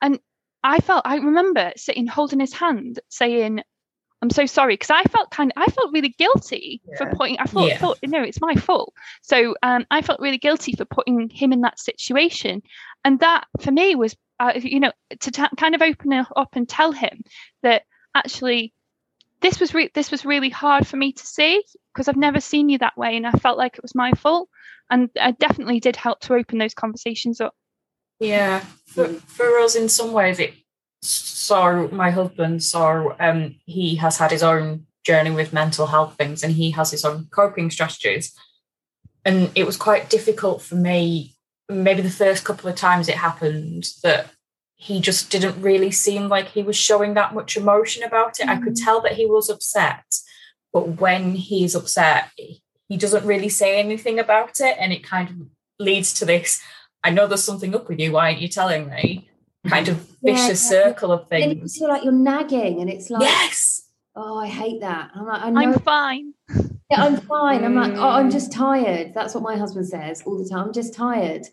And 0.00 0.20
I 0.62 0.78
felt 0.78 1.02
I 1.04 1.16
remember 1.16 1.72
sitting 1.76 2.06
holding 2.06 2.40
his 2.40 2.52
hand, 2.52 3.00
saying, 3.08 3.62
I'm 4.20 4.30
so 4.30 4.46
sorry 4.46 4.74
because 4.74 4.90
I 4.90 5.04
felt 5.04 5.30
kind 5.30 5.52
of 5.56 5.62
I 5.62 5.70
felt 5.70 5.92
really 5.92 6.08
guilty 6.18 6.80
for 6.96 7.06
Yeah. 7.06 7.14
putting 7.14 7.38
I 7.38 7.44
thought, 7.44 7.68
Yeah. 7.68 7.78
thought 7.78 7.98
no 8.04 8.22
it's 8.22 8.40
my 8.40 8.54
fault. 8.54 8.92
So 9.22 9.54
um, 9.62 9.86
I 9.90 10.02
felt 10.02 10.20
really 10.20 10.38
guilty 10.38 10.72
for 10.72 10.84
putting 10.84 11.28
him 11.30 11.52
in 11.52 11.60
that 11.60 11.78
situation. 11.78 12.62
And 13.04 13.20
that 13.20 13.46
for 13.60 13.70
me 13.70 13.94
was 13.94 14.16
uh, 14.40 14.52
you 14.56 14.80
know 14.80 14.92
to 15.20 15.30
ta- 15.30 15.50
kind 15.56 15.74
of 15.74 15.82
open 15.82 16.12
up 16.12 16.50
and 16.54 16.68
tell 16.68 16.92
him 16.92 17.22
that 17.62 17.82
actually 18.14 18.72
this 19.40 19.60
was 19.60 19.72
re- 19.72 19.90
this 19.94 20.10
was 20.10 20.24
really 20.24 20.50
hard 20.50 20.84
for 20.86 20.96
me 20.96 21.12
to 21.12 21.26
see 21.26 21.62
because 21.94 22.08
I've 22.08 22.16
never 22.16 22.40
seen 22.40 22.68
you 22.68 22.78
that 22.78 22.96
way 22.96 23.16
and 23.16 23.24
I 23.26 23.30
felt 23.32 23.56
like 23.58 23.74
it 23.76 23.82
was 23.82 23.94
my 23.94 24.12
fault. 24.12 24.48
And 24.90 25.10
I 25.20 25.30
definitely 25.32 25.80
did 25.80 25.94
help 25.96 26.18
to 26.20 26.34
open 26.34 26.58
those 26.58 26.74
conversations 26.74 27.40
up. 27.40 27.54
Yeah, 28.20 28.60
for, 28.86 29.06
for 29.06 29.58
us, 29.60 29.76
in 29.76 29.88
some 29.88 30.12
ways, 30.12 30.40
it 30.40 30.54
so 31.02 31.88
my 31.88 32.10
husband, 32.10 32.62
so 32.62 33.16
um, 33.20 33.56
he 33.64 33.96
has 33.96 34.18
had 34.18 34.30
his 34.30 34.42
own 34.42 34.86
journey 35.04 35.30
with 35.30 35.52
mental 35.52 35.86
health 35.86 36.16
things, 36.16 36.42
and 36.42 36.52
he 36.52 36.70
has 36.72 36.90
his 36.90 37.04
own 37.04 37.28
coping 37.30 37.70
strategies. 37.70 38.34
And 39.24 39.50
it 39.54 39.64
was 39.64 39.76
quite 39.76 40.10
difficult 40.10 40.62
for 40.62 40.76
me, 40.76 41.36
maybe 41.68 42.02
the 42.02 42.10
first 42.10 42.44
couple 42.44 42.68
of 42.68 42.76
times 42.76 43.08
it 43.08 43.16
happened, 43.16 43.86
that 44.02 44.30
he 44.76 45.00
just 45.00 45.30
didn't 45.30 45.60
really 45.60 45.90
seem 45.90 46.28
like 46.28 46.48
he 46.48 46.62
was 46.62 46.76
showing 46.76 47.14
that 47.14 47.34
much 47.34 47.56
emotion 47.56 48.04
about 48.04 48.38
it. 48.40 48.48
I 48.48 48.60
could 48.60 48.76
tell 48.76 49.00
that 49.02 49.12
he 49.12 49.26
was 49.26 49.50
upset, 49.50 50.04
but 50.72 51.00
when 51.00 51.34
he's 51.34 51.74
upset, 51.74 52.30
he 52.36 52.96
doesn't 52.96 53.26
really 53.26 53.48
say 53.48 53.78
anything 53.78 54.18
about 54.18 54.60
it, 54.60 54.76
and 54.78 54.92
it 54.92 55.02
kind 55.02 55.28
of 55.30 55.36
leads 55.78 56.12
to 56.14 56.24
this 56.24 56.60
I 57.04 57.10
know 57.10 57.26
there's 57.26 57.44
something 57.44 57.74
up 57.74 57.88
with 57.88 58.00
you. 58.00 58.12
Why 58.12 58.28
aren't 58.28 58.40
you 58.40 58.48
telling 58.48 58.88
me? 58.88 59.30
Kind 59.66 59.88
of 59.88 59.96
vicious 60.22 60.62
yeah. 60.70 60.84
circle 60.84 61.10
of 61.12 61.28
then 61.28 61.40
you 61.50 61.54
things. 61.56 61.76
feel 61.76 61.88
like 61.88 62.04
you're 62.04 62.12
nagging 62.12 62.80
and 62.80 62.88
it's 62.88 63.10
like 63.10 63.22
Yes. 63.22 63.82
oh 64.16 64.38
I 64.38 64.46
hate 64.46 64.80
that. 64.80 65.10
I'm 65.14 65.26
like, 65.26 65.42
I 65.42 65.50
know 65.50 65.60
I'm 65.60 65.78
fine 65.80 66.32
Yeah, 66.90 67.02
I'm 67.04 67.16
fine. 67.18 67.64
I'm 67.64 67.74
like, 67.74 67.92
oh, 67.92 67.96
Mm. 67.96 68.14
I'm 68.18 68.30
just 68.30 68.50
tired. 68.52 69.12
That's 69.14 69.34
what 69.34 69.42
my 69.42 69.56
husband 69.56 69.86
says 69.88 70.22
all 70.24 70.38
the 70.38 70.48
time. 70.48 70.66
I'm 70.68 70.72
just 70.72 70.94
tired. 70.94 71.46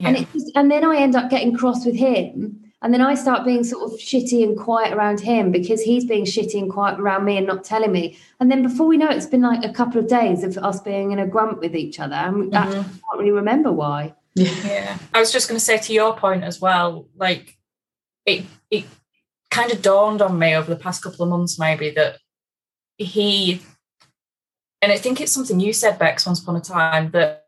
And 0.00 0.16
Yeah. 0.16 0.22
it 0.22 0.32
just, 0.32 0.50
and 0.56 0.70
then 0.70 0.84
I 0.84 0.96
end 0.96 1.14
up 1.14 1.30
getting 1.30 1.54
cross 1.56 1.84
with 1.86 1.94
him 1.96 2.56
And 2.82 2.94
then 2.94 3.02
I 3.02 3.14
start 3.14 3.44
being 3.44 3.62
sort 3.62 3.84
of 3.92 3.98
shitty 4.00 4.42
and 4.42 4.58
quiet 4.58 4.94
around 4.94 5.20
him 5.20 5.52
because 5.52 5.82
he's 5.82 6.06
being 6.06 6.24
shitty 6.24 6.58
and 6.62 6.72
quiet 6.72 6.98
around 6.98 7.26
me 7.26 7.36
and 7.36 7.46
not 7.46 7.62
telling 7.62 7.92
me. 7.92 8.16
And 8.40 8.50
then 8.50 8.62
before 8.62 8.86
we 8.86 8.96
know 8.96 9.10
it, 9.10 9.16
it's 9.18 9.26
been 9.26 9.42
like 9.42 9.62
a 9.64 9.72
couple 9.72 10.00
of 10.00 10.08
days 10.08 10.42
of 10.44 10.56
us 10.58 10.80
being 10.80 11.12
in 11.12 11.18
a 11.18 11.26
grump 11.26 11.60
with 11.60 11.76
each 11.76 12.00
other. 12.00 12.14
And 12.14 12.56
I 12.56 12.64
can't 12.72 12.86
really 13.18 13.32
remember 13.32 13.70
why. 13.70 14.14
Yeah. 14.34 14.54
Yeah. 14.64 14.98
I 15.12 15.20
was 15.20 15.32
just 15.32 15.48
going 15.48 15.58
to 15.58 15.64
say 15.64 15.78
to 15.78 15.92
your 15.92 16.16
point 16.16 16.44
as 16.44 16.60
well, 16.60 17.08
like 17.16 17.56
it, 18.26 18.44
it 18.70 18.84
kind 19.50 19.72
of 19.72 19.82
dawned 19.82 20.22
on 20.22 20.38
me 20.38 20.54
over 20.54 20.72
the 20.72 20.80
past 20.80 21.02
couple 21.02 21.24
of 21.24 21.30
months, 21.30 21.58
maybe 21.58 21.90
that 21.90 22.18
he, 22.96 23.60
and 24.82 24.92
I 24.92 24.96
think 24.96 25.20
it's 25.20 25.32
something 25.32 25.60
you 25.60 25.72
said, 25.72 25.98
Bex, 25.98 26.26
once 26.26 26.42
upon 26.42 26.56
a 26.56 26.60
time, 26.60 27.10
that 27.10 27.46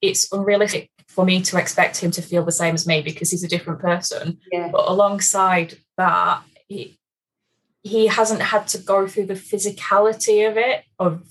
it's 0.00 0.32
unrealistic 0.32 0.90
for 1.08 1.24
me 1.24 1.42
to 1.42 1.58
expect 1.58 1.98
him 1.98 2.10
to 2.12 2.22
feel 2.22 2.44
the 2.44 2.52
same 2.52 2.74
as 2.74 2.86
me 2.86 3.02
because 3.02 3.30
he's 3.30 3.44
a 3.44 3.48
different 3.48 3.80
person. 3.80 4.38
Yeah. 4.52 4.68
But 4.70 4.88
alongside 4.88 5.78
that, 5.96 6.42
he, 6.68 6.98
he 7.82 8.06
hasn't 8.06 8.42
had 8.42 8.68
to 8.68 8.78
go 8.78 9.08
through 9.08 9.26
the 9.26 9.34
physicality 9.34 10.48
of 10.48 10.56
it, 10.56 10.84
of, 10.98 11.26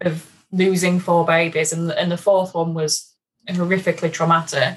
of 0.00 0.30
losing 0.50 1.00
four 1.00 1.24
babies. 1.24 1.72
And, 1.72 1.90
and 1.92 2.12
the 2.12 2.16
fourth 2.16 2.54
one 2.54 2.74
was 2.74 3.11
horrifically 3.48 4.12
traumatic. 4.12 4.76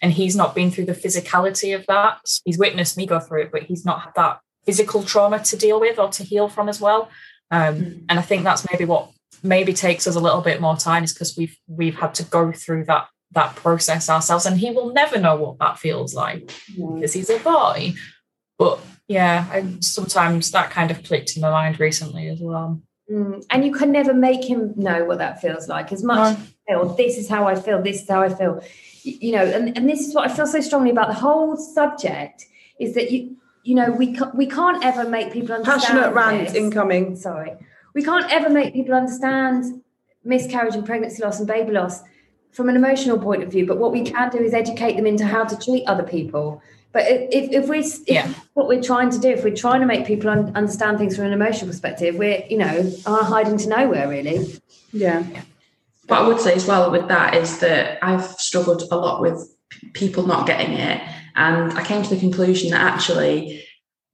And 0.00 0.12
he's 0.12 0.36
not 0.36 0.54
been 0.54 0.70
through 0.70 0.86
the 0.86 0.92
physicality 0.92 1.74
of 1.74 1.86
that. 1.86 2.20
He's 2.44 2.58
witnessed 2.58 2.96
me 2.96 3.06
go 3.06 3.20
through 3.20 3.42
it, 3.42 3.52
but 3.52 3.62
he's 3.62 3.84
not 3.84 4.02
had 4.02 4.14
that 4.16 4.40
physical 4.64 5.02
trauma 5.02 5.38
to 5.40 5.56
deal 5.56 5.80
with 5.80 5.98
or 5.98 6.08
to 6.08 6.22
heal 6.22 6.48
from 6.48 6.68
as 6.68 6.80
well. 6.80 7.10
Um, 7.50 7.74
Mm. 7.76 8.04
And 8.08 8.18
I 8.18 8.22
think 8.22 8.44
that's 8.44 8.66
maybe 8.70 8.84
what 8.84 9.10
maybe 9.42 9.72
takes 9.72 10.06
us 10.06 10.16
a 10.16 10.20
little 10.20 10.40
bit 10.40 10.60
more 10.60 10.76
time 10.76 11.04
is 11.04 11.12
because 11.12 11.36
we've 11.36 11.56
we've 11.66 11.96
had 11.96 12.14
to 12.14 12.24
go 12.24 12.52
through 12.52 12.84
that 12.86 13.08
that 13.32 13.56
process 13.56 14.08
ourselves, 14.10 14.46
and 14.46 14.58
he 14.58 14.70
will 14.70 14.92
never 14.92 15.18
know 15.18 15.36
what 15.36 15.58
that 15.58 15.78
feels 15.78 16.14
like 16.14 16.52
because 16.76 17.12
he's 17.12 17.30
a 17.30 17.38
boy. 17.38 17.94
But 18.58 18.80
yeah, 19.08 19.46
I, 19.50 19.76
sometimes 19.80 20.50
that 20.50 20.70
kind 20.70 20.90
of 20.90 21.02
clicked 21.02 21.36
in 21.36 21.42
my 21.42 21.50
mind 21.50 21.80
recently 21.80 22.28
as 22.28 22.40
well. 22.40 22.80
Mm, 23.10 23.44
And 23.50 23.64
you 23.64 23.72
can 23.72 23.92
never 23.92 24.14
make 24.14 24.44
him 24.44 24.72
know 24.76 25.04
what 25.04 25.18
that 25.18 25.40
feels 25.40 25.68
like 25.68 25.92
as 25.92 26.02
much. 26.02 26.36
as 26.36 26.38
you 26.38 26.46
feel, 26.68 26.94
this 26.94 27.18
is 27.18 27.28
how 27.28 27.46
I 27.48 27.54
feel. 27.56 27.82
This 27.82 28.02
is 28.02 28.08
how 28.08 28.22
I 28.22 28.28
feel. 28.32 28.62
You 29.02 29.32
know, 29.32 29.44
and, 29.44 29.76
and 29.76 29.88
this 29.88 30.06
is 30.06 30.14
what 30.14 30.30
I 30.30 30.34
feel 30.34 30.46
so 30.46 30.60
strongly 30.60 30.90
about 30.90 31.08
the 31.08 31.14
whole 31.14 31.56
subject 31.56 32.46
is 32.78 32.94
that 32.94 33.10
you 33.10 33.36
you 33.64 33.74
know 33.74 33.90
we 33.90 34.14
ca- 34.16 34.30
we 34.34 34.46
can't 34.46 34.84
ever 34.84 35.08
make 35.08 35.32
people 35.32 35.52
understand. 35.54 35.80
Passionate 35.82 36.14
rant 36.14 36.46
this. 36.46 36.54
incoming. 36.54 37.16
Sorry, 37.16 37.52
we 37.94 38.02
can't 38.04 38.30
ever 38.32 38.48
make 38.48 38.72
people 38.72 38.94
understand 38.94 39.82
miscarriage 40.24 40.76
and 40.76 40.86
pregnancy 40.86 41.20
loss 41.22 41.40
and 41.40 41.48
baby 41.48 41.72
loss 41.72 42.00
from 42.52 42.68
an 42.68 42.76
emotional 42.76 43.18
point 43.18 43.42
of 43.42 43.50
view. 43.50 43.66
But 43.66 43.78
what 43.78 43.92
we 43.92 44.02
mm. 44.02 44.14
can 44.14 44.30
do 44.30 44.38
is 44.38 44.54
educate 44.54 44.96
them 44.96 45.06
into 45.06 45.26
how 45.26 45.44
to 45.44 45.56
treat 45.56 45.84
other 45.86 46.02
people. 46.02 46.62
But 46.92 47.04
if, 47.08 47.28
if, 47.32 47.52
if 47.64 47.68
we, 47.68 47.78
if 47.78 48.00
Yeah. 48.06 48.32
what 48.52 48.68
we're 48.68 48.82
trying 48.82 49.10
to 49.10 49.18
do, 49.18 49.30
if 49.30 49.42
we're 49.42 49.56
trying 49.56 49.80
to 49.80 49.86
make 49.86 50.06
people 50.06 50.28
un- 50.28 50.52
understand 50.54 50.98
things 50.98 51.16
from 51.16 51.24
an 51.24 51.32
emotional 51.32 51.68
perspective, 51.68 52.16
we're, 52.16 52.44
you 52.48 52.58
know, 52.58 52.92
are 53.06 53.24
hiding 53.24 53.56
to 53.58 53.68
nowhere 53.68 54.08
really. 54.08 54.60
Yeah. 54.92 55.24
What 56.06 56.20
I 56.20 56.28
would 56.28 56.40
say 56.40 56.54
as 56.54 56.66
well 56.66 56.90
with 56.90 57.08
that 57.08 57.34
is 57.34 57.60
that 57.60 57.98
I've 58.02 58.24
struggled 58.32 58.82
a 58.90 58.96
lot 58.96 59.22
with 59.22 59.50
people 59.94 60.26
not 60.26 60.46
getting 60.46 60.74
it. 60.74 61.00
And 61.34 61.72
I 61.72 61.84
came 61.84 62.02
to 62.02 62.10
the 62.10 62.20
conclusion 62.20 62.70
that 62.72 62.82
actually, 62.82 63.64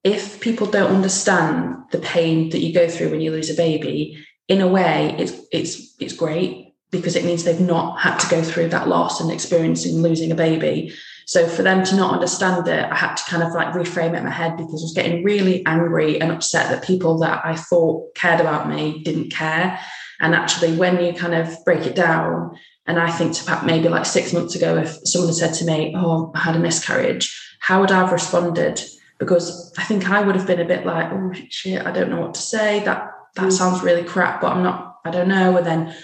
if 0.05 0.41
people 0.41 0.69
don't 0.69 0.95
understand 0.95 1.77
the 1.91 1.99
pain 1.99 2.51
that 2.51 2.61
you 2.61 2.73
go 2.73 2.89
through 2.89 3.11
when 3.11 3.21
you 3.21 3.33
lose 3.33 3.51
a 3.51 3.55
baby, 3.55 4.25
in 4.47 4.61
a 4.61 4.69
way, 4.69 5.17
it's 5.19 5.33
it's 5.53 5.95
it's 5.99 6.13
great 6.13 6.68
because 6.91 7.17
it 7.17 7.25
means 7.25 7.45
they've 7.45 7.61
not 7.61 8.01
had 8.01 8.19
to 8.19 8.29
go 8.29 8.43
through 8.43 8.69
that 8.69 8.89
loss 8.89 9.21
and 9.21 9.31
experiencing 9.31 10.01
losing 10.01 10.33
a 10.33 10.35
baby. 10.35 10.95
So 11.27 11.47
for 11.47 11.63
them 11.63 11.85
to 11.85 11.97
not 11.97 12.15
understand 12.15 12.67
it, 12.69 12.91
I 12.91 12.95
had 12.95 13.15
to 13.17 13.25
kind 13.25 13.43
of 13.43 13.53
like 13.53 13.75
reframe 13.75 14.15
it 14.15 14.19
in 14.19 14.25
my 14.25 14.31
head 14.31 14.57
because 14.57 14.83
I 14.83 14.87
was 14.87 14.95
getting 14.95 15.23
really 15.23 15.65
angry 15.67 16.19
and 16.21 16.33
upset 16.33 16.71
that 16.71 16.85
people 16.85 17.19
that 17.19 17.45
I 17.45 17.55
thought 17.55 18.15
cared 18.15 18.41
about 18.41 18.69
me 18.69 19.03
didn't 19.03 19.31
care. 19.31 19.79
And 20.21 20.35
actually, 20.35 20.77
when 20.77 21.05
you 21.05 21.13
kind 21.13 21.35
of 21.35 21.55
break 21.65 21.87
it 21.87 21.95
down, 21.95 22.57
and 22.87 22.99
I 22.99 23.11
think 23.11 23.35
to 23.35 23.45
perhaps 23.45 23.67
maybe 23.67 23.91
like 23.91 24.07
six 24.07 24.33
months 24.33 24.55
ago, 24.55 24.79
if 24.79 24.97
someone 25.05 25.29
had 25.29 25.37
said 25.37 25.55
to 25.55 25.67
me, 25.67 25.93
Oh, 25.95 26.33
I 26.35 26.41
had 26.41 26.57
a 26.57 26.59
miscarriage, 26.59 27.57
how 27.61 27.81
would 27.81 27.93
I 27.93 27.99
have 27.99 28.13
responded? 28.13 28.81
Because 29.19 29.75
I 29.77 29.85
think 29.85 30.09
I 30.09 30.23
would 30.23 30.35
have 30.35 30.47
been 30.47 30.61
a 30.61 30.65
bit 30.65 30.87
like, 30.87 31.13
Oh 31.13 31.33
shit, 31.51 31.85
I 31.85 31.93
don't 31.93 32.09
know 32.09 32.23
what 32.23 32.35
to 32.35 32.41
say. 32.41 32.83
That 32.85 33.11
that 33.35 33.49
mm. 33.49 33.53
sounds 33.53 33.83
really 33.83 34.05
crap, 34.05 34.41
but 34.41 34.53
I'm 34.53 34.63
not, 34.63 34.97
I 35.05 35.11
don't 35.11 35.29
know. 35.29 35.59
And 35.59 35.67
then 35.67 35.95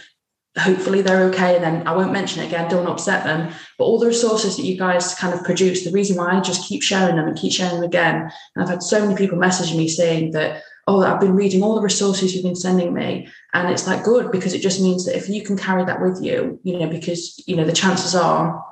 hopefully 0.59 1.03
they're 1.03 1.25
okay. 1.25 1.57
And 1.57 1.65
then 1.65 1.87
I 1.87 1.97
won't 1.97 2.13
mention 2.13 2.43
it 2.43 2.47
again, 2.47 2.71
don't 2.71 2.87
upset 2.87 3.25
them. 3.25 3.53
But 3.79 3.85
all 3.85 3.99
the 3.99 4.07
resources 4.07 4.57
that 4.57 4.65
you 4.65 4.77
guys 4.79 5.15
kind 5.15 5.35
of 5.35 5.45
produce, 5.45 5.85
the 5.85 5.91
reason 5.91 6.17
why 6.17 6.31
I 6.31 6.41
just 6.41 6.69
keep 6.69 6.83
sharing 6.83 7.17
them 7.17 7.27
and 7.27 7.37
keep 7.37 7.53
sharing 7.53 7.75
them 7.77 7.85
again. 7.85 8.31
And 8.55 8.63
I've 8.63 8.69
had 8.69 8.83
so 8.83 9.01
many 9.01 9.17
people 9.17 9.39
messaging 9.39 9.77
me 9.77 9.89
saying 9.89 10.31
that, 10.33 10.63
oh, 10.87 11.03
I've 11.03 11.21
been 11.21 11.35
reading 11.35 11.63
all 11.63 11.75
the 11.75 11.81
resources 11.81 12.35
you've 12.35 12.45
been 12.45 12.55
sending 12.55 12.93
me. 12.93 13.29
And 13.53 13.71
it's 13.71 13.87
like 13.87 14.05
good 14.05 14.31
because 14.31 14.55
it 14.55 14.63
just 14.63 14.81
means 14.81 15.07
that 15.07 15.17
if 15.17 15.29
you 15.29 15.43
can 15.43 15.57
carry 15.57 15.85
that 15.85 16.01
with 16.01 16.23
you, 16.23 16.61
you 16.63 16.79
know, 16.79 16.89
because, 16.89 17.43
you 17.47 17.57
know, 17.57 17.65
the 17.65 17.73
chances 17.73 18.15
are 18.15 18.63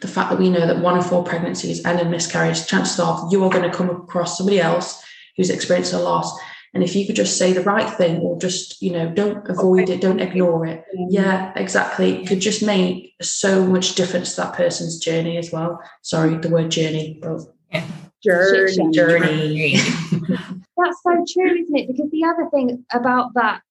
the 0.00 0.08
fact 0.08 0.30
that 0.30 0.38
we 0.38 0.50
know 0.50 0.66
that 0.66 0.80
one 0.80 0.96
in 0.96 1.02
four 1.02 1.22
pregnancies 1.22 1.84
end 1.84 2.00
in 2.00 2.10
miscarriage, 2.10 2.66
chances 2.66 2.98
are 2.98 3.28
you 3.30 3.44
are 3.44 3.50
going 3.50 3.68
to 3.68 3.76
come 3.76 3.90
across 3.90 4.36
somebody 4.36 4.60
else 4.60 5.02
who's 5.36 5.50
experienced 5.50 5.92
a 5.92 5.98
loss. 5.98 6.36
And 6.72 6.84
if 6.84 6.94
you 6.94 7.04
could 7.04 7.16
just 7.16 7.36
say 7.36 7.52
the 7.52 7.62
right 7.62 7.92
thing 7.96 8.18
or 8.18 8.38
just, 8.38 8.80
you 8.80 8.92
know, 8.92 9.10
don't 9.10 9.48
avoid 9.48 9.90
it, 9.90 10.00
don't 10.00 10.20
ignore 10.20 10.66
it. 10.66 10.84
Yeah, 11.08 11.52
exactly. 11.56 12.22
It 12.22 12.28
could 12.28 12.40
just 12.40 12.62
make 12.62 13.14
so 13.20 13.66
much 13.66 13.96
difference 13.96 14.34
to 14.34 14.42
that 14.42 14.54
person's 14.54 14.98
journey 14.98 15.36
as 15.36 15.50
well. 15.50 15.80
Sorry, 16.02 16.36
the 16.36 16.48
word 16.48 16.70
journey, 16.70 17.18
but 17.20 17.40
Journey. 18.22 18.90
journey. 18.92 19.74
That's 20.76 21.02
so 21.02 21.24
true, 21.32 21.54
isn't 21.58 21.76
it? 21.76 21.88
Because 21.88 22.10
the 22.10 22.24
other 22.24 22.48
thing 22.50 22.84
about 22.92 23.34
that 23.34 23.62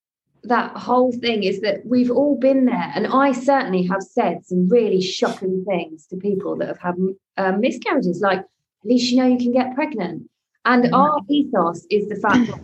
that 0.44 0.72
whole 0.78 1.12
thing 1.12 1.44
is 1.44 1.60
that 1.62 1.86
we've 1.86 2.10
all 2.10 2.38
been 2.38 2.66
there, 2.66 2.92
and 2.96 3.08
I 3.08 3.34
certainly 3.34 3.84
have 3.84 4.02
said 4.02 4.46
some 4.46 4.70
really 4.70 5.02
shocking 5.02 5.66
things 5.68 6.08
to 6.08 6.16
people 6.16 6.56
that 6.58 6.68
have 6.70 6.80
had 6.80 6.96
um, 7.38 7.60
miscarriages. 7.60 8.22
Like, 8.22 8.40
at 8.40 8.46
least 8.86 9.12
you 9.12 9.18
know 9.18 9.28
you 9.28 9.38
can 9.38 9.52
get 9.52 9.76
pregnant. 9.76 10.30
And 10.66 10.94
our 10.94 11.20
ethos 11.30 11.86
is 11.90 12.08
the 12.10 12.16
fact 12.16 12.48
that 12.48 12.60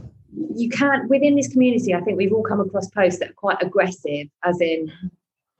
you 0.55 0.69
can't 0.69 1.09
within 1.09 1.35
this 1.35 1.47
community. 1.47 1.93
I 1.93 2.01
think 2.01 2.17
we've 2.17 2.33
all 2.33 2.43
come 2.43 2.59
across 2.59 2.89
posts 2.89 3.19
that 3.19 3.31
are 3.31 3.33
quite 3.33 3.57
aggressive, 3.61 4.27
as 4.43 4.61
in, 4.61 4.91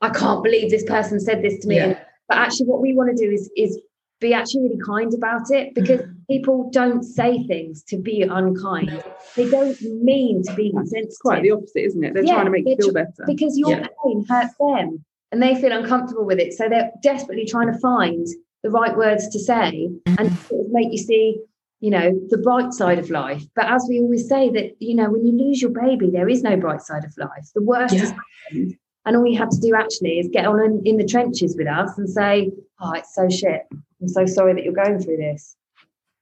I 0.00 0.10
can't 0.10 0.42
believe 0.42 0.70
this 0.70 0.84
person 0.84 1.20
said 1.20 1.42
this 1.42 1.58
to 1.60 1.68
me. 1.68 1.76
Yeah. 1.76 1.98
But 2.28 2.38
actually, 2.38 2.66
what 2.66 2.80
we 2.80 2.94
want 2.94 3.16
to 3.16 3.24
do 3.24 3.30
is 3.30 3.50
is 3.56 3.80
be 4.20 4.32
actually 4.32 4.62
really 4.62 4.78
kind 4.78 5.12
about 5.14 5.50
it 5.50 5.74
because 5.74 6.00
mm. 6.00 6.14
people 6.28 6.70
don't 6.70 7.02
say 7.02 7.44
things 7.46 7.82
to 7.84 7.98
be 7.98 8.22
unkind. 8.22 9.02
They 9.34 9.48
don't 9.48 9.80
mean 9.82 10.42
to 10.44 10.54
be 10.54 10.68
insensitive. 10.68 11.04
It's 11.04 11.18
quite 11.18 11.42
the 11.42 11.50
opposite, 11.50 11.84
isn't 11.84 12.02
it? 12.02 12.14
They're 12.14 12.24
Yeah, 12.24 12.34
trying 12.34 12.46
to 12.46 12.50
make 12.50 12.66
you 12.66 12.76
feel 12.76 12.92
better. 12.92 13.24
because 13.26 13.58
your 13.58 13.70
Yeah. 13.70 13.86
pain 14.02 14.24
hurts 14.26 14.54
them 14.58 15.04
and 15.32 15.42
they 15.42 15.54
feel 15.54 15.72
uncomfortable 15.72 16.24
with 16.24 16.38
it. 16.38 16.54
So 16.54 16.68
they're 16.68 16.92
desperately 17.02 17.44
trying 17.44 17.72
to 17.72 17.78
find 17.78 18.26
the 18.62 18.70
right 18.70 18.96
words 18.96 19.28
to 19.28 19.38
say 19.38 19.90
and 20.06 20.30
mm. 20.30 20.48
sort 20.48 20.64
of 20.64 20.72
make 20.72 20.90
you 20.92 20.98
see, 20.98 21.40
you 21.80 21.90
know, 21.90 22.12
mm. 22.12 22.28
the 22.28 22.38
bright 22.38 22.72
side 22.72 22.98
of 22.98 23.10
life. 23.10 23.44
But 23.54 23.66
as 23.66 23.86
we 23.88 24.00
always 24.00 24.28
say, 24.28 24.50
that, 24.50 24.76
you 24.80 24.94
know, 24.94 25.10
when 25.10 25.26
you 25.26 25.32
lose 25.32 25.60
your 25.60 25.70
baby, 25.70 26.10
there 26.10 26.28
is 26.28 26.42
no 26.42 26.56
bright 26.56 26.82
side 26.82 27.04
of 27.04 27.16
life. 27.18 27.48
The 27.54 27.62
worst 27.62 27.94
has 27.94 28.10
happened. 28.10 28.76
And 29.04 29.16
all 29.16 29.26
you 29.26 29.38
have 29.38 29.50
to 29.50 29.60
do 29.60 29.72
actually 29.74 30.18
is 30.18 30.28
get 30.32 30.46
on 30.46 30.64
in, 30.64 30.82
in 30.84 30.96
the 30.96 31.06
trenches 31.06 31.56
with 31.56 31.68
us 31.68 31.96
and 31.96 32.08
say, 32.08 32.50
oh, 32.80 32.92
it's 32.92 33.14
so 33.14 33.28
shit. 33.28 33.62
I'm 34.00 34.08
so 34.08 34.26
sorry 34.26 34.54
that 34.54 34.64
you're 34.64 34.72
going 34.72 34.98
through 34.98 35.18
this. 35.18 35.56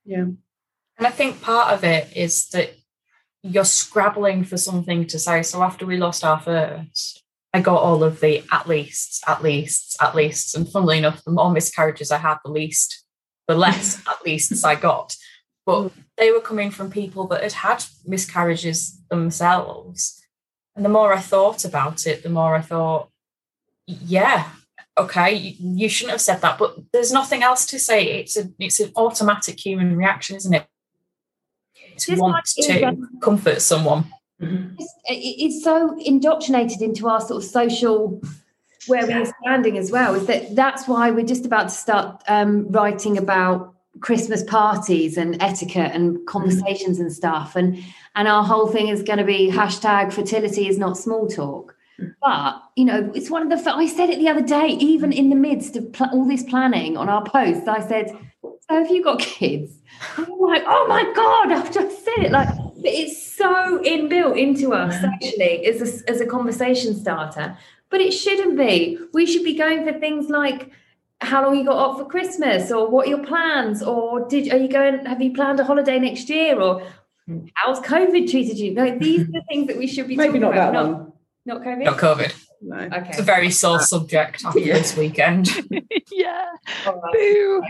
yeah. 0.04 0.26
And 0.96 1.08
I 1.08 1.10
think 1.10 1.40
part 1.40 1.72
of 1.72 1.82
it 1.82 2.14
is 2.16 2.48
that 2.50 2.74
you're 3.42 3.64
scrabbling 3.64 4.44
for 4.44 4.56
something 4.56 5.06
to 5.08 5.18
say. 5.18 5.42
So 5.42 5.62
after 5.62 5.86
we 5.86 5.96
lost 5.96 6.24
our 6.24 6.38
first, 6.38 7.22
I 7.52 7.60
got 7.60 7.82
all 7.82 8.04
of 8.04 8.20
the 8.20 8.42
at 8.52 8.68
least, 8.68 9.24
at 9.26 9.42
least, 9.42 9.96
at 10.00 10.14
least. 10.14 10.56
And 10.56 10.68
funnily 10.68 10.98
enough, 10.98 11.24
the 11.24 11.32
more 11.32 11.50
miscarriages 11.50 12.10
I 12.10 12.18
had, 12.18 12.36
the 12.44 12.50
least, 12.50 13.04
the 13.48 13.54
less 13.54 14.02
at 14.08 14.24
leasts 14.24 14.62
I 14.62 14.74
got. 14.74 15.16
But 15.66 15.92
they 16.16 16.30
were 16.30 16.40
coming 16.40 16.70
from 16.70 16.90
people 16.90 17.26
that 17.28 17.42
had 17.42 17.52
had 17.52 17.84
miscarriages 18.06 19.00
themselves. 19.08 20.22
And 20.76 20.84
the 20.84 20.90
more 20.90 21.12
I 21.12 21.20
thought 21.20 21.64
about 21.64 22.06
it, 22.06 22.22
the 22.22 22.28
more 22.28 22.54
I 22.54 22.60
thought, 22.60 23.08
yeah, 23.86 24.50
okay, 24.98 25.34
you, 25.34 25.88
shouldn't 25.88 26.12
have 26.12 26.20
said 26.20 26.40
that. 26.42 26.58
But 26.58 26.76
there's 26.92 27.12
nothing 27.12 27.42
else 27.42 27.66
to 27.66 27.78
say. 27.78 28.04
It's 28.20 28.36
a 28.36 28.50
it's 28.58 28.80
an 28.80 28.92
automatic 28.96 29.64
human 29.64 29.96
reaction, 29.96 30.36
isn't 30.36 30.54
it? 30.54 30.66
To 31.98 32.10
Just 32.10 32.22
want 32.22 32.44
to 32.44 32.96
comfort 33.22 33.62
someone. 33.62 34.06
It's, 34.40 34.94
it's 35.06 35.64
so 35.64 35.96
indoctrinated 36.00 36.82
into 36.82 37.08
our 37.08 37.20
sort 37.20 37.42
of 37.42 37.48
social 37.48 38.20
where 38.86 39.06
we're 39.06 39.32
standing 39.42 39.78
as 39.78 39.90
well 39.90 40.14
is 40.14 40.26
that 40.26 40.54
that's 40.54 40.86
why 40.86 41.10
we're 41.10 41.24
just 41.24 41.46
about 41.46 41.68
to 41.68 41.74
start 41.74 42.22
um, 42.28 42.70
writing 42.70 43.16
about 43.16 43.73
christmas 44.00 44.42
parties 44.44 45.16
and 45.16 45.40
etiquette 45.42 45.92
and 45.92 46.18
mm. 46.18 46.26
conversations 46.26 46.98
and 46.98 47.12
stuff. 47.12 47.56
And 47.56 47.82
and 48.14 48.28
our 48.28 48.44
whole 48.44 48.68
thing 48.68 48.88
is 48.88 49.02
going 49.02 49.18
to 49.18 49.24
be 49.24 49.50
hashtag 49.50 50.12
fertility 50.12 50.68
is 50.68 50.78
not 50.78 50.96
small 50.96 51.28
talk. 51.28 51.74
Mm. 52.00 52.14
But 52.20 52.62
you 52.76 52.84
know 52.84 53.10
it's 53.14 53.30
one 53.30 53.42
of 53.42 53.64
the 53.64 53.70
i 53.72 53.86
said 53.86 54.10
it 54.10 54.18
the 54.18 54.28
other 54.28 54.42
day 54.42 54.68
even 54.80 55.10
mm. 55.10 55.16
in 55.16 55.30
the 55.30 55.36
midst 55.36 55.76
of 55.76 55.92
pl- 55.92 56.10
all 56.12 56.26
this 56.26 56.42
planning 56.42 56.96
on 56.96 57.08
our 57.08 57.24
posts 57.24 57.68
i 57.68 57.80
said 57.80 58.10
So 58.70 58.82
if 58.82 58.90
you've 58.90 59.04
got 59.04 59.18
kids, 59.18 59.82
I'm 60.16 60.38
like, 60.38 60.62
oh 60.66 60.86
my 60.88 61.04
god, 61.14 61.52
I've 61.52 61.72
just 61.72 62.04
said 62.04 62.24
it. 62.24 62.32
Like, 62.32 62.48
it's 62.82 63.34
so 63.34 63.78
inbuilt 63.80 64.38
into 64.38 64.72
us 64.72 64.94
actually 65.04 65.66
as 65.66 65.82
a, 65.82 66.10
as 66.10 66.20
a 66.20 66.26
conversation 66.26 66.94
starter. 66.94 67.58
But 67.90 68.00
it 68.00 68.12
shouldn't 68.12 68.56
be. 68.56 68.98
We 69.12 69.26
should 69.26 69.44
be 69.44 69.54
going 69.54 69.84
for 69.84 69.98
things 69.98 70.30
like 70.30 70.70
how 71.20 71.44
long 71.44 71.56
you 71.56 71.64
got 71.64 71.76
off 71.76 71.98
for 71.98 72.04
Christmas, 72.06 72.70
or 72.70 72.88
what 72.88 73.06
are 73.06 73.10
your 73.10 73.24
plans, 73.24 73.82
or 73.82 74.26
did 74.28 74.52
are 74.52 74.58
you 74.58 74.68
going? 74.68 75.04
Have 75.06 75.20
you 75.22 75.32
planned 75.32 75.60
a 75.60 75.64
holiday 75.64 75.98
next 75.98 76.28
year, 76.28 76.60
or 76.60 76.82
how's 77.54 77.80
COVID 77.80 78.30
treated 78.30 78.58
you? 78.58 78.74
Like 78.74 78.98
these 78.98 79.22
are 79.22 79.32
the 79.32 79.42
things 79.48 79.66
that 79.68 79.76
we 79.78 79.86
should 79.86 80.08
be 80.08 80.16
Maybe 80.16 80.38
talking 80.38 80.40
not 80.42 80.52
about. 80.52 80.72
that 80.72 80.82
Not, 80.86 80.92
one. 80.98 81.12
not 81.46 81.62
COVID. 81.62 81.84
Not 81.84 81.98
COVID. 81.98 82.34
No. 82.66 82.76
Okay. 82.76 83.08
It's 83.10 83.18
a 83.18 83.22
very 83.22 83.50
sore 83.50 83.78
subject 83.80 84.42
after 84.44 84.58
Yeah. 84.58 84.74
this 84.78 84.96
weekend. 84.96 85.50
yeah. 86.10 86.44
All 86.86 86.98
right. 86.98 87.60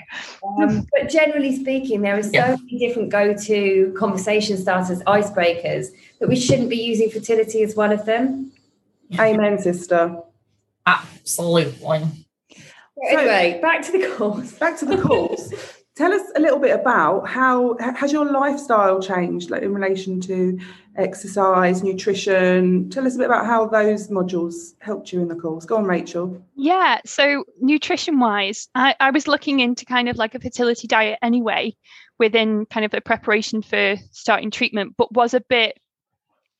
Um, 0.62 0.87
but 0.92 1.09
generally 1.09 1.57
speaking, 1.57 2.00
there 2.02 2.16
are 2.16 2.22
so 2.22 2.30
Yeah. 2.33 2.57
many 2.57 2.78
different 2.78 3.11
go-to 3.11 3.92
conversation 3.98 4.57
starters, 4.57 5.00
icebreakers 5.02 5.88
that 6.20 6.28
we 6.28 6.37
shouldn't 6.37 6.68
be 6.70 6.76
using 6.76 7.11
fertility 7.11 7.62
as 7.64 7.74
one 7.74 7.90
of 7.90 8.04
them. 8.04 8.52
Amen, 9.18 9.59
sister. 9.59 10.16
Absolutely. 10.87 12.02
Anyway, 13.11 13.59
back 13.61 13.83
to 13.83 13.92
the 13.92 14.09
course. 14.16 14.52
Back 14.59 14.78
to 14.78 14.85
the 14.85 14.98
course. 14.98 15.52
Tell 15.96 16.12
us 16.12 16.22
a 16.35 16.40
little 16.40 16.59
bit 16.59 16.74
about 16.74 17.28
how 17.28 17.76
has 17.78 18.12
your 18.12 18.24
lifestyle 18.24 19.00
changed, 19.00 19.50
like 19.50 19.62
in 19.62 19.72
relation 19.72 20.20
to 20.22 20.59
exercise, 20.96 21.85
nutrition. 21.85 22.90
Tell 22.90 23.07
us 23.07 23.14
a 23.14 23.18
bit 23.18 23.26
about 23.26 23.46
how 23.46 23.66
those 23.66 24.09
modules 24.09 24.74
helped 24.80 25.12
you 25.12 25.20
in 25.20 25.28
the 25.28 25.37
course. 25.37 25.64
Go 25.64 25.76
on, 25.76 25.85
Rachael. 25.85 26.42
Yeah. 26.57 27.00
So 27.04 27.44
nutrition 27.61 28.18
wise, 28.18 28.68
I, 28.74 28.96
I 28.98 29.11
was 29.11 29.28
looking 29.28 29.61
into 29.61 29.85
kind 29.85 30.09
of 30.09 30.16
like 30.16 30.35
a 30.35 30.40
fertility 30.40 30.88
diet 30.88 31.18
anyway 31.22 31.76
within 32.18 32.66
kind 32.66 32.85
of 32.85 32.90
the 32.90 33.00
preparation 33.00 33.62
for 33.62 33.96
starting 34.11 34.50
treatment, 34.50 34.94
but 34.96 35.12
was 35.12 35.35
a 35.35 35.40
bit 35.40 35.78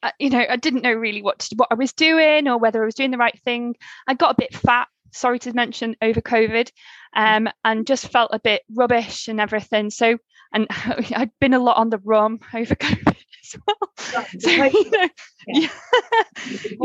uh, 0.05 0.11
you 0.19 0.29
know, 0.29 0.45
I 0.49 0.57
didn't 0.57 0.83
know 0.83 0.93
really 0.93 1.23
what 1.23 1.39
to, 1.39 1.57
what 1.57 1.69
I 1.71 1.75
was 1.75 1.95
doing 1.95 2.47
or 2.47 2.59
whether 2.59 2.83
I 2.83 2.85
was 2.85 2.95
doing 2.95 3.11
the 3.11 3.17
right 3.17 3.41
thing. 3.43 3.75
I 4.07 4.13
got 4.13 4.33
a 4.33 4.37
bit 4.39 4.55
fat, 4.55 4.87
sorry 5.15 5.39
to 5.41 5.53
mention, 5.53 5.97
over 6.03 6.21
COVID, 6.21 6.71
um, 7.17 7.49
and 7.65 7.87
just 7.87 8.09
felt 8.09 8.31
a 8.33 8.41
bit 8.41 8.63
rubbish 8.73 9.29
and 9.29 9.41
everything. 9.41 9.91
So, 9.91 10.19
and 10.53 10.67
I'd 10.71 11.31
been 11.41 11.55
a 11.55 11.59
lot 11.59 11.79
on 11.79 11.91
the 11.91 12.01
rum 12.05 12.41
over 12.53 12.75
COVID 12.75 13.17
as 13.45 13.57
well. 13.67 14.27
So, 14.39 14.65
you 14.65 14.91
know, 14.91 15.09
yeah. 15.47 15.69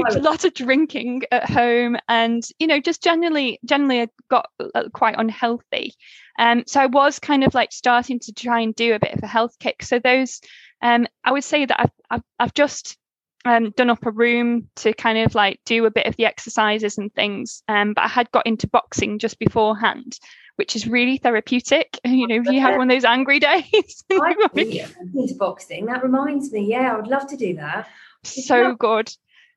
a 0.10 0.20
lot 0.20 0.46
of 0.46 0.54
drinking 0.54 1.24
at 1.32 1.50
home 1.50 1.98
and 2.08 2.44
you 2.60 2.68
know 2.68 2.80
just 2.80 3.04
generally 3.04 3.60
generally 3.66 4.02
i 4.02 4.08
got 4.30 4.50
uh, 4.76 4.84
quite 4.94 5.16
unhealthy 5.18 5.94
um 6.38 6.64
so 6.68 6.80
i 6.80 6.86
was 6.86 7.20
kind 7.20 7.44
of 7.44 7.54
like 7.54 7.72
starting 7.72 8.20
to 8.20 8.34
try 8.34 8.62
and 8.62 8.76
do 8.76 8.94
a 8.94 9.00
bit 9.00 9.14
of 9.14 9.24
a 9.24 9.28
health 9.28 9.58
kick 9.60 9.82
so 9.82 10.00
those 10.00 10.42
um 10.82 11.08
i 11.24 11.32
would 11.32 11.44
say 11.44 11.66
that 11.66 11.80
i've 11.80 11.92
i've, 12.10 12.24
I've 12.40 12.54
just 12.54 12.98
um, 13.46 13.72
done 13.72 13.90
up 13.90 14.06
a 14.06 14.12
room 14.12 14.70
to 14.78 14.94
kind 14.94 15.18
of 15.18 15.34
like 15.34 15.60
do 15.66 15.86
a 15.86 15.92
bit 15.92 16.08
of 16.08 16.16
the 16.18 16.26
exercises 16.26 16.98
and 16.98 17.14
things 17.14 17.64
um 17.68 17.94
but 17.94 18.04
i 18.04 18.08
had 18.08 18.32
got 18.32 18.46
into 18.46 18.68
boxing 18.68 19.18
just 19.20 19.40
beforehand 19.40 20.20
which 20.58 20.76
is 20.76 20.88
really 20.88 21.18
therapeutic 21.18 22.00
you 22.06 22.28
know 22.28 22.36
if 22.36 22.48
you 22.48 22.60
have 22.60 22.78
one 22.78 22.92
of 22.92 22.96
those 22.96 23.06
angry 23.06 23.40
days 23.50 24.04
I 24.12 24.36
really 24.54 24.84
into 25.14 25.36
boxing. 25.36 25.86
That 25.86 26.04
reminds 26.04 26.52
me. 26.52 26.66
Yeah, 26.66 26.94
I 26.94 26.98
would 26.98 27.08
love 27.08 27.28
to 27.28 27.38
do 27.38 27.56
that 27.56 27.88
so 28.24 28.76
good 28.76 29.12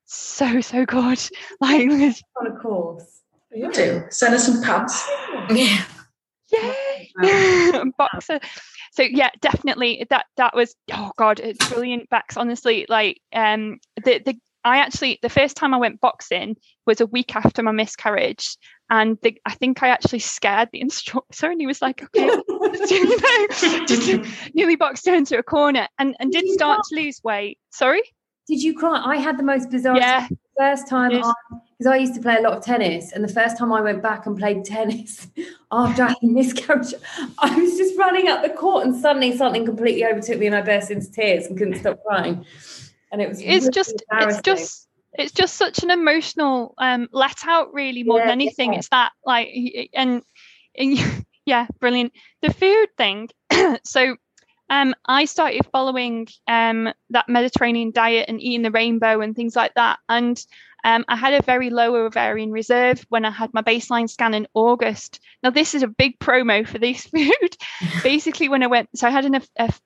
so 0.05 0.61
so 0.61 0.85
good 0.85 1.21
like 1.61 1.89
on 1.89 2.47
a 2.47 2.57
course. 2.61 3.21
You 3.55 3.71
do. 3.71 4.05
Send 4.09 4.35
us 4.35 4.47
some 4.47 4.63
pads. 4.63 5.07
Yeah. 5.51 5.85
Yay! 6.53 7.11
Boxer. 7.99 8.41
So 8.93 9.03
yeah, 9.03 9.31
definitely 9.41 10.07
that 10.11 10.27
that 10.37 10.55
was 10.55 10.75
oh 10.93 11.13
god, 11.17 11.41
it's 11.41 11.71
brilliant 11.71 12.11
Bex. 12.11 12.37
Honestly, 12.37 12.85
like 12.89 13.21
um 13.33 13.79
the 14.05 14.21
the 14.25 14.39
I 14.65 14.79
actually 14.79 15.19
the 15.23 15.31
first 15.31 15.57
time 15.57 15.73
I 15.73 15.79
went 15.79 16.01
boxing 16.01 16.57
was 16.87 17.01
a 17.01 17.07
week 17.07 17.35
after 17.35 17.63
my 17.63 17.73
miscarriage, 17.73 18.57
and 18.91 19.19
the, 19.23 19.41
I 19.47 19.55
think 19.55 19.83
I 19.83 19.89
actually 19.89 20.19
scared 20.19 20.69
the 20.73 20.81
instructor, 20.83 21.51
and 21.51 21.61
he 21.61 21.67
was 21.67 21.81
like, 21.81 22.03
"Okay," 22.03 22.27
you 22.91 23.17
know, 23.17 23.87
just 23.87 24.55
nearly 24.55 24.77
boxed 24.77 25.07
her 25.07 25.15
into 25.15 25.39
a 25.39 25.43
corner, 25.43 25.89
and 25.99 26.15
and 26.21 26.31
did 26.31 26.47
start 26.51 26.81
to 26.91 26.95
lose 26.95 27.19
weight. 27.25 27.59
Sorry. 27.71 28.03
Did 28.47 28.63
you 28.63 28.77
cry? 28.79 29.01
I 29.03 29.17
had 29.17 29.39
the 29.39 29.43
most 29.43 29.71
bizarre 29.71 29.97
Yeah. 29.97 30.29
first 30.59 30.87
time. 30.87 31.23
Because 31.83 31.93
I, 31.93 31.97
used 31.97 32.15
to 32.15 32.21
play 32.21 32.37
a 32.37 32.41
lot 32.41 32.57
of 32.57 32.65
tennis, 32.65 33.13
and 33.13 33.25
the 33.25 33.33
first 33.33 33.59
time 33.59 33.73
I 33.73 33.81
went 33.81 34.03
back 34.03 34.27
and 34.27 34.39
played 34.39 34.65
tennis 34.65 35.27
after 35.71 36.05
I 36.05 36.09
had 36.09 36.17
a 36.23 36.27
miscarriage, 36.27 36.95
I 37.39 37.57
was 37.57 37.77
just 37.77 37.99
running 37.99 38.29
up 38.29 38.43
the 38.43 38.51
court, 38.51 38.87
and 38.87 38.95
suddenly 38.95 39.37
something 39.37 39.65
completely 39.65 40.05
overtook 40.05 40.39
me, 40.39 40.47
and 40.47 40.55
I 40.55 40.63
burst 40.63 40.91
into 40.91 41.11
tears 41.11 41.47
and 41.47 41.59
couldn't 41.59 41.79
stop 41.79 42.03
crying. 42.05 42.45
And 43.11 43.21
it 43.21 43.29
was 43.29 43.41
it's 43.41 43.65
really 43.65 43.71
just 43.73 44.03
it's 44.11 44.41
just 44.43 44.89
it's 45.15 45.33
just 45.33 45.57
such 45.57 45.83
an 45.83 45.91
emotional 45.91 46.75
um 46.79 47.09
let 47.13 47.47
out 47.47 47.73
really 47.75 48.03
more 48.03 48.19
Yeah, 48.19 48.27
than 48.27 48.41
anything 48.41 48.73
yeah. 48.73 48.79
it's 48.79 48.89
that 48.89 49.13
like 49.27 49.49
and, 49.95 50.23
and 50.75 51.27
yeah 51.47 51.67
brilliant 51.81 52.13
the 52.41 52.53
food 52.53 52.89
thing 52.97 53.29
so 53.85 54.17
um 54.71 54.95
i 55.05 55.27
started 55.27 55.67
following 55.71 56.27
um 56.49 56.91
that 57.11 57.29
mediterranean 57.29 57.91
diet 57.91 58.27
and 58.29 58.41
eating 58.41 58.63
the 58.63 58.71
rainbow 58.71 59.21
and 59.21 59.37
things 59.37 59.55
like 59.55 59.75
that 59.75 59.99
and 60.09 60.47
um, 60.85 61.05
I 61.09 61.17
had 61.17 61.35
a 61.35 61.43
very 61.43 61.71
low 61.71 61.95
ovarian 61.95 62.51
reserve 62.51 63.05
when 63.09 63.25
I 63.25 63.31
had 63.31 63.55
my 63.55 63.63
baseline 63.63 64.11
scan 64.11 64.35
in 64.35 64.49
August. 64.55 65.21
Now, 65.43 65.51
this 65.51 65.75
is 65.75 65.83
a 65.83 65.89
big 65.89 66.19
promo 66.19 66.67
for 66.67 66.79
this 66.79 67.05
food. 67.07 67.57
Basically, 68.03 68.49
when 68.49 68.63
I 68.63 68.67
went, 68.67 68.89
so 68.97 69.07
I 69.07 69.11
had 69.11 69.25
an 69.25 69.41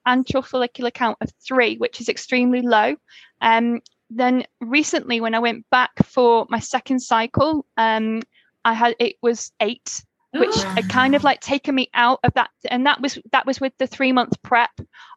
antral 0.07 0.45
follicular 0.45 0.91
count 0.91 1.17
of 1.21 1.31
three, 1.45 1.77
which 1.77 2.01
is 2.01 2.09
extremely 2.09 2.61
low. 2.61 2.95
Um, 3.41 3.81
then 4.09 4.45
recently, 4.59 5.21
when 5.21 5.35
I 5.35 5.39
went 5.39 5.69
back 5.69 5.91
for 6.05 6.47
my 6.49 6.59
second 6.59 7.01
cycle, 7.01 7.65
um, 7.75 8.21
I 8.65 8.73
had 8.73 8.95
it 8.99 9.17
was 9.21 9.51
eight, 9.59 10.03
which 10.33 10.55
had 10.55 10.89
kind 10.89 11.13
of 11.13 11.23
like 11.23 11.41
taken 11.41 11.75
me 11.75 11.89
out 11.93 12.19
of 12.23 12.33
that, 12.33 12.49
and 12.69 12.85
that 12.85 13.01
was 13.01 13.19
that 13.31 13.45
was 13.45 13.59
with 13.59 13.73
the 13.77 13.87
three 13.87 14.13
month 14.13 14.41
prep 14.41 14.71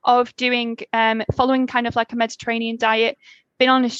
of 0.04 0.34
doing 0.36 0.76
um, 0.92 1.22
following 1.34 1.66
kind 1.66 1.86
of 1.86 1.96
like 1.96 2.12
a 2.12 2.16
Mediterranean 2.16 2.76
diet. 2.76 3.16
Been 3.58 3.68
on 3.68 3.84
a 3.84 3.90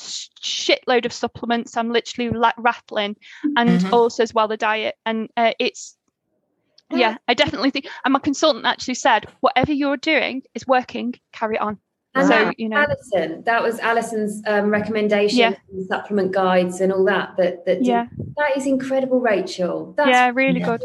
shitload 0.00 1.04
of 1.04 1.12
supplements. 1.12 1.76
I'm 1.76 1.92
literally 1.92 2.30
like 2.30 2.54
rattling, 2.58 3.16
and 3.56 3.80
Mhm. 3.80 3.92
also 3.92 4.22
as 4.22 4.34
well 4.34 4.48
the 4.48 4.56
diet, 4.56 4.96
and 5.06 5.28
uh, 5.36 5.52
it's 5.58 5.96
yeah, 6.92 7.18
I 7.28 7.34
definitely 7.34 7.70
think. 7.70 7.86
And 8.04 8.12
my 8.12 8.18
consultant 8.18 8.66
actually 8.66 8.94
said, 8.94 9.26
whatever 9.40 9.72
you're 9.72 9.96
doing 9.96 10.42
is 10.54 10.66
working. 10.66 11.14
Carry 11.32 11.56
on. 11.56 11.78
And 12.16 12.26
so 12.26 12.30
that, 12.30 12.58
you 12.58 12.68
know, 12.68 12.78
Alison, 12.78 13.44
that 13.44 13.62
was 13.62 13.78
Alison's 13.78 14.42
um, 14.48 14.70
recommendation, 14.70 15.38
Yeah. 15.38 15.52
and 15.70 15.86
supplement 15.86 16.32
guides 16.32 16.80
and 16.80 16.92
all 16.92 17.04
that. 17.04 17.36
That 17.36 17.64
that 17.66 17.84
yeah, 17.84 18.06
that 18.36 18.56
is 18.56 18.66
incredible, 18.66 19.20
Rachael. 19.20 19.94
That's 19.96 20.10
yeah, 20.10 20.32
really 20.34 20.58
good. 20.58 20.84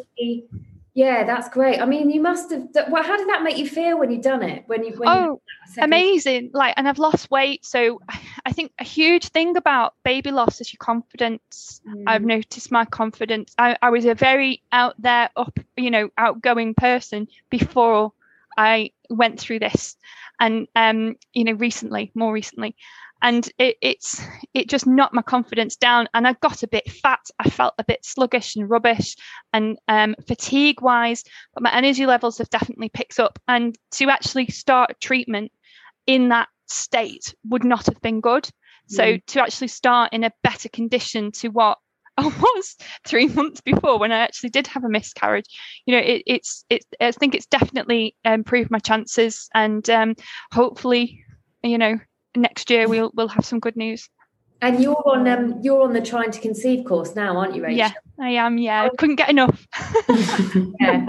Yeah, 0.95 1.25
that's 1.25 1.49
great. 1.49 1.81
I 1.81 1.85
mean, 1.85 2.09
you 2.09 2.21
must 2.21 2.51
have. 2.51 2.69
Well, 2.89 3.03
how 3.03 3.17
did 3.17 3.27
that 3.27 3.43
make 3.43 3.57
you 3.57 3.67
feel 3.67 3.99
when 3.99 4.09
you 4.11 4.21
done 4.21 4.41
it? 4.41 4.63
When 4.67 4.83
you 4.85 4.93
when 4.97 5.09
Oh, 5.09 5.41
second- 5.67 5.83
amazing 5.91 6.51
like 6.53 6.73
and 6.77 6.87
i've 6.87 6.99
lost 6.99 7.29
weight 7.31 7.65
so 7.65 7.99
i 8.45 8.51
think 8.51 8.71
a 8.79 8.83
huge 8.83 9.27
thing 9.29 9.57
about 9.57 9.93
baby 10.05 10.31
loss 10.31 10.61
is 10.61 10.71
your 10.71 10.77
confidence 10.77 11.81
i've 12.07 12.21
Mm. 12.21 12.25
noticed 12.37 12.71
my 12.71 12.85
confidence 12.85 13.53
I, 13.57 13.75
I 13.81 13.89
was 13.89 14.05
a 14.05 14.13
very 14.15 14.61
out 14.71 14.95
there 14.99 15.29
up 15.35 15.59
you 15.75 15.89
know 15.91 16.09
outgoing 16.17 16.75
person 16.75 17.27
before 17.49 18.13
i 18.57 18.91
went 19.09 19.39
through 19.39 19.59
this 19.59 19.97
and 20.39 20.67
um 20.75 21.15
you 21.33 21.43
know 21.43 21.53
recently 21.53 22.11
more 22.15 22.31
recently 22.31 22.75
and 23.25 23.49
it, 23.57 23.75
it's 23.81 24.21
it 24.53 24.69
just 24.69 24.85
knocked 24.85 25.13
my 25.13 25.21
confidence 25.21 25.75
down 25.75 26.07
and 26.13 26.27
i 26.27 26.33
got 26.41 26.63
a 26.63 26.67
bit 26.67 26.89
fat 26.91 27.19
i 27.39 27.49
felt 27.49 27.73
a 27.79 27.83
bit 27.83 28.05
sluggish 28.05 28.55
and 28.55 28.69
rubbish 28.69 29.15
and 29.51 29.77
um 29.87 30.15
fatigue 30.27 30.81
wise 30.81 31.23
but 31.53 31.63
my 31.63 31.73
energy 31.73 32.05
levels 32.05 32.37
have 32.37 32.49
definitely 32.51 32.89
picked 32.89 33.19
up 33.19 33.39
and 33.47 33.75
to 33.91 34.09
actually 34.09 34.47
start 34.47 34.95
treatment 35.01 35.51
in 36.05 36.29
that 36.29 36.47
state 36.67 37.33
would 37.49 37.63
not 37.63 37.85
have 37.87 38.01
been 38.01 38.21
good 38.21 38.47
so 38.87 39.03
Mm. 39.03 39.25
to 39.25 39.41
actually 39.41 39.67
start 39.67 40.13
in 40.13 40.23
a 40.23 40.31
better 40.43 40.69
condition 40.69 41.31
to 41.31 41.47
what 41.49 41.79
I 42.17 42.27
was 42.27 42.77
three 43.05 43.27
months 43.27 43.61
before 43.61 43.97
when 43.97 44.11
I 44.11 44.19
actually 44.19 44.51
did 44.51 44.67
have 44.67 44.83
a 44.85 44.89
miscarriage. 44.89 45.47
You 45.85 45.95
know, 45.95 46.01
it, 46.01 46.23
it's 46.25 46.63
it's 46.69 46.85
I 47.01 47.11
think 47.11 47.35
it's 47.35 47.47
definitely 47.47 48.15
improved 48.23 48.71
my 48.71 48.79
chances, 48.79 49.49
and 49.53 49.89
um, 49.89 50.15
hopefully, 50.53 51.25
you 51.63 51.77
know, 51.77 51.97
next 52.35 52.69
year 52.69 52.87
we'll 52.87 53.11
we'll 53.13 53.27
have 53.27 53.45
some 53.45 53.59
good 53.59 53.75
news. 53.75 54.09
And 54.61 54.81
you're 54.81 55.01
on 55.05 55.27
um 55.27 55.59
you're 55.61 55.81
on 55.81 55.93
the 55.93 56.01
trying 56.01 56.31
to 56.31 56.39
conceive 56.39 56.85
course 56.85 57.15
now, 57.15 57.37
aren't 57.37 57.55
you, 57.55 57.63
Rachael? 57.63 57.77
Yeah, 57.77 57.91
I 58.19 58.29
am. 58.31 58.57
Yeah, 58.57 58.83
I 58.83 58.89
couldn't 58.95 59.15
get 59.17 59.29
enough. 59.29 59.67
Yeah. 60.79 61.05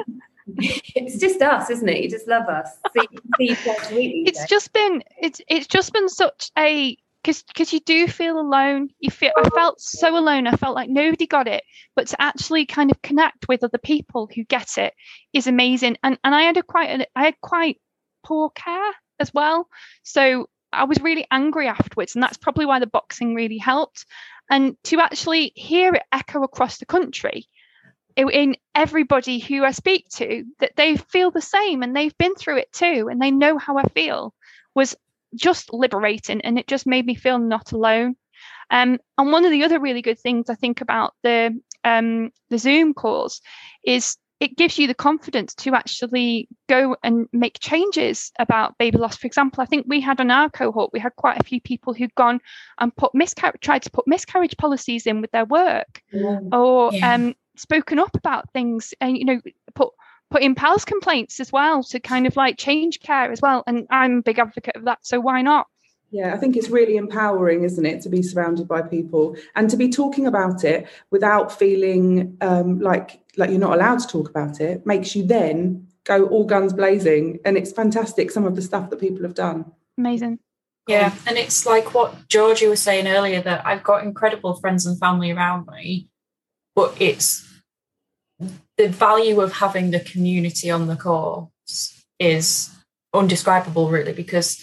it's 0.59 1.19
just 1.19 1.43
us, 1.43 1.71
isn't 1.71 1.89
it? 1.89 2.03
You 2.03 2.09
just 2.09 2.29
love 2.29 2.49
us. 2.49 2.69
See, 2.97 3.09
see 3.39 3.45
each 3.53 3.67
other 3.67 3.95
week 3.97 4.12
these 4.12 4.29
it's 4.29 4.39
days. 4.41 4.49
just 4.49 4.73
been 4.73 5.03
it's 5.21 5.41
it's 5.49 5.67
just 5.67 5.93
been 5.93 6.09
such 6.09 6.51
a 6.57 6.97
because 7.23 7.43
because 7.43 7.73
you 7.73 7.81
do 7.81 8.07
feel 8.07 8.39
alone 8.39 8.89
you 9.01 9.11
feel 9.11 9.33
i 9.37 9.49
felt 9.51 9.81
so 9.81 10.17
alone 10.17 10.47
i 10.47 10.55
felt 10.55 10.77
like 10.77 10.89
nobody 10.89 11.27
got 11.27 11.49
it 11.49 11.65
but 11.97 12.07
to 12.07 12.23
actually 12.23 12.65
kind 12.65 12.93
of 12.93 13.03
connect 13.03 13.49
with 13.49 13.65
other 13.65 13.79
people 13.79 14.29
who 14.33 14.45
get 14.45 14.79
it 14.79 14.95
is 15.33 15.49
amazing 15.49 15.97
and 16.05 16.17
and 16.23 16.35
i 16.37 16.43
had 16.43 16.57
a 16.57 16.62
quite 16.62 17.01
a, 17.01 17.07
i 17.17 17.25
had 17.25 17.35
quite 17.41 17.81
poor 18.23 18.49
care 18.51 18.93
as 19.19 19.35
well 19.35 19.69
so 20.05 20.49
i 20.77 20.85
was 20.85 21.01
really 21.01 21.27
angry 21.31 21.67
afterwards 21.67 22.15
and 22.15 22.23
that's 22.23 22.37
probably 22.37 22.67
why 22.67 22.79
the 22.79 22.87
boxing 22.87 23.35
really 23.35 23.59
helped 23.59 24.07
and 24.51 24.77
to 24.85 25.01
actually 25.01 25.53
hear 25.55 25.95
it 25.95 26.03
echo 26.12 26.43
across 26.43 26.79
the 26.79 26.87
country 26.87 27.49
in 28.17 28.57
everybody 28.75 29.39
who 29.39 29.62
I 29.62 29.73
speak 29.73 30.09
to 30.15 30.45
that 30.61 30.73
they 30.77 30.97
feel 30.97 31.31
the 31.31 31.43
same 31.43 31.83
and 31.83 31.95
they've 31.95 32.17
been 32.17 32.35
through 32.35 32.59
it 32.59 32.73
too 32.73 33.09
and 33.11 33.21
they 33.21 33.31
know 33.31 33.59
how 33.59 33.77
I 33.77 33.85
feel 33.89 34.33
was 34.75 34.97
just 35.35 35.73
liberating 35.73 36.41
and 36.41 36.59
it 36.59 36.67
just 36.67 36.87
made 36.87 37.05
me 37.05 37.15
feel 37.15 37.39
not 37.39 37.73
alone. 37.73 38.17
Um, 38.71 38.99
and 39.19 39.33
one 39.33 39.45
of 39.45 39.51
the 39.51 39.65
other 39.65 39.79
really 39.79 40.03
good 40.03 40.19
things 40.19 40.49
I 40.49 40.55
think 40.55 40.81
about 40.81 41.15
the 41.23 41.61
um, 41.85 42.31
the 42.49 42.59
Zoom 42.59 42.95
calls 42.95 43.41
is 43.85 44.17
it 44.38 44.57
gives 44.57 44.79
you 44.79 44.87
the 44.87 44.94
confidence 44.94 45.55
to 45.55 45.75
actually 45.75 46.49
go 46.68 46.96
and 47.03 47.27
make 47.33 47.59
changes 47.59 48.33
about 48.38 48.77
baby 48.77 48.99
loss. 48.99 49.16
For 49.16 49.27
example, 49.27 49.62
I 49.62 49.66
think 49.66 49.87
we 49.88 50.01
had 50.01 50.20
on 50.20 50.31
our 50.31 50.51
cohort, 50.51 50.92
we 50.92 51.01
had 51.01 51.16
quite 51.16 51.40
a 51.40 51.44
few 51.44 51.61
people 51.61 51.94
who'd 51.94 52.14
gone 52.14 52.40
and 52.79 52.94
put 52.94 53.14
miscarriage, 53.14 53.61
tried 53.61 53.83
to 53.83 53.90
put 53.90 54.07
miscarriage 54.07 54.57
policies 54.59 55.07
in 55.07 55.22
with 55.22 55.31
their 55.31 55.46
work, 55.46 56.03
yeah. 56.12 56.40
or 56.53 56.92
yeah. 56.92 57.14
um, 57.14 57.35
spoken 57.57 57.99
up 57.99 58.14
about 58.14 58.53
things, 58.53 58.92
and 59.01 59.16
you 59.16 59.25
know, 59.25 59.40
put 59.75 59.92
put 60.31 60.42
in 60.42 60.55
PALS 60.55 60.85
complaints 60.85 61.40
as 61.40 61.51
well 61.51 61.83
to 61.85 62.01
kind 62.01 62.27
of 62.27 62.37
like 62.37 62.59
change 62.59 63.01
care 63.01 63.33
as 63.33 63.40
well. 63.40 63.62
And 63.66 63.87
I'm 63.90 64.18
a 64.18 64.22
big 64.22 64.38
advocate 64.38 64.77
of 64.77 64.85
that, 64.85 64.99
so 65.03 65.18
why 65.18 65.40
not? 65.40 65.66
Yeah, 66.11 66.33
I 66.33 66.37
think 66.37 66.57
it's 66.57 66.68
really 66.68 66.96
empowering, 66.96 67.64
isn't 67.64 67.85
it, 67.85 68.01
to 68.03 68.09
be 68.09 68.22
surrounded 68.22 68.68
by 68.68 68.83
people 68.83 69.37
and 69.57 69.68
to 69.70 69.77
be 69.77 69.88
talking 69.88 70.27
about 70.27 70.62
it 70.62 70.87
without 71.11 71.51
feeling 71.51 72.37
um, 72.40 72.79
like 72.79 73.20
like 73.37 73.51
you're 73.51 73.59
not 73.59 73.75
allowed 73.75 74.01
to 74.01 74.07
talk 74.07 74.29
about 74.29 74.61
it. 74.61 74.87
Makes 74.87 75.14
you 75.14 75.27
then 75.27 75.88
go 76.05 76.27
all 76.27 76.44
guns 76.44 76.72
blazing, 76.72 77.38
and 77.44 77.57
it's 77.57 77.72
fantastic. 77.72 78.31
Some 78.31 78.44
of 78.44 78.57
the 78.57 78.62
stuff 78.62 78.90
that 78.90 79.01
people 79.01 79.22
have 79.22 79.35
done. 79.35 79.72
Amazing. 79.99 80.38
Yeah, 80.88 81.12
and 81.27 81.37
it's 81.37 81.66
like 81.66 81.94
what 81.94 82.29
Georgie 82.29 82.68
was 82.68 82.81
saying 82.81 83.09
earlier 83.09 83.40
that 83.42 83.66
I've 83.66 83.83
got 83.83 84.05
incredible 84.05 84.55
friends 84.55 84.87
and 84.87 84.99
family 84.99 85.33
around 85.33 85.66
me, 85.66 86.09
but 86.77 86.94
it's 87.01 87.42
the 88.77 88.88
value 88.88 89.40
of 89.40 89.55
having 89.55 89.90
the 89.90 90.01
community 90.01 90.70
on 90.70 90.87
the 90.87 90.96
course 90.96 92.05
is 92.20 92.70
undescribable, 93.12 93.88
really, 93.88 94.12
because 94.12 94.62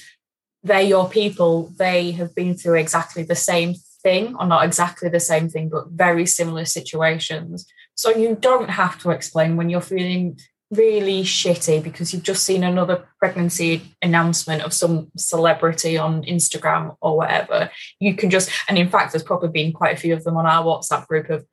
they're 0.64 0.82
your 0.82 1.10
people. 1.10 1.74
They 1.78 2.12
have 2.12 2.34
been 2.34 2.56
through 2.56 2.76
exactly 2.76 3.24
the 3.24 3.36
same 3.36 3.76
thing, 4.02 4.36
or 4.40 4.46
not 4.46 4.64
exactly 4.64 5.10
the 5.10 5.20
same 5.20 5.50
thing, 5.50 5.68
but 5.68 5.90
very 5.90 6.26
similar 6.26 6.64
situations. 6.64 7.66
So 7.96 8.10
you 8.10 8.36
don't 8.40 8.70
have 8.70 9.00
to 9.04 9.12
explain 9.12 9.56
when 9.56 9.70
you're 9.70 9.82
feeling 9.82 10.40
really 10.72 11.24
shitty 11.24 11.84
because 11.84 12.12
you've 12.12 12.24
just 12.24 12.44
seen 12.44 12.64
another 12.64 13.08
pregnancy 13.20 13.84
announcement 14.02 14.64
of 14.64 14.74
some 14.74 15.12
celebrity 15.16 15.98
on 16.00 16.24
Instagram 16.24 16.96
or 17.00 17.16
whatever. 17.16 17.70
You 18.00 18.16
can 18.16 18.32
just, 18.32 18.50
and 18.68 18.76
in 18.76 18.90
fact, 18.90 19.12
there's 19.12 19.22
probably 19.22 19.50
been 19.50 19.72
quite 19.72 19.96
a 19.96 20.00
few 20.00 20.16
of 20.16 20.24
them 20.24 20.36
on 20.36 20.48
our 20.48 20.64
WhatsApp 20.64 21.06
group 21.06 21.30
of, 21.30 21.46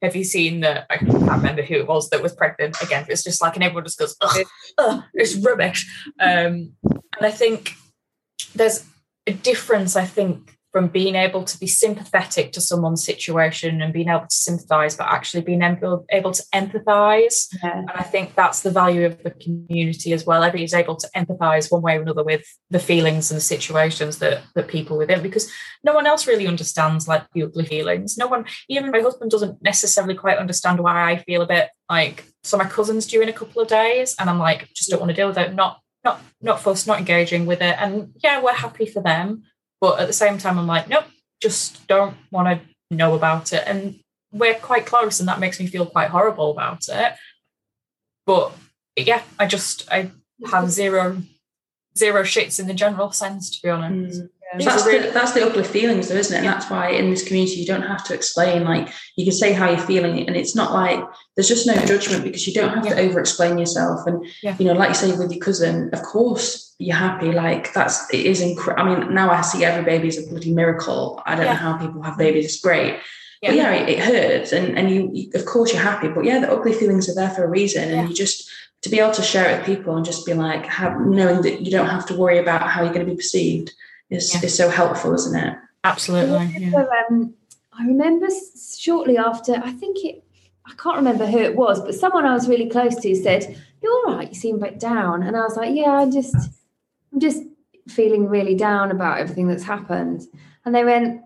have 0.00 0.14
you 0.14 0.22
seen 0.22 0.60
that? 0.60 0.86
I 0.88 0.98
can't 0.98 1.12
remember 1.12 1.62
who 1.62 1.74
it 1.74 1.88
was 1.88 2.08
that 2.10 2.22
was 2.22 2.34
pregnant. 2.34 2.80
Again, 2.80 3.04
it's 3.08 3.24
just 3.24 3.42
like, 3.42 3.56
and 3.56 3.64
everyone 3.64 3.84
just 3.84 3.98
goes, 3.98 4.14
ugh, 4.20 5.02
it's 5.12 5.34
rubbish. 5.34 5.92
Um, 6.20 6.74
and 6.84 7.22
I 7.22 7.32
think 7.32 7.72
there's 8.54 8.84
a 9.26 9.32
difference, 9.32 9.96
I 9.96 10.04
think, 10.04 10.56
from 10.72 10.88
being 10.88 11.14
able 11.14 11.44
to 11.44 11.58
be 11.58 11.66
sympathetic 11.66 12.52
to 12.52 12.60
someone's 12.60 13.04
situation 13.04 13.80
and 13.80 13.92
being 13.92 14.08
able 14.08 14.26
to 14.26 14.36
sympathize, 14.36 14.96
but 14.96 15.06
actually 15.06 15.40
being 15.40 15.62
able, 15.62 16.04
able 16.10 16.32
to 16.32 16.42
empathize. 16.54 17.48
Yeah. 17.62 17.78
And 17.78 17.90
I 17.90 18.02
think 18.02 18.34
that's 18.34 18.60
the 18.60 18.70
value 18.70 19.06
of 19.06 19.22
the 19.22 19.30
community 19.30 20.12
as 20.12 20.26
well. 20.26 20.42
Everybody's 20.42 20.74
able 20.74 20.96
to 20.96 21.08
empathize 21.16 21.72
one 21.72 21.80
way 21.80 21.96
or 21.96 22.02
another 22.02 22.22
with 22.22 22.44
the 22.70 22.78
feelings 22.78 23.30
and 23.30 23.38
the 23.38 23.42
situations 23.42 24.18
that, 24.18 24.42
that 24.54 24.68
people 24.68 24.98
within, 24.98 25.22
because 25.22 25.50
no 25.82 25.94
one 25.94 26.06
else 26.06 26.26
really 26.26 26.46
understands 26.46 27.08
like 27.08 27.24
the 27.32 27.44
ugly 27.44 27.64
feelings. 27.64 28.18
No 28.18 28.26
one, 28.26 28.44
even 28.68 28.90
my 28.90 29.00
husband 29.00 29.30
doesn't 29.30 29.62
necessarily 29.62 30.14
quite 30.14 30.38
understand 30.38 30.80
why 30.80 31.10
I 31.10 31.16
feel 31.16 31.40
a 31.40 31.46
bit 31.46 31.70
like, 31.88 32.24
so 32.42 32.58
my 32.58 32.64
cousin's 32.64 33.06
due 33.06 33.22
in 33.22 33.28
a 33.30 33.32
couple 33.32 33.62
of 33.62 33.68
days 33.68 34.14
and 34.18 34.28
I'm 34.28 34.38
like, 34.38 34.68
just 34.74 34.90
don't 34.90 35.00
want 35.00 35.10
to 35.10 35.16
deal 35.16 35.28
with 35.28 35.38
it. 35.38 35.54
Not 35.54 35.80
not 36.04 36.22
not 36.40 36.60
fussed, 36.60 36.86
not 36.86 36.98
engaging 36.98 37.46
with 37.46 37.60
it. 37.60 37.76
And 37.78 38.12
yeah, 38.22 38.40
we're 38.40 38.52
happy 38.52 38.86
for 38.86 39.02
them. 39.02 39.42
But 39.80 40.00
at 40.00 40.06
the 40.06 40.12
same 40.12 40.38
time, 40.38 40.58
I'm 40.58 40.66
like, 40.66 40.88
nope, 40.88 41.04
just 41.40 41.86
don't 41.86 42.16
want 42.30 42.48
to 42.48 42.94
know 42.94 43.14
about 43.14 43.52
it. 43.52 43.62
And 43.66 44.00
we're 44.32 44.54
quite 44.54 44.86
close, 44.86 45.20
and 45.20 45.28
that 45.28 45.40
makes 45.40 45.60
me 45.60 45.66
feel 45.66 45.86
quite 45.86 46.10
horrible 46.10 46.50
about 46.50 46.88
it. 46.88 47.14
But 48.26 48.52
yeah, 48.96 49.22
I 49.38 49.46
just 49.46 49.90
I 49.90 50.10
have 50.50 50.70
zero 50.70 51.22
zero 51.96 52.22
shits 52.22 52.60
in 52.60 52.66
the 52.66 52.74
general 52.74 53.12
sense, 53.12 53.50
to 53.50 53.62
be 53.62 53.70
honest. 53.70 54.22
Mm. 54.22 54.28
That's, 54.56 54.84
the, 54.84 55.10
that's 55.12 55.32
the 55.32 55.46
ugly 55.46 55.62
feelings, 55.62 56.08
though, 56.08 56.16
isn't 56.16 56.34
it? 56.34 56.38
And 56.38 56.46
that's 56.46 56.70
why 56.70 56.88
in 56.90 57.10
this 57.10 57.26
community 57.26 57.56
you 57.56 57.66
don't 57.66 57.82
have 57.82 58.02
to 58.04 58.14
explain. 58.14 58.64
Like 58.64 58.88
you 59.16 59.24
can 59.24 59.34
say 59.34 59.52
how 59.52 59.68
you're 59.68 59.78
feeling, 59.78 60.26
and 60.26 60.36
it's 60.36 60.54
not 60.54 60.72
like 60.72 61.04
there's 61.36 61.48
just 61.48 61.66
no 61.66 61.74
judgment 61.84 62.24
because 62.24 62.46
you 62.46 62.54
don't 62.54 62.74
have 62.74 62.86
yeah. 62.86 62.94
to 62.94 63.00
over-explain 63.02 63.58
yourself. 63.58 64.06
And 64.06 64.24
yeah. 64.42 64.56
you 64.58 64.64
know, 64.64 64.72
like 64.72 64.90
you 64.90 64.94
say 64.94 65.16
with 65.16 65.30
your 65.30 65.40
cousin, 65.40 65.90
of 65.92 66.02
course 66.02 66.74
you're 66.78 66.96
happy. 66.96 67.30
Like 67.30 67.74
that's 67.74 68.12
it 68.12 68.24
is 68.24 68.40
incredible. 68.40 68.90
I 68.90 68.98
mean, 69.00 69.14
now 69.14 69.30
I 69.30 69.42
see 69.42 69.64
every 69.64 69.84
baby 69.84 70.08
as 70.08 70.18
a 70.18 70.26
bloody 70.26 70.54
miracle. 70.54 71.22
I 71.26 71.34
don't 71.34 71.44
yeah. 71.44 71.52
know 71.52 71.58
how 71.58 71.76
people 71.76 72.02
have 72.02 72.16
babies. 72.16 72.46
It's 72.46 72.60
great. 72.60 73.00
Yeah. 73.42 73.50
But 73.50 73.56
yeah, 73.56 73.72
it, 73.72 73.88
it, 73.90 73.98
hurts, 74.00 74.52
and 74.52 74.78
and 74.78 74.90
you, 74.90 75.10
you, 75.12 75.30
of 75.34 75.44
course 75.44 75.74
you're 75.74 75.82
happy. 75.82 76.08
But 76.08 76.24
yeah, 76.24 76.40
the 76.40 76.50
ugly 76.50 76.72
feelings 76.72 77.08
are 77.08 77.14
there 77.14 77.30
for 77.30 77.44
a 77.44 77.48
reason, 77.48 77.92
and 77.92 78.08
you 78.08 78.14
just 78.14 78.50
to 78.82 78.88
be 78.88 78.98
able 78.98 79.12
to 79.12 79.22
share 79.22 79.50
it 79.50 79.58
with 79.58 79.66
people 79.66 79.96
and 79.96 80.04
just 80.04 80.24
be 80.24 80.34
like, 80.34 80.64
have 80.66 81.00
knowing 81.00 81.42
that 81.42 81.62
you 81.62 81.70
don't 81.70 81.88
have 81.88 82.06
to 82.06 82.16
worry 82.16 82.38
about 82.38 82.68
how 82.68 82.82
you're 82.82 82.92
going 82.92 83.04
to 83.04 83.10
be 83.10 83.16
perceived 83.16 83.72
is, 84.10 84.34
yeah. 84.34 84.40
is 84.44 84.56
so 84.56 84.68
helpful, 84.68 85.14
isn't 85.14 85.36
it? 85.38 85.56
Absolutely. 85.84 86.36
I 86.36 86.44
remember, 86.44 86.88
yeah. 86.90 87.02
um, 87.10 87.34
I 87.72 87.86
remember 87.86 88.26
shortly 88.78 89.18
after, 89.18 89.54
I 89.54 89.72
think 89.72 90.04
it, 90.04 90.24
I 90.66 90.74
can't 90.74 90.96
remember 90.96 91.26
who 91.26 91.38
it 91.38 91.56
was, 91.56 91.80
but 91.80 91.94
someone 91.94 92.26
I 92.26 92.34
was 92.34 92.48
really 92.48 92.68
close 92.68 92.96
to 92.96 93.14
said, 93.14 93.56
You're 93.82 93.92
all 93.92 94.16
right, 94.16 94.28
you 94.28 94.34
seem 94.34 94.56
a 94.56 94.58
bit 94.58 94.80
down. 94.80 95.22
And 95.22 95.36
I 95.36 95.40
was 95.40 95.56
like, 95.56 95.74
Yeah, 95.74 95.92
I 95.92 96.10
just, 96.10 96.34
I'm 97.12 97.20
just 97.20 97.42
feeling 97.88 98.28
really 98.28 98.54
down 98.54 98.90
about 98.90 99.18
everything 99.18 99.48
that's 99.48 99.62
happened. 99.64 100.22
And 100.64 100.74
they 100.74 100.84
went, 100.84 101.22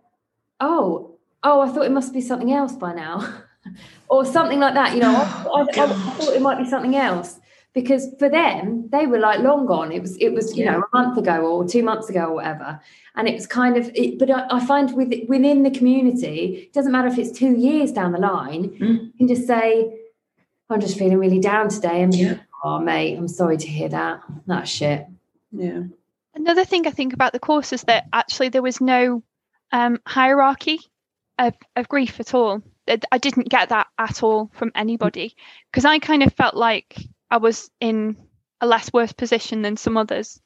Oh, 0.60 1.16
oh, 1.42 1.60
I 1.60 1.70
thought 1.70 1.86
it 1.86 1.92
must 1.92 2.12
be 2.12 2.20
something 2.20 2.52
else 2.52 2.72
by 2.72 2.92
now. 2.92 3.26
or 4.08 4.24
something 4.24 4.60
like 4.60 4.74
that, 4.74 4.94
you 4.94 5.00
know, 5.00 5.14
I, 5.14 5.50
I, 5.54 5.60
I, 5.60 5.84
I 5.84 5.86
thought 5.86 6.34
it 6.34 6.42
might 6.42 6.58
be 6.58 6.68
something 6.68 6.94
else 6.94 7.40
because 7.74 8.14
for 8.18 8.28
them 8.28 8.88
they 8.90 9.06
were 9.06 9.18
like 9.18 9.40
long 9.40 9.66
gone. 9.66 9.92
It 9.92 10.02
was 10.02 10.16
it 10.18 10.30
was 10.30 10.56
you 10.56 10.64
yeah. 10.64 10.72
know 10.72 10.84
a 10.92 10.96
month 10.96 11.18
ago 11.18 11.46
or 11.46 11.66
two 11.66 11.82
months 11.82 12.08
ago 12.08 12.26
or 12.26 12.34
whatever. 12.34 12.80
And 13.14 13.28
it 13.28 13.34
was 13.34 13.46
kind 13.46 13.76
of 13.76 13.90
it, 13.94 14.18
but 14.18 14.30
I, 14.30 14.46
I, 14.50 14.64
find 14.64 14.94
with 14.94 15.12
within 15.28 15.62
the 15.62 15.70
community 15.70 16.68
it 16.68 16.72
doesn't 16.72 16.92
matter 16.92 17.08
if 17.08 17.18
it's 17.18 17.38
two 17.38 17.56
years 17.56 17.92
down 17.92 18.12
the 18.12 18.18
line 18.18 18.70
mm. 18.70 19.04
you 19.04 19.12
can 19.18 19.28
just 19.28 19.46
say 19.46 19.98
i'm 20.70 20.80
just 20.80 20.98
feeling 20.98 21.18
really 21.18 21.40
down 21.40 21.68
today. 21.68 22.02
And 22.02 22.14
yeah. 22.14 22.38
oh 22.64 22.78
mate. 22.78 23.16
I'm 23.16 23.28
sorry 23.28 23.56
to 23.56 23.66
hear 23.66 23.88
that. 23.90 24.20
That's 24.46 24.70
shit. 24.70 25.06
Yeah. 25.50 25.82
Another 26.34 26.64
thing 26.64 26.86
i 26.86 26.90
think 26.90 27.12
about 27.12 27.32
the 27.32 27.38
course 27.38 27.72
is 27.72 27.82
that 27.82 28.06
actually 28.12 28.48
there 28.48 28.62
was 28.62 28.80
no 28.80 29.22
um, 29.72 29.98
hierarchy 30.06 30.78
of, 31.38 31.54
of 31.76 31.88
grief 31.88 32.20
at 32.20 32.34
all. 32.34 32.62
I 33.10 33.18
didn't 33.18 33.48
get 33.48 33.68
that 33.70 33.86
at 33.98 34.22
all 34.22 34.50
from 34.54 34.72
anybody. 34.74 35.34
Because 35.70 35.84
I 35.84 35.98
kind 35.98 36.22
of 36.22 36.32
felt 36.34 36.54
like 36.54 36.96
I 37.32 37.38
was 37.38 37.70
in 37.80 38.16
a 38.60 38.66
less 38.66 38.92
worse 38.92 39.12
position 39.12 39.62
than 39.62 39.76
some 39.76 39.96
others. 39.96 40.40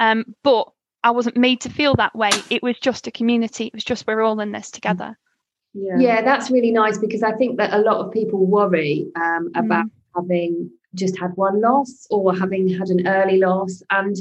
Um, 0.00 0.24
but 0.42 0.72
I 1.04 1.10
wasn't 1.10 1.36
made 1.36 1.60
to 1.62 1.70
feel 1.70 1.94
that 1.96 2.14
way. 2.14 2.30
It 2.48 2.62
was 2.62 2.78
just 2.78 3.06
a 3.06 3.10
community. 3.10 3.66
It 3.66 3.74
was 3.74 3.84
just 3.84 4.06
we're 4.06 4.22
all 4.22 4.40
in 4.40 4.50
this 4.50 4.70
together. 4.70 5.18
Yeah, 5.74 5.98
yeah 5.98 6.22
that's 6.22 6.50
really 6.50 6.72
nice 6.72 6.98
because 6.98 7.22
I 7.22 7.32
think 7.32 7.58
that 7.58 7.72
a 7.72 7.78
lot 7.78 8.04
of 8.04 8.12
people 8.12 8.44
worry 8.44 9.06
um, 9.14 9.50
about 9.54 9.86
mm. 9.86 9.90
having 10.16 10.70
just 10.94 11.18
had 11.18 11.36
one 11.36 11.60
loss 11.60 12.06
or 12.10 12.34
having 12.34 12.68
had 12.68 12.88
an 12.88 13.06
early 13.06 13.38
loss. 13.38 13.82
And 13.90 14.16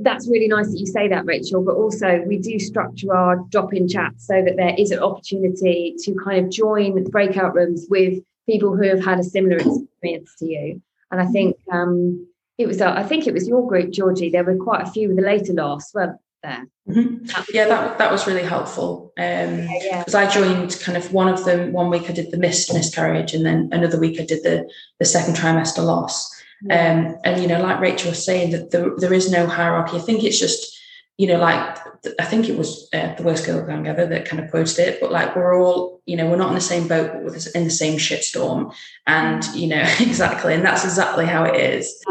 that's 0.00 0.28
really 0.28 0.48
nice 0.48 0.70
that 0.70 0.78
you 0.78 0.86
say 0.86 1.08
that, 1.08 1.24
Rachael. 1.26 1.62
But 1.62 1.76
also, 1.76 2.24
we 2.26 2.38
do 2.38 2.58
structure 2.58 3.14
our 3.14 3.36
drop 3.50 3.72
in 3.72 3.88
chats 3.88 4.26
so 4.26 4.42
that 4.44 4.56
there 4.56 4.74
is 4.76 4.90
an 4.90 4.98
opportunity 4.98 5.94
to 6.00 6.14
kind 6.16 6.44
of 6.44 6.50
join 6.50 7.04
breakout 7.04 7.54
rooms 7.54 7.86
with 7.88 8.22
people 8.46 8.76
who 8.76 8.82
have 8.82 9.02
had 9.02 9.20
a 9.20 9.24
similar 9.24 9.56
experience 9.56 10.34
to 10.40 10.46
you. 10.46 10.82
And 11.14 11.28
I 11.28 11.30
think 11.30 11.56
um, 11.70 12.26
it 12.58 12.66
was, 12.66 12.80
uh, 12.80 12.92
I 12.92 13.04
think 13.04 13.28
it 13.28 13.34
was 13.34 13.46
your 13.46 13.68
group, 13.68 13.92
Georgie. 13.92 14.30
There 14.30 14.42
were 14.42 14.56
quite 14.56 14.82
a 14.82 14.90
few 14.90 15.06
with 15.08 15.18
the 15.18 15.22
later 15.22 15.52
loss, 15.52 15.94
weren't 15.94 16.18
there? 16.42 16.66
Mm-hmm. 16.88 17.26
Yeah, 17.54 17.68
that 17.68 17.98
that 17.98 18.10
was 18.10 18.26
really 18.26 18.42
helpful. 18.42 19.12
Um, 19.16 19.60
because 19.60 19.84
yeah, 19.84 20.04
yeah. 20.08 20.18
I 20.18 20.28
joined 20.28 20.76
kind 20.80 20.98
of 20.98 21.12
one 21.12 21.28
of 21.28 21.44
them. 21.44 21.72
One 21.72 21.88
week 21.88 22.10
I 22.10 22.12
did 22.12 22.32
the 22.32 22.36
missed 22.36 22.74
miscarriage, 22.74 23.32
and 23.32 23.46
then 23.46 23.68
another 23.70 23.98
week 23.98 24.20
I 24.20 24.24
did 24.24 24.42
the 24.42 24.68
the 24.98 25.04
second 25.04 25.36
trimester 25.36 25.84
loss. 25.84 26.28
Yeah. 26.62 26.74
Um, 26.74 27.16
and 27.22 27.40
you 27.40 27.46
know, 27.46 27.62
like 27.62 27.78
Rachael 27.78 28.10
was 28.10 28.24
saying, 28.24 28.50
that 28.50 28.72
there, 28.72 28.90
there 28.98 29.12
is 29.12 29.30
no 29.30 29.46
hierarchy. 29.46 29.98
I 29.98 30.00
think 30.00 30.24
it's 30.24 30.40
just 30.40 30.76
you 31.16 31.28
know, 31.28 31.38
like 31.38 31.78
I 32.18 32.24
think 32.24 32.48
it 32.48 32.58
was 32.58 32.88
uh, 32.92 33.14
the 33.14 33.22
worst 33.22 33.46
girl 33.46 33.64
gang 33.64 33.86
ever 33.86 34.04
that 34.04 34.28
kind 34.28 34.42
of 34.42 34.50
quoted 34.50 34.78
it, 34.80 35.00
but 35.00 35.12
like 35.12 35.36
we're 35.36 35.56
all, 35.56 36.02
you 36.06 36.16
know, 36.16 36.28
we're 36.28 36.36
not 36.36 36.48
in 36.48 36.54
the 36.54 36.60
same 36.60 36.88
boat, 36.88 37.12
but 37.12 37.22
we're 37.22 37.36
in 37.54 37.64
the 37.64 37.70
same 37.70 37.98
shitstorm, 37.98 38.74
and 39.06 39.44
you 39.54 39.68
know, 39.68 39.82
exactly, 40.00 40.54
and 40.54 40.64
that's 40.64 40.84
exactly 40.84 41.26
how 41.26 41.44
it 41.44 41.54
is. 41.54 42.02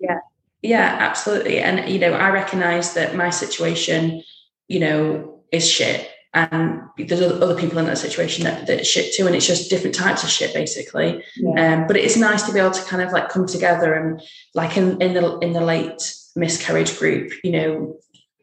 Yeah, 0.00 0.20
yeah, 0.62 0.96
absolutely, 1.00 1.58
and 1.58 1.88
you 1.88 1.98
know, 1.98 2.12
I 2.12 2.30
recognise 2.30 2.94
that 2.94 3.14
my 3.14 3.30
situation, 3.30 4.22
you 4.68 4.80
know, 4.80 5.42
is 5.52 5.70
shit, 5.70 6.10
and 6.32 6.80
there's 6.96 7.20
other 7.20 7.56
people 7.56 7.78
in 7.78 7.86
that 7.86 7.98
situation 7.98 8.44
that, 8.44 8.66
that 8.66 8.86
shit 8.86 9.14
too, 9.14 9.26
and 9.26 9.36
it's 9.36 9.46
just 9.46 9.68
different 9.68 9.94
types 9.94 10.22
of 10.22 10.30
shit, 10.30 10.54
basically. 10.54 11.22
Yeah. 11.36 11.74
Um, 11.74 11.86
but 11.86 11.96
it's 11.96 12.16
nice 12.16 12.42
to 12.44 12.52
be 12.54 12.60
able 12.60 12.72
to 12.72 12.84
kind 12.84 13.02
of 13.02 13.12
like 13.12 13.28
come 13.28 13.46
together 13.46 13.92
and 13.92 14.22
like 14.54 14.78
in 14.78 15.00
in 15.02 15.12
the 15.12 15.38
in 15.40 15.52
the 15.52 15.60
late 15.60 16.14
miscarriage 16.36 16.98
group, 16.98 17.32
you 17.42 17.50
know, 17.50 17.96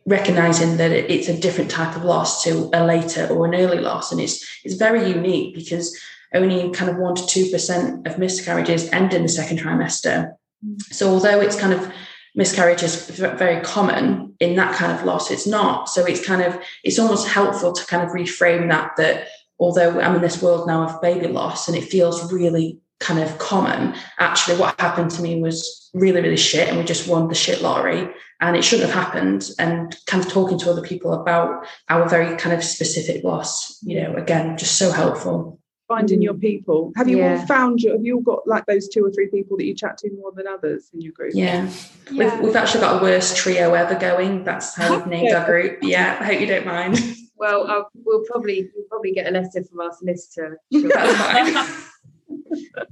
recognizing 0.06 0.78
that 0.78 0.92
it's 0.92 1.30
a 1.30 1.38
different 1.38 1.72
type 1.72 1.96
of 1.96 2.04
loss 2.04 2.44
to 2.44 2.70
a 2.74 2.86
later 2.86 3.28
or 3.28 3.46
an 3.46 3.56
early 3.56 3.80
loss. 3.80 4.12
And 4.12 4.20
it's 4.20 4.46
it's 4.64 4.76
very 4.76 5.08
unique 5.10 5.56
because 5.56 5.98
only 6.34 6.72
kind 6.72 6.90
of 6.90 6.98
1 6.98 7.16
to 7.16 7.22
2% 7.24 8.08
of 8.08 8.18
miscarriages 8.18 8.90
end 8.90 9.14
in 9.14 9.22
the 9.22 9.30
second 9.30 9.60
trimester. 9.60 10.34
Mm. 10.66 10.82
So 10.92 11.10
although 11.10 11.40
it's 11.40 11.60
kind 11.60 11.74
of 11.74 11.92
miscarriage 12.36 12.82
is 12.82 13.10
very 13.12 13.62
common 13.62 14.36
in 14.40 14.56
that 14.56 14.76
kind 14.76 14.92
of 14.92 15.06
loss 15.06 15.30
it's 15.30 15.46
not. 15.46 15.90
So 15.90 16.06
it's 16.06 16.26
kind 16.26 16.42
of 16.42 16.60
it's 16.84 17.00
almost 17.00 17.28
helpful 17.28 17.72
to 17.72 17.86
kind 17.86 18.04
of 18.04 18.10
reframe 18.10 18.70
that 18.70 18.92
that 18.98 19.28
although 19.60 20.02
i'm 20.02 20.16
in 20.16 20.22
this 20.22 20.42
world 20.42 20.68
now 20.68 20.84
of 20.84 21.02
baby 21.02 21.28
loss 21.28 21.68
and 21.68 21.78
it 21.78 21.84
feels 21.84 22.34
really 22.34 22.80
kind 23.04 23.20
of 23.20 23.38
common. 23.38 23.94
Actually 24.20 24.58
what 24.58 24.80
happened 24.80 25.12
to 25.12 25.22
me 25.22 25.42
was 25.42 25.90
really 25.94 26.22
really 26.22 26.38
shit 26.38 26.70
and 26.70 26.78
we 26.78 26.84
just 26.84 27.08
won 27.08 27.28
the 27.28 27.36
shit 27.36 27.62
lottery 27.62 28.10
and 28.42 28.56
it 28.56 28.64
shouldn't 28.64 28.90
have 28.90 29.04
happened. 29.04 29.50
And 29.60 29.96
kind 30.06 30.24
of 30.24 30.32
talking 30.32 30.58
to 30.60 30.72
other 30.72 30.82
people 30.82 31.14
about 31.14 31.66
our 31.90 32.08
very 32.10 32.36
kind 32.38 32.56
of 32.56 32.64
specific 32.64 33.24
loss 33.24 33.82
you 33.84 34.02
know 34.02 34.16
again 34.16 34.58
just 34.58 34.78
so 34.78 34.92
helpful. 34.92 35.60
Finding 35.88 36.22
your 36.22 36.34
mm. 36.34 36.42
people. 36.42 36.94
Have 36.96 37.10
you 37.10 37.20
yeah. 37.20 37.40
all 37.40 37.46
found 37.46 37.82
your 37.82 37.94
have 37.94 38.06
you 38.06 38.16
all 38.16 38.22
got 38.22 38.48
like 38.48 38.66
those 38.66 38.88
two 38.88 39.06
or 39.06 39.12
three 39.12 39.28
people 39.28 39.58
that 39.58 39.66
you 39.66 39.76
chat 39.76 39.98
to 40.00 40.10
more 40.14 40.32
than 40.34 40.48
others 40.48 40.90
in 40.94 41.02
your 41.02 41.12
group? 41.12 41.34
Yeah, 41.36 41.70
yeah. 42.10 42.36
We've, 42.36 42.46
we've 42.46 42.56
actually 42.56 42.82
got 42.82 43.02
a 43.02 43.04
worst 43.04 43.36
trio 43.36 43.74
ever 43.74 43.96
going. 44.00 44.46
That's 44.46 44.76
how 44.76 44.96
we've 44.96 45.08
named 45.08 45.34
our 45.34 45.46
group. 45.46 45.80
Yeah 45.82 46.18
i 46.20 46.24
hope 46.24 46.40
you 46.40 46.48
don't 46.48 46.66
mind. 46.66 47.00
Well 47.36 47.68
I'll, 47.68 47.90
we'll 47.94 48.24
probably 48.24 48.72
we'll 48.74 48.86
probably 48.86 49.12
get 49.12 49.28
a 49.28 49.32
letter 49.32 49.64
from 49.64 49.82
our 49.82 49.92
solicitor. 49.92 50.60
That's 50.72 51.18
fine 51.18 51.90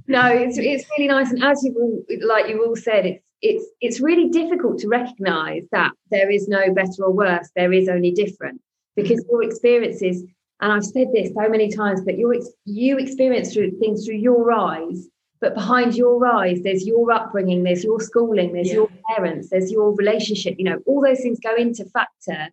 no 0.06 0.26
it's, 0.26 0.58
it's 0.58 0.84
really 0.96 1.08
nice 1.08 1.30
and 1.30 1.42
as 1.42 1.62
you've 1.62 1.76
all 1.76 2.02
like 2.22 2.48
you 2.48 2.64
all 2.64 2.76
said 2.76 3.06
it's 3.06 3.24
it's 3.42 3.66
it's 3.80 4.00
really 4.00 4.28
difficult 4.28 4.78
to 4.78 4.88
recognize 4.88 5.64
that 5.72 5.92
there 6.10 6.30
is 6.30 6.48
no 6.48 6.72
better 6.72 7.04
or 7.04 7.12
worse 7.12 7.50
there 7.56 7.72
is 7.72 7.88
only 7.88 8.12
different 8.12 8.60
because 8.96 9.20
mm. 9.20 9.30
your 9.30 9.42
experiences 9.42 10.22
and 10.60 10.72
i've 10.72 10.84
said 10.84 11.08
this 11.12 11.30
so 11.34 11.48
many 11.48 11.70
times 11.70 12.00
but 12.04 12.16
you 12.16 12.32
you 12.64 12.98
experience 12.98 13.52
through 13.52 13.70
things 13.78 14.06
through 14.06 14.16
your 14.16 14.52
eyes 14.52 15.08
but 15.40 15.54
behind 15.54 15.96
your 15.96 16.24
eyes 16.24 16.60
there's 16.62 16.86
your 16.86 17.10
upbringing 17.10 17.64
there's 17.64 17.84
your 17.84 18.00
schooling 18.00 18.52
there's 18.52 18.68
yeah. 18.68 18.74
your 18.74 18.90
parents 19.14 19.50
there's 19.50 19.72
your 19.72 19.94
relationship 19.96 20.54
you 20.56 20.64
know 20.64 20.78
all 20.86 21.02
those 21.02 21.20
things 21.20 21.38
go 21.40 21.54
into 21.56 21.84
factor 21.86 22.48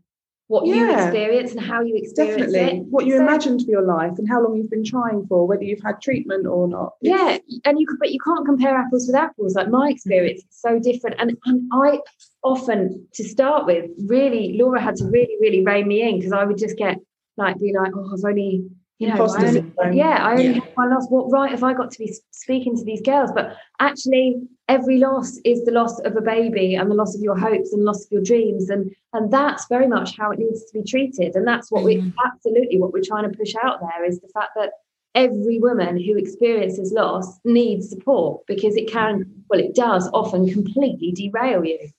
what 0.49 0.65
yeah, 0.65 0.73
you 0.73 0.91
experience 0.91 1.51
and 1.51 1.61
how 1.61 1.81
you 1.81 1.95
experience 1.95 2.51
definitely. 2.51 2.79
it. 2.79 2.85
What 2.89 3.05
you 3.05 3.17
so, 3.17 3.21
imagined 3.21 3.61
for 3.61 3.69
your 3.69 3.83
life 3.83 4.17
and 4.17 4.27
how 4.27 4.41
long 4.41 4.57
you've 4.57 4.71
been 4.71 4.83
trying 4.83 5.27
for, 5.27 5.47
whether 5.47 5.63
you've 5.63 5.83
had 5.85 6.01
treatment 6.01 6.47
or 6.47 6.67
not. 6.67 6.93
Yeah, 7.01 7.37
and 7.65 7.79
you 7.79 7.85
but 7.99 8.11
you 8.11 8.19
can't 8.19 8.43
compare 8.47 8.75
apples 8.75 9.05
with 9.05 9.15
apples. 9.15 9.53
Like 9.53 9.69
my 9.69 9.85
mm-hmm. 9.85 9.91
experience 9.91 10.41
is 10.41 10.47
so 10.49 10.79
different, 10.79 11.17
and 11.19 11.37
and 11.45 11.69
I 11.71 11.99
often 12.43 13.07
to 13.13 13.23
start 13.23 13.67
with 13.67 13.91
really 14.07 14.57
Laura 14.59 14.81
had 14.81 14.95
to 14.95 15.05
really 15.05 15.37
really 15.39 15.63
rein 15.63 15.87
me 15.87 16.01
in 16.01 16.17
because 16.17 16.31
I 16.31 16.45
would 16.45 16.57
just 16.57 16.77
get 16.77 16.97
like 17.37 17.59
be 17.59 17.71
like, 17.71 17.91
oh, 17.95 18.11
I've 18.11 18.25
only 18.25 18.63
you 18.97 19.07
know, 19.07 19.25
I 19.25 19.45
only, 19.45 19.97
yeah, 19.97 20.25
I 20.25 20.31
only 20.31 20.45
yeah. 20.47 20.53
have 20.55 20.71
one 20.73 20.89
last. 20.89 21.09
What 21.09 21.31
right 21.31 21.51
have 21.51 21.63
I 21.63 21.73
got 21.73 21.91
to 21.91 21.99
be 21.99 22.13
speaking 22.31 22.75
to 22.75 22.83
these 22.83 23.01
girls? 23.01 23.31
But 23.33 23.55
actually, 23.79 24.41
every 24.69 24.97
loss 24.97 25.37
is 25.43 25.65
the 25.65 25.71
loss 25.71 25.99
of 26.01 26.15
a 26.15 26.21
baby 26.21 26.75
and 26.75 26.89
the 26.89 26.95
loss 26.95 27.15
of 27.15 27.21
your 27.21 27.37
hopes 27.37 27.73
and 27.73 27.83
loss 27.83 28.05
of 28.05 28.11
your 28.11 28.21
dreams, 28.21 28.69
and 28.69 28.95
and 29.13 29.33
that's 29.33 29.65
very 29.67 29.87
much 29.87 30.15
how 30.15 30.31
it 30.31 30.39
needs 30.39 30.63
to 30.65 30.79
be 30.79 30.83
treated. 30.83 31.35
And 31.35 31.45
that's 31.45 31.69
what 31.71 31.83
mm-hmm. 31.83 32.05
we 32.05 32.13
absolutely 32.25 32.79
what 32.79 32.93
we're 32.93 33.03
trying 33.03 33.29
to 33.29 33.37
push 33.37 33.53
out 33.61 33.81
there 33.81 34.05
is 34.05 34.21
the 34.21 34.29
fact 34.29 34.51
that 34.55 34.71
every 35.15 35.59
woman 35.59 36.01
who 36.01 36.15
experiences 36.15 36.93
loss 36.93 37.39
needs 37.43 37.89
support 37.89 38.45
because 38.47 38.75
it 38.75 38.89
can, 38.89 39.25
well, 39.49 39.59
it 39.59 39.73
does 39.73 40.07
often 40.13 40.47
completely 40.49 41.11
derail 41.11 41.65
you. 41.65 41.89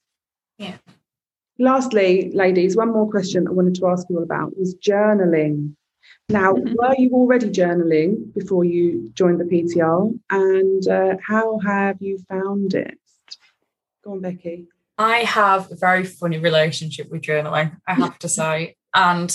Yeah. 0.59 0.77
Lastly, 1.59 2.31
ladies, 2.33 2.77
one 2.77 2.93
more 2.93 3.11
question 3.11 3.47
I 3.47 3.51
wanted 3.51 3.75
to 3.75 3.87
ask 3.89 4.07
you 4.09 4.17
all 4.17 4.23
about 4.23 4.57
was 4.57 4.77
journaling. 4.77 5.75
Now, 6.29 6.53
mm-hmm. 6.53 6.75
were 6.79 6.95
you 6.97 7.11
already 7.11 7.51
journaling 7.51 8.33
before 8.35 8.65
you 8.65 9.11
joined 9.15 9.41
the 9.41 9.45
PTR? 9.45 10.19
And 10.31 10.89
uh, 10.89 11.17
how 11.27 11.59
have 11.59 12.01
you 12.01 12.19
found 12.29 12.75
it? 12.75 12.99
Go 14.05 14.13
on, 14.13 14.21
Becky. 14.21 14.69
I 14.97 15.19
have 15.21 15.73
a 15.73 15.77
very 15.77 16.05
funny 16.05 16.39
relationship 16.39 17.11
with 17.11 17.23
journaling, 17.23 17.77
I 17.87 17.95
have 17.95 18.19
to 18.21 18.29
say. 18.29 18.77
And 18.95 19.35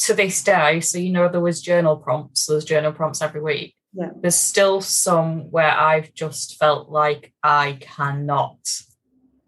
to 0.00 0.14
this 0.14 0.42
day, 0.42 0.80
so 0.80 0.98
you 0.98 1.12
know, 1.12 1.28
there 1.28 1.40
was 1.40 1.62
journal 1.62 1.96
prompts, 1.96 2.46
there's 2.46 2.64
journal 2.64 2.92
prompts 2.92 3.22
every 3.22 3.40
week. 3.40 3.74
Yeah. 3.92 4.10
There's 4.20 4.36
still 4.36 4.80
some 4.80 5.50
where 5.50 5.70
I've 5.70 6.12
just 6.14 6.58
felt 6.58 6.90
like 6.90 7.32
I 7.42 7.78
cannot 7.80 8.58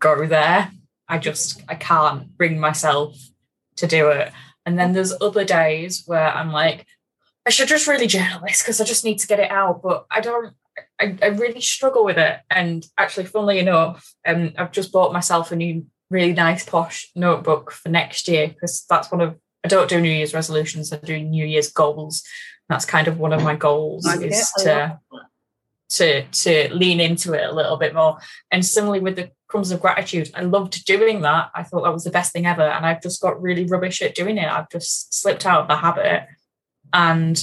go 0.00 0.26
there. 0.26 0.70
I 1.08 1.18
just 1.18 1.62
I 1.68 1.74
can't 1.74 2.36
bring 2.36 2.58
myself 2.58 3.16
to 3.76 3.86
do 3.86 4.08
it. 4.08 4.32
And 4.68 4.78
then 4.78 4.92
there's 4.92 5.14
other 5.22 5.46
days 5.46 6.02
where 6.04 6.28
I'm 6.28 6.52
like, 6.52 6.86
I 7.46 7.50
should 7.50 7.68
just 7.68 7.86
really 7.86 8.06
journal 8.06 8.42
this 8.46 8.58
because 8.58 8.82
I 8.82 8.84
just 8.84 9.02
need 9.02 9.18
to 9.20 9.26
get 9.26 9.40
it 9.40 9.50
out. 9.50 9.80
But 9.82 10.04
I 10.10 10.20
don't, 10.20 10.52
I, 11.00 11.16
I 11.22 11.28
really 11.28 11.62
struggle 11.62 12.04
with 12.04 12.18
it. 12.18 12.40
And 12.50 12.84
actually, 12.98 13.24
funnily 13.24 13.60
enough, 13.60 14.12
um, 14.26 14.52
I've 14.58 14.70
just 14.70 14.92
bought 14.92 15.14
myself 15.14 15.52
a 15.52 15.56
new, 15.56 15.86
really 16.10 16.34
nice, 16.34 16.66
posh 16.66 17.10
notebook 17.16 17.72
for 17.72 17.88
next 17.88 18.28
year 18.28 18.48
because 18.48 18.84
that's 18.90 19.10
one 19.10 19.22
of, 19.22 19.36
I 19.64 19.68
don't 19.68 19.88
do 19.88 20.02
New 20.02 20.10
Year's 20.10 20.34
resolutions, 20.34 20.92
I 20.92 20.98
do 20.98 21.18
New 21.18 21.46
Year's 21.46 21.72
goals. 21.72 22.22
That's 22.68 22.84
kind 22.84 23.08
of 23.08 23.18
one 23.18 23.32
of 23.32 23.42
my 23.42 23.56
goals 23.56 24.06
is 24.06 24.52
to 24.58 25.00
to 25.88 26.24
to 26.24 26.74
lean 26.74 27.00
into 27.00 27.32
it 27.32 27.48
a 27.48 27.54
little 27.54 27.78
bit 27.78 27.94
more. 27.94 28.18
And 28.50 28.62
similarly 28.62 29.00
with 29.00 29.16
the 29.16 29.30
crumbs 29.48 29.70
of 29.70 29.80
gratitude, 29.80 30.30
I 30.34 30.42
loved 30.42 30.84
doing 30.84 31.22
that. 31.22 31.50
I 31.54 31.62
thought 31.62 31.84
that 31.84 31.92
was 31.92 32.04
the 32.04 32.10
best 32.10 32.32
thing 32.32 32.46
ever, 32.46 32.62
and 32.62 32.86
I've 32.86 33.02
just 33.02 33.20
got 33.20 33.40
really 33.40 33.64
rubbish 33.64 34.02
at 34.02 34.14
doing 34.14 34.38
it. 34.38 34.46
I've 34.46 34.70
just 34.70 35.12
slipped 35.14 35.46
out 35.46 35.62
of 35.62 35.68
the 35.68 35.76
habit, 35.76 36.26
and 36.92 37.42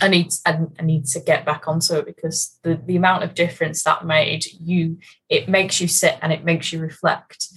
I 0.00 0.08
need 0.08 0.32
I, 0.46 0.58
need 0.82 1.06
to 1.06 1.20
get 1.20 1.44
back 1.44 1.66
onto 1.66 1.94
it 1.94 2.06
because 2.06 2.58
the 2.62 2.80
the 2.86 2.96
amount 2.96 3.24
of 3.24 3.34
difference 3.34 3.82
that 3.82 4.06
made 4.06 4.44
you 4.60 4.98
it 5.28 5.48
makes 5.48 5.80
you 5.80 5.88
sit 5.88 6.18
and 6.22 6.32
it 6.32 6.44
makes 6.44 6.72
you 6.72 6.80
reflect. 6.80 7.48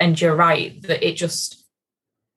And 0.00 0.20
you're 0.20 0.36
right 0.36 0.80
that 0.82 1.06
it 1.06 1.16
just 1.16 1.64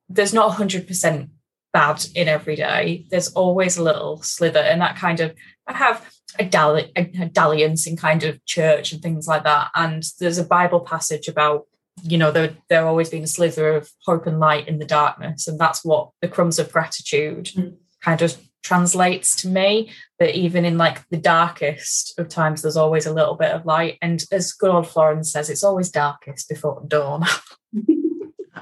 there's 0.10 0.34
not 0.34 0.56
hundred 0.56 0.88
percent 0.88 1.30
bad 1.74 2.04
in 2.16 2.28
every 2.28 2.56
day. 2.56 3.06
There's 3.10 3.34
always 3.34 3.78
a 3.78 3.84
little 3.84 4.22
slither, 4.24 4.60
and 4.60 4.82
that 4.82 4.96
kind 4.96 5.20
of 5.20 5.36
I 5.72 5.78
have 5.78 6.12
a, 6.40 6.46
dalli- 6.46 6.92
a 6.96 7.26
dalliance 7.26 7.88
in 7.88 7.98
kind 7.98 8.24
of 8.24 8.44
church 8.46 8.92
and 8.92 9.02
things 9.02 9.28
like 9.28 9.44
that. 9.44 9.72
And 9.76 10.04
there's 10.20 10.38
a 10.38 10.44
Bible 10.44 10.82
passage 10.82 11.28
about, 11.28 11.66
you 12.04 12.18
know, 12.18 12.32
there, 12.32 12.56
there 12.70 12.86
always 12.86 13.10
being 13.10 13.24
a 13.24 13.28
slither 13.28 13.76
of 13.76 13.90
hope 14.06 14.28
and 14.28 14.40
light 14.40 14.68
in 14.68 14.80
the 14.80 14.86
darkness. 14.86 15.48
And 15.48 15.60
that's 15.60 15.84
what 15.84 16.12
the 16.22 16.28
crumbs 16.28 16.60
of 16.60 16.72
gratitude 16.72 17.46
mm. 17.46 17.76
kind 18.02 18.22
of 18.22 18.38
translates 18.64 19.36
to 19.42 19.48
me. 19.48 19.92
That 20.20 20.36
even 20.36 20.66
in 20.66 20.78
like 20.78 21.08
the 21.10 21.18
darkest 21.18 22.18
of 22.20 22.28
times, 22.28 22.62
there's 22.62 22.78
always 22.78 23.06
a 23.06 23.14
little 23.14 23.36
bit 23.36 23.52
of 23.52 23.66
light. 23.66 23.98
And 24.02 24.24
as 24.32 24.54
good 24.54 24.72
old 24.72 24.88
Florence 24.88 25.32
says, 25.32 25.50
it's 25.50 25.64
always 25.64 25.90
darkest 25.90 26.50
before 26.50 26.84
dawn. 26.88 27.26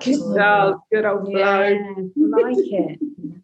good, 0.03 0.39
old, 0.39 0.75
good 0.91 1.05
old 1.05 1.27
yeah, 1.31 1.75
like 2.15 2.55
it. 2.57 2.99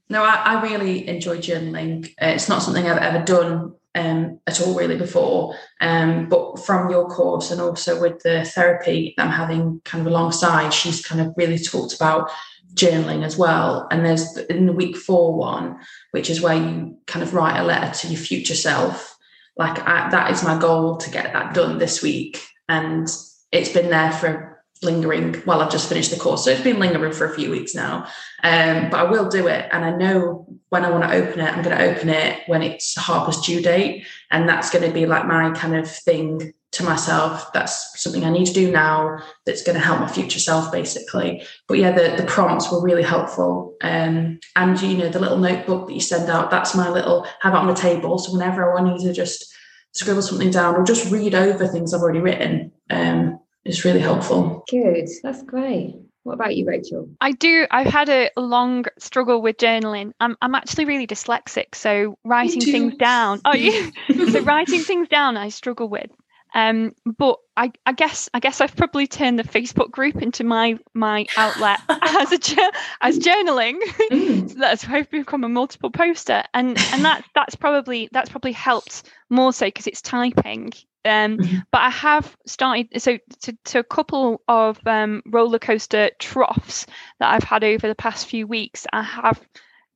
No, 0.09 0.23
I, 0.23 0.35
I 0.35 0.61
really 0.61 1.07
enjoy 1.07 1.37
journaling. 1.37 2.07
Uh, 2.21 2.27
it's 2.27 2.49
not 2.49 2.61
something 2.61 2.87
I've 2.87 2.97
ever 2.97 3.25
done 3.25 3.73
um, 3.95 4.39
at 4.45 4.61
all 4.61 4.75
really 4.75 4.97
before. 4.97 5.55
Um, 5.81 6.29
but 6.29 6.63
from 6.65 6.89
your 6.89 7.07
course 7.07 7.49
and 7.49 7.59
also 7.59 7.99
with 7.99 8.19
the 8.21 8.45
therapy 8.45 9.13
that 9.17 9.25
I'm 9.25 9.31
having 9.31 9.81
kind 9.83 10.01
of 10.01 10.07
alongside, 10.07 10.73
she's 10.73 11.03
kind 11.03 11.21
of 11.21 11.33
really 11.37 11.57
talked 11.57 11.95
about 11.95 12.29
journaling 12.75 13.23
as 13.23 13.37
well. 13.37 13.87
And 13.89 14.05
there's 14.05 14.37
in 14.37 14.65
the 14.65 14.73
week 14.73 14.97
four 14.97 15.33
one, 15.33 15.77
which 16.11 16.29
is 16.29 16.41
where 16.41 16.55
you 16.55 16.97
kind 17.07 17.23
of 17.23 17.33
write 17.33 17.59
a 17.59 17.63
letter 17.63 17.97
to 17.99 18.07
your 18.07 18.19
future 18.19 18.55
self. 18.55 19.17
Like 19.57 19.79
I, 19.87 20.09
that 20.09 20.31
is 20.31 20.43
my 20.43 20.59
goal 20.59 20.97
to 20.97 21.09
get 21.09 21.31
that 21.33 21.53
done 21.53 21.77
this 21.77 22.03
week. 22.03 22.45
And 22.67 23.07
it's 23.51 23.69
been 23.69 23.89
there 23.89 24.11
for 24.11 24.54
lingering 24.85 25.41
well 25.45 25.61
i've 25.61 25.71
just 25.71 25.89
finished 25.89 26.11
the 26.11 26.19
course. 26.19 26.45
So 26.45 26.51
it's 26.51 26.61
been 26.61 26.79
lingering 26.79 27.13
for 27.13 27.25
a 27.25 27.35
few 27.35 27.51
weeks 27.51 27.75
now 27.75 28.07
um, 28.43 28.89
but 28.89 28.99
i 28.99 29.03
will 29.03 29.27
do 29.27 29.47
it. 29.47 29.67
And 29.71 29.83
i 29.83 29.91
know 29.91 30.45
when 30.69 30.85
i 30.85 30.89
want 30.89 31.03
to 31.03 31.13
open 31.13 31.39
it 31.39 31.51
i'm 31.51 31.63
going 31.63 31.77
to 31.77 31.83
open 31.83 32.09
it 32.09 32.41
when 32.47 32.61
it's 32.61 32.95
harper's 32.95 33.41
due 33.41 33.61
date. 33.61 34.05
And 34.31 34.47
that's 34.47 34.69
going 34.69 34.85
to 34.87 34.93
be 34.93 35.05
like 35.05 35.25
my 35.25 35.51
kind 35.51 35.75
of 35.75 35.89
thing 35.89 36.53
to 36.71 36.83
myself. 36.83 37.51
That's 37.53 38.01
something 38.01 38.23
i 38.23 38.29
need 38.29 38.45
to 38.47 38.53
do 38.53 38.71
now 38.71 39.19
that's 39.45 39.63
going 39.63 39.77
to 39.77 39.83
help 39.83 39.99
my 39.99 40.07
future 40.07 40.39
self 40.39 40.71
basically. 40.71 41.43
But 41.67 41.79
yeah 41.79 41.91
the, 41.91 42.21
the 42.21 42.27
prompts 42.27 42.71
were 42.71 42.81
really 42.81 43.03
helpful. 43.03 43.75
Um, 43.81 44.39
and 44.55 44.81
you 44.81 44.97
know 44.97 45.09
the 45.09 45.19
little 45.19 45.37
notebook 45.37 45.87
that 45.87 45.93
you 45.93 46.01
send 46.01 46.29
out 46.29 46.51
that's 46.51 46.75
my 46.75 46.89
little 46.89 47.27
have 47.41 47.53
it 47.53 47.57
on 47.57 47.67
the 47.67 47.73
table. 47.73 48.17
So 48.17 48.33
whenever 48.33 48.77
i 48.77 48.83
need 48.83 49.01
to 49.01 49.13
just 49.13 49.53
scribble 49.95 50.21
something 50.21 50.51
down 50.51 50.75
or 50.75 50.83
just 50.83 51.09
read 51.11 51.33
over 51.33 51.67
things 51.67 51.93
i've 51.93 52.01
already 52.01 52.19
written 52.19 52.71
um, 52.89 53.39
it's 53.65 53.83
really 53.83 53.99
helpful 53.99 54.63
Good. 54.69 55.09
That's 55.23 55.43
great. 55.43 55.95
What 56.23 56.33
about 56.33 56.55
you, 56.55 56.65
Rachael? 56.65 57.07
I 57.21 57.33
do. 57.33 57.67
I've 57.69 57.85
had 57.85 58.09
a 58.09 58.31
long 58.35 58.85
struggle 58.97 59.43
with 59.43 59.57
journaling. 59.57 60.11
I'm 60.19 60.35
I'm 60.41 60.55
actually 60.55 60.85
really 60.85 61.05
dyslexic, 61.05 61.75
so 61.75 62.17
writing 62.23 62.61
things 62.61 62.95
down. 62.95 63.41
Oh, 63.45 63.53
yeah. 63.53 63.91
so 64.31 64.41
writing 64.41 64.81
things 64.81 65.07
down, 65.07 65.37
I 65.37 65.49
struggle 65.49 65.87
with. 65.87 66.09
Um, 66.55 66.95
but 67.05 67.37
I, 67.57 67.71
I 67.85 67.91
guess 67.91 68.27
I 68.33 68.39
guess 68.39 68.59
I've 68.59 68.75
probably 68.75 69.05
turned 69.05 69.37
the 69.37 69.43
Facebook 69.43 69.91
group 69.91 70.15
into 70.15 70.43
my 70.43 70.79
my 70.95 71.27
outlet 71.37 71.79
as 71.89 72.31
a 72.31 72.71
as 73.01 73.19
journaling. 73.19 73.77
Mm. 74.09 74.49
so 74.51 74.55
that's 74.57 74.87
why 74.87 74.97
I've 74.97 75.11
become 75.11 75.43
a 75.43 75.49
multiple 75.49 75.91
poster, 75.91 76.43
and 76.55 76.69
and 76.91 77.05
that 77.05 77.23
that's 77.35 77.55
probably 77.55 78.09
that's 78.11 78.29
probably 78.29 78.53
helped 78.53 79.03
more 79.29 79.53
so 79.53 79.67
because 79.67 79.85
it's 79.85 80.01
typing. 80.01 80.71
Um, 81.05 81.37
Mhm. 81.37 81.65
but 81.71 81.81
I 81.81 81.89
have 81.89 82.35
started 82.45 82.89
so 83.01 83.17
to, 83.41 83.57
to 83.65 83.79
a 83.79 83.83
couple 83.83 84.41
of 84.47 84.79
um, 84.87 85.21
roller 85.27 85.59
coaster 85.59 86.09
troughs 86.19 86.85
that 87.19 87.33
I've 87.33 87.43
had 87.43 87.63
over 87.63 87.87
the 87.87 87.95
past 87.95 88.27
few 88.27 88.47
weeks. 88.47 88.87
I 88.91 89.03
have 89.03 89.39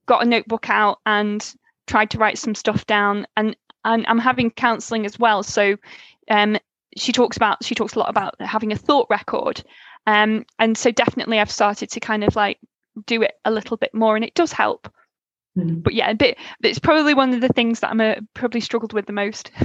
got 0.05 0.24
a 0.24 0.30
notebook 0.30 0.70
out 0.70 0.99
and 1.05 1.43
tried 1.88 2.12
to 2.12 2.18
write 2.18 2.38
some 2.38 2.55
stuff 2.55 2.86
down, 2.86 3.26
and 3.36 3.55
and 3.86 4.05
I'm 4.07 4.20
having 4.20 4.51
counselling 4.51 5.05
as 5.05 5.18
well. 5.18 5.43
So 5.43 5.78
um, 6.30 6.57
she 6.97 7.12
talks 7.12 7.38
about 7.38 7.64
she 7.64 7.76
talks 7.76 7.95
a 7.95 7.99
lot 7.99 8.10
about 8.10 8.39
having 8.39 8.72
a 8.72 8.78
thought 8.78 9.07
record, 9.10 9.64
um, 10.05 10.45
and 10.60 10.78
so 10.78 10.91
definitely 10.91 11.39
I've 11.39 11.51
started 11.51 11.89
to 11.91 11.99
kind 11.99 12.24
of 12.24 12.36
like 12.36 12.60
do 13.05 13.22
it 13.22 13.34
a 13.45 13.51
little 13.51 13.78
bit 13.78 13.93
more, 13.93 14.16
and 14.16 14.26
it 14.26 14.36
does 14.36 14.51
help. 14.51 14.91
Mhm. 15.57 15.84
But 15.84 15.93
yeah, 15.93 16.12
a 16.12 16.16
bit. 16.16 16.38
It's 16.64 16.80
probably 16.80 17.14
one 17.14 17.34
of 17.34 17.41
the 17.41 17.47
things 17.49 17.80
that 17.80 17.89
I'm 17.89 18.01
uh, 18.01 18.16
probably 18.34 18.62
struggled 18.62 18.93
with 18.93 19.07
the 19.07 19.14
most. 19.14 19.51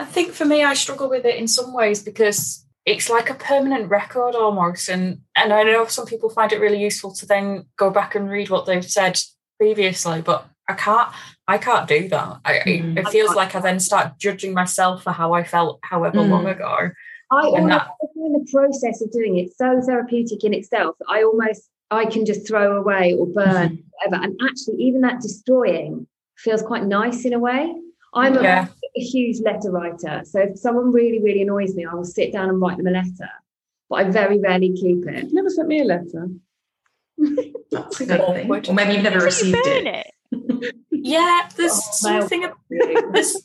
I 0.00 0.04
think 0.04 0.32
for 0.32 0.44
me, 0.44 0.62
I 0.64 0.74
struggle 0.74 1.08
with 1.10 1.24
it 1.26 1.36
in 1.36 1.46
some 1.48 1.72
ways 1.74 2.02
because 2.02 2.64
it's 2.86 3.10
like 3.10 3.28
a 3.30 3.34
permanent 3.34 3.90
record 3.90 4.34
almost, 4.34 4.88
and 4.88 5.20
and 5.36 5.52
I 5.52 5.62
know 5.62 5.86
some 5.86 6.06
people 6.06 6.30
find 6.30 6.52
it 6.52 6.60
really 6.60 6.80
useful 6.82 7.12
to 7.16 7.26
then 7.26 7.66
go 7.76 7.90
back 7.90 8.14
and 8.14 8.30
read 8.30 8.48
what 8.50 8.64
they've 8.66 8.84
said 8.84 9.20
previously, 9.58 10.22
but 10.22 10.46
I 10.68 10.74
can't. 10.74 11.08
I 11.46 11.58
can't 11.58 11.88
do 11.88 12.08
that. 12.08 12.40
I, 12.44 12.52
it- 12.54 12.82
Mm. 12.84 12.96
it 12.98 13.08
feels 13.08 13.34
like 13.34 13.54
I 13.56 13.60
then 13.60 13.80
start 13.80 14.18
judging 14.18 14.54
myself 14.54 15.02
for 15.02 15.10
how 15.10 15.32
I 15.34 15.42
felt 15.44 15.80
however 15.82 16.22
long 16.22 16.44
Mm. 16.44 16.52
ago. 16.54 16.90
I 17.32 17.42
almost 17.46 17.68
that- 17.68 17.88
I 18.02 18.06
find 18.14 18.34
the 18.36 18.50
process 18.52 19.02
of 19.02 19.10
doing 19.12 19.36
it 19.38 19.48
so 19.56 19.80
therapeutic 19.86 20.44
in 20.44 20.54
itself. 20.54 20.94
I 21.08 21.22
almost 21.22 21.68
I 21.90 22.04
can 22.06 22.24
just 22.24 22.46
throw 22.46 22.76
away 22.76 23.14
or 23.18 23.26
burn 23.26 23.82
whatever. 23.92 24.22
And 24.24 24.40
actually, 24.48 24.76
even 24.86 25.00
that 25.02 25.20
destroying 25.20 26.06
feels 26.38 26.62
quite 26.62 26.84
nice 26.84 27.24
in 27.24 27.32
a 27.32 27.38
way. 27.38 27.74
I'm 28.14 28.36
a, 28.38 28.42
Yeah. 28.42 28.66
A 28.96 29.00
huge 29.00 29.40
letter 29.40 29.70
writer, 29.70 30.22
so 30.24 30.40
if 30.40 30.58
someone 30.58 30.92
really 30.92 31.20
really 31.22 31.42
annoys 31.42 31.74
me, 31.74 31.84
I 31.84 31.94
will 31.94 32.04
sit 32.04 32.32
down 32.32 32.48
and 32.48 32.60
write 32.60 32.76
them 32.78 32.86
a 32.86 32.90
letter. 32.90 33.28
But 33.88 33.94
I 33.96 34.04
very 34.10 34.38
rarely 34.38 34.72
keep 34.72 35.06
it. 35.06 35.24
You've 35.24 35.32
never 35.32 35.50
sent 35.50 35.68
me 35.68 35.80
a 35.80 35.84
letter. 35.84 36.28
that's 37.70 38.00
a 38.00 38.06
good 38.06 38.24
thing 38.26 38.50
or 38.68 38.74
maybe 38.74 38.94
you've 38.94 39.02
never 39.02 39.16
Did 39.18 39.20
you 39.20 39.24
received 39.26 39.58
burn 39.64 39.86
it 39.86 40.06
it? 40.32 40.74
Yeah, 40.92 41.48
there's 41.56 41.72
Oh, 41.72 41.90
something. 41.92 42.44
there's 43.12 43.42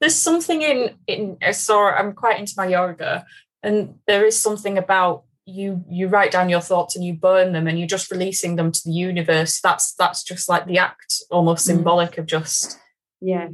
there's 0.00 0.14
something 0.14 0.62
in 0.62 0.94
in 1.06 1.36
uh, 1.42 1.52
so 1.52 1.82
I'm 1.82 2.12
quite 2.12 2.38
into 2.38 2.54
my 2.56 2.66
yoga, 2.68 3.26
and 3.62 3.96
there 4.06 4.24
is 4.24 4.38
something 4.40 4.78
about 4.78 5.24
you 5.46 5.84
you 5.90 6.06
write 6.08 6.30
down 6.30 6.48
your 6.48 6.60
thoughts 6.60 6.94
and 6.96 7.04
you 7.04 7.12
burn 7.14 7.52
them 7.52 7.66
and 7.66 7.78
you're 7.78 7.88
just 7.88 8.10
releasing 8.10 8.56
them 8.56 8.70
to 8.72 8.80
the 8.84 8.92
universe. 8.92 9.60
That's 9.60 9.94
that's 9.94 10.22
just 10.22 10.48
like 10.48 10.66
the 10.66 10.78
act, 10.78 11.22
almost 11.30 11.64
Mm. 11.64 11.70
symbolic 11.76 12.18
of 12.18 12.26
just 12.26 12.78
yeah. 13.20 13.48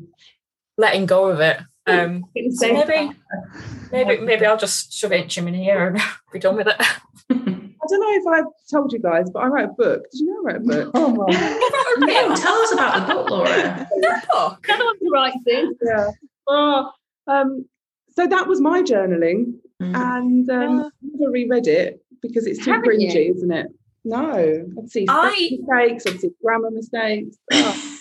Letting 0.82 1.06
go 1.06 1.26
of 1.30 1.40
it. 1.40 1.58
Um, 1.84 2.22
so 2.54 2.68
so 2.68 2.72
maybe 2.74 3.10
maybe 3.90 4.20
maybe 4.22 4.46
I'll 4.46 4.56
just 4.56 4.92
shove 4.92 5.10
it 5.10 5.22
in 5.22 5.28
chimney 5.28 5.64
here 5.64 5.88
and 5.88 5.98
be 6.32 6.38
done 6.38 6.54
with 6.54 6.68
it. 6.68 6.76
I 6.78 7.34
don't 7.34 8.00
know 8.00 8.12
if 8.12 8.24
I've 8.28 8.44
told 8.70 8.92
you 8.92 9.00
guys, 9.00 9.28
but 9.30 9.40
I 9.40 9.46
wrote 9.48 9.70
a 9.70 9.72
book. 9.72 10.02
Did 10.12 10.20
you 10.20 10.26
know 10.26 10.48
I 10.48 10.52
wrote 10.52 10.62
a 10.62 10.64
book? 10.64 10.90
Oh 10.94 11.08
my 11.10 11.26
no, 12.06 12.36
tell 12.36 12.54
us 12.54 12.72
about 12.72 13.08
the 13.08 13.14
book 13.14 13.30
laura 13.30 13.88
Oh, 14.32 14.56
I 14.62 14.76
don't 14.76 14.84
want 14.86 14.98
to 15.00 15.10
write 15.12 15.34
things. 15.44 15.76
yeah. 15.84 16.10
Oh, 16.46 16.92
um, 17.26 17.66
so 18.10 18.28
that 18.28 18.46
was 18.46 18.60
my 18.60 18.82
journaling, 18.82 19.54
Mm. 19.82 19.96
and 19.96 20.50
um, 20.50 20.78
Yeah. 20.78 20.84
I 20.84 20.90
never 21.18 21.32
reread 21.32 21.66
it 21.66 22.00
because 22.22 22.46
it's 22.46 22.64
too 22.64 22.70
Haven't 22.70 23.00
you? 23.00 23.08
cringy, 23.08 23.34
isn't 23.34 23.50
it? 23.50 23.66
No, 24.04 24.68
I'd 24.78 24.88
see 24.88 25.04
I- 25.08 25.58
mistakes, 25.66 26.06
I'd 26.06 26.20
see 26.20 26.30
grammar 26.40 26.70
mistakes. 26.70 27.36
Oh. 27.52 27.91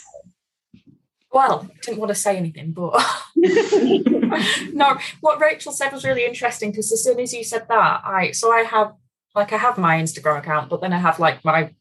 Well, 1.33 1.69
didn't 1.81 1.99
want 1.99 2.09
to 2.09 2.15
say 2.15 2.35
anything, 2.35 2.73
but 2.73 2.91
no, 3.35 4.97
what 5.21 5.39
Rachael 5.39 5.71
said 5.71 5.93
was 5.93 6.03
really 6.03 6.25
interesting 6.25 6.71
because 6.71 6.91
as 6.91 7.03
soon 7.03 7.19
as 7.19 7.33
you 7.33 7.43
said 7.43 7.67
that, 7.69 8.01
I 8.03 8.31
so 8.31 8.51
I 8.51 8.63
have 8.63 8.93
like 9.33 9.53
I 9.53 9.57
have 9.57 9.77
my 9.77 9.97
Instagram 9.97 10.39
account, 10.39 10.69
but 10.69 10.81
then 10.81 10.91
I 10.91 10.97
have 10.99 11.19
like 11.19 11.43
my 11.45 11.73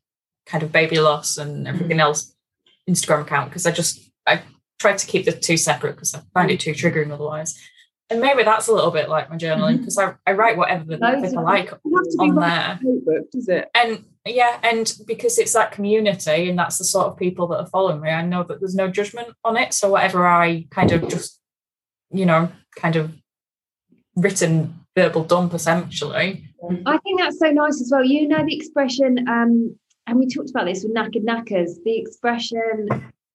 kind 0.46 0.62
of 0.62 0.72
baby 0.72 1.00
loss 1.00 1.36
and 1.36 1.66
everything 1.66 1.98
mm. 1.98 2.02
else 2.02 2.34
Instagram 2.88 3.22
account 3.22 3.50
because 3.50 3.66
I 3.66 3.72
just 3.72 4.00
I 4.26 4.42
tried 4.78 4.98
to 4.98 5.06
keep 5.06 5.24
the 5.24 5.32
two 5.32 5.56
separate 5.56 5.96
because 5.96 6.14
I 6.14 6.22
find 6.32 6.50
it 6.50 6.60
too 6.60 6.72
triggering 6.72 7.10
otherwise. 7.10 7.58
And 8.10 8.20
maybe 8.20 8.42
that's 8.42 8.66
a 8.66 8.72
little 8.72 8.90
bit 8.90 9.08
like 9.08 9.30
my 9.30 9.36
journaling 9.36 9.78
because 9.78 9.96
I, 9.96 10.14
I 10.26 10.32
write 10.32 10.56
whatever 10.56 10.84
the 10.84 10.94
if 10.94 11.36
I 11.36 11.40
like 11.42 11.66
It 11.66 11.80
has 11.96 12.14
to 12.14 12.18
be 12.18 12.30
on 12.30 12.34
there. 12.34 12.78
notebook, 12.82 13.30
does 13.30 13.48
it? 13.48 13.70
And 13.72 14.04
yeah, 14.26 14.58
and 14.64 14.92
because 15.06 15.38
it's 15.38 15.52
that 15.52 15.70
community 15.70 16.50
and 16.50 16.58
that's 16.58 16.78
the 16.78 16.84
sort 16.84 17.06
of 17.06 17.16
people 17.16 17.46
that 17.48 17.60
are 17.60 17.66
following 17.66 18.00
me, 18.00 18.10
I 18.10 18.22
know 18.22 18.42
that 18.42 18.58
there's 18.58 18.74
no 18.74 18.88
judgment 18.88 19.28
on 19.44 19.56
it. 19.56 19.72
So 19.74 19.90
whatever 19.90 20.26
I 20.26 20.66
kind 20.70 20.90
of 20.90 21.08
just, 21.08 21.40
you 22.10 22.26
know, 22.26 22.50
kind 22.76 22.96
of 22.96 23.12
written 24.16 24.80
verbal 24.96 25.24
dump 25.24 25.54
essentially. 25.54 26.48
I 26.84 26.98
think 26.98 27.20
that's 27.20 27.38
so 27.38 27.50
nice 27.50 27.80
as 27.80 27.90
well. 27.92 28.04
You 28.04 28.28
know 28.28 28.44
the 28.44 28.56
expression, 28.56 29.26
um, 29.28 29.78
and 30.06 30.18
we 30.18 30.28
talked 30.28 30.50
about 30.50 30.66
this 30.66 30.82
with 30.82 30.94
knackered 30.94 31.24
knackers. 31.24 31.78
The 31.84 31.96
expression, 31.96 32.88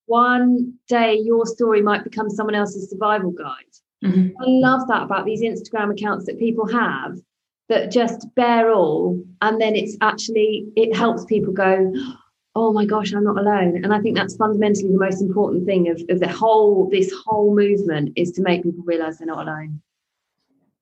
"One 0.05 0.73
day 0.87 1.15
your 1.15 1.45
story 1.45 1.81
might 1.81 2.03
become 2.03 2.29
someone 2.29 2.55
else's 2.55 2.89
survival 2.89 3.31
guide." 3.31 3.63
Mhm. 4.05 4.33
I 4.39 4.43
love 4.45 4.87
that 4.87 5.03
about 5.03 5.25
these 5.25 5.41
Instagram 5.41 5.91
accounts 5.91 6.25
that 6.25 6.37
people 6.39 6.67
have 6.67 7.17
that 7.69 7.91
just 7.91 8.27
bear 8.35 8.71
all, 8.71 9.21
and 9.41 9.59
then 9.59 9.75
it's 9.75 9.97
actually 10.01 10.67
it 10.75 10.95
helps 10.95 11.25
people 11.25 11.51
go, 11.53 11.91
"Oh 12.55 12.71
my 12.71 12.85
gosh, 12.85 13.13
I'm 13.13 13.23
not 13.23 13.37
alone." 13.39 13.83
And 13.83 13.93
I 13.93 13.99
think 14.01 14.15
that's 14.15 14.35
fundamentally 14.35 14.91
the 14.91 14.99
most 14.99 15.21
important 15.21 15.65
thing 15.65 15.89
of, 15.89 16.01
of 16.09 16.19
the 16.19 16.27
whole 16.29 16.89
this 16.89 17.11
whole 17.25 17.55
movement 17.55 18.13
is 18.15 18.31
to 18.33 18.41
make 18.41 18.63
people 18.63 18.83
realize 18.85 19.17
they're 19.17 19.27
not 19.27 19.47
alone. 19.47 19.81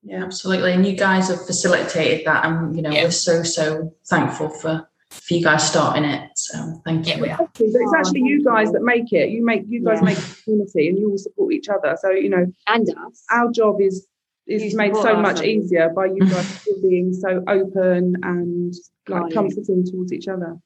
Yeah, 0.02 0.22
absolutely. 0.22 0.72
And 0.72 0.84
you 0.86 0.94
guys 0.94 1.28
have 1.28 1.46
facilitated 1.46 2.26
that, 2.26 2.44
and 2.44 2.76
you 2.76 2.82
know 2.82 2.90
Yeah. 2.90 3.04
we're 3.04 3.10
so 3.10 3.42
so 3.42 3.94
thankful 4.04 4.50
for 4.50 4.86
for 5.20 5.34
you 5.34 5.42
guys 5.42 5.66
starting 5.68 6.04
it. 6.04 6.30
So 6.36 6.80
thank 6.84 7.06
you. 7.06 7.14
Yeah, 7.14 7.20
we 7.20 7.28
are. 7.30 7.38
But 7.38 7.50
it's 7.56 7.94
actually 7.96 8.22
you 8.22 8.44
guys 8.44 8.72
that 8.72 8.82
make 8.82 9.12
it. 9.12 9.30
You 9.30 9.44
make 9.44 9.62
you 9.68 9.84
guys 9.84 9.98
Yeah. 10.00 10.04
make 10.06 10.18
a 10.18 10.42
community, 10.44 10.88
and 10.88 10.98
you 10.98 11.10
all 11.10 11.18
support 11.18 11.52
each 11.52 11.68
other. 11.68 11.96
So 12.00 12.10
you 12.10 12.28
know, 12.28 12.46
And 12.66 12.88
us. 12.90 13.22
our 13.30 13.50
job 13.50 13.80
is 13.80 14.06
You 14.46 14.56
is 14.58 14.74
made 14.74 14.94
so 14.96 15.16
much 15.16 15.36
don't 15.36 15.46
easier 15.46 15.88
by 15.88 16.06
you 16.06 16.18
guys 16.30 16.46
still 16.60 16.80
being 16.82 17.12
so 17.14 17.42
open 17.48 18.16
and 18.22 18.74
like 19.08 19.32
comforting 19.32 19.84
towards 19.84 20.12
each 20.12 20.28
other. 20.28 20.58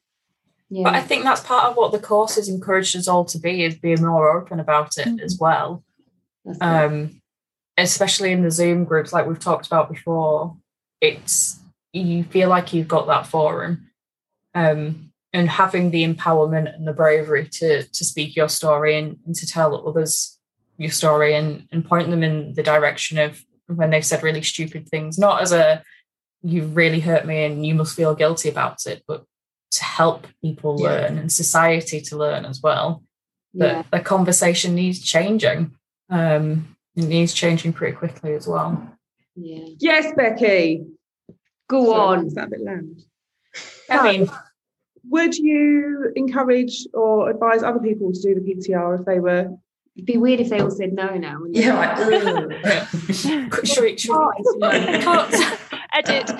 Yeah. 0.69 0.83
But 0.83 0.95
I 0.95 1.01
think 1.01 1.23
that's 1.23 1.41
part 1.41 1.65
of 1.71 1.77
what 1.77 1.91
the 1.91 1.99
course 1.99 2.35
has 2.35 2.47
encouraged 2.49 2.95
us 2.95 3.07
all 3.07 3.25
to 3.25 3.39
be 3.39 3.63
is 3.63 3.75
being 3.75 4.01
more 4.05 4.37
open 4.39 4.59
about 4.59 4.97
it 4.97 5.07
Mhm. 5.07 5.21
as 5.21 5.37
well. 5.39 5.83
Um, 6.61 7.21
especially 7.77 8.31
in 8.31 8.43
the 8.43 8.51
Zoom 8.51 8.83
groups, 8.83 9.13
like 9.13 9.25
we've 9.27 9.39
talked 9.39 9.67
about 9.67 9.89
before, 9.89 10.57
it's 11.01 11.59
you 11.93 12.23
feel 12.23 12.49
like 12.49 12.73
you've 12.73 12.87
got 12.87 13.07
that 13.07 13.25
forum, 13.25 13.88
um, 14.55 15.11
and 15.33 15.49
having 15.49 15.91
the 15.91 16.03
empowerment 16.11 16.73
and 16.73 16.87
the 16.87 16.93
bravery 16.93 17.47
to 17.47 17.83
to 17.83 18.05
speak 18.05 18.35
your 18.35 18.49
story 18.49 18.97
and, 18.97 19.17
and 19.25 19.35
to 19.35 19.47
tell 19.47 19.87
others 19.87 20.37
your 20.77 20.91
story 20.91 21.35
and 21.35 21.67
and 21.71 21.85
point 21.85 22.09
them 22.09 22.23
in 22.23 22.53
the 22.53 22.63
direction 22.63 23.17
of 23.17 23.43
when 23.67 23.91
they've 23.91 24.05
said 24.05 24.23
really 24.23 24.41
stupid 24.41 24.87
things, 24.89 25.17
not 25.19 25.41
as 25.41 25.51
a 25.51 25.83
you've 26.41 26.75
really 26.75 26.99
hurt 27.01 27.25
me 27.25 27.43
and 27.43 27.65
you 27.65 27.75
must 27.75 27.95
feel 27.95 28.15
guilty 28.15 28.49
about 28.49 28.85
it, 28.85 29.03
but 29.07 29.25
to 29.71 29.83
help 29.83 30.25
people 30.41 30.77
Yeah. 30.79 30.89
learn 30.89 31.17
and 31.17 31.31
society 31.31 32.01
to 32.01 32.17
learn 32.17 32.45
as 32.45 32.61
well 32.63 33.03
that 33.55 33.75
yeah. 33.75 33.83
the 33.91 33.99
conversation 33.99 34.73
needs 34.75 34.99
changing. 34.99 35.75
Um, 36.09 36.75
it 36.95 37.05
needs 37.05 37.33
changing 37.33 37.73
pretty 37.73 37.95
quickly 37.95 38.33
as 38.33 38.47
well. 38.47 38.97
Yeah. 39.35 39.65
Yes, 39.79 40.13
Becky. 40.15 40.85
Go 41.67 41.85
Sorry, 41.85 42.17
on. 42.19 42.27
Is 42.27 42.33
that 42.33 42.47
a 42.47 42.49
bit 42.49 42.61
loud? 42.61 42.83
I 43.89 44.11
mean, 44.11 44.29
Would 45.09 45.37
you 45.37 46.11
encourage 46.15 46.85
or 46.93 47.29
advise 47.29 47.63
other 47.63 47.79
people 47.79 48.11
to 48.11 48.21
do 48.21 48.35
the 48.35 48.41
PTR 48.41 48.99
if 48.99 49.05
they 49.05 49.19
were 49.19 49.49
It'd 49.99 50.05
be 50.05 50.17
weird 50.17 50.39
if 50.39 50.47
they 50.49 50.61
all 50.61 50.71
said 50.71 50.93
no 50.93 51.17
now. 51.17 51.39
wouldn't? 51.41 51.57
Yeah, 51.57 51.75
like, 51.75 51.97
ugh. 51.97 53.65
Should 53.65 53.83
we, 53.83 53.95
cut? 53.97 55.35
Edit. 55.93 56.29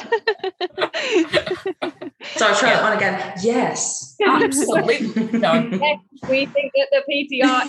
so 2.37 2.47
I 2.47 2.53
try 2.57 2.71
it 2.71 2.81
on 2.81 2.93
again. 2.95 3.33
Yes. 3.43 4.15
Absolutely. 4.25 5.09
No. 5.39 5.53
Yes, 5.53 5.99
we 6.29 6.45
think 6.45 6.71
that 6.73 6.87
the 6.91 7.03
PTR 7.09 7.61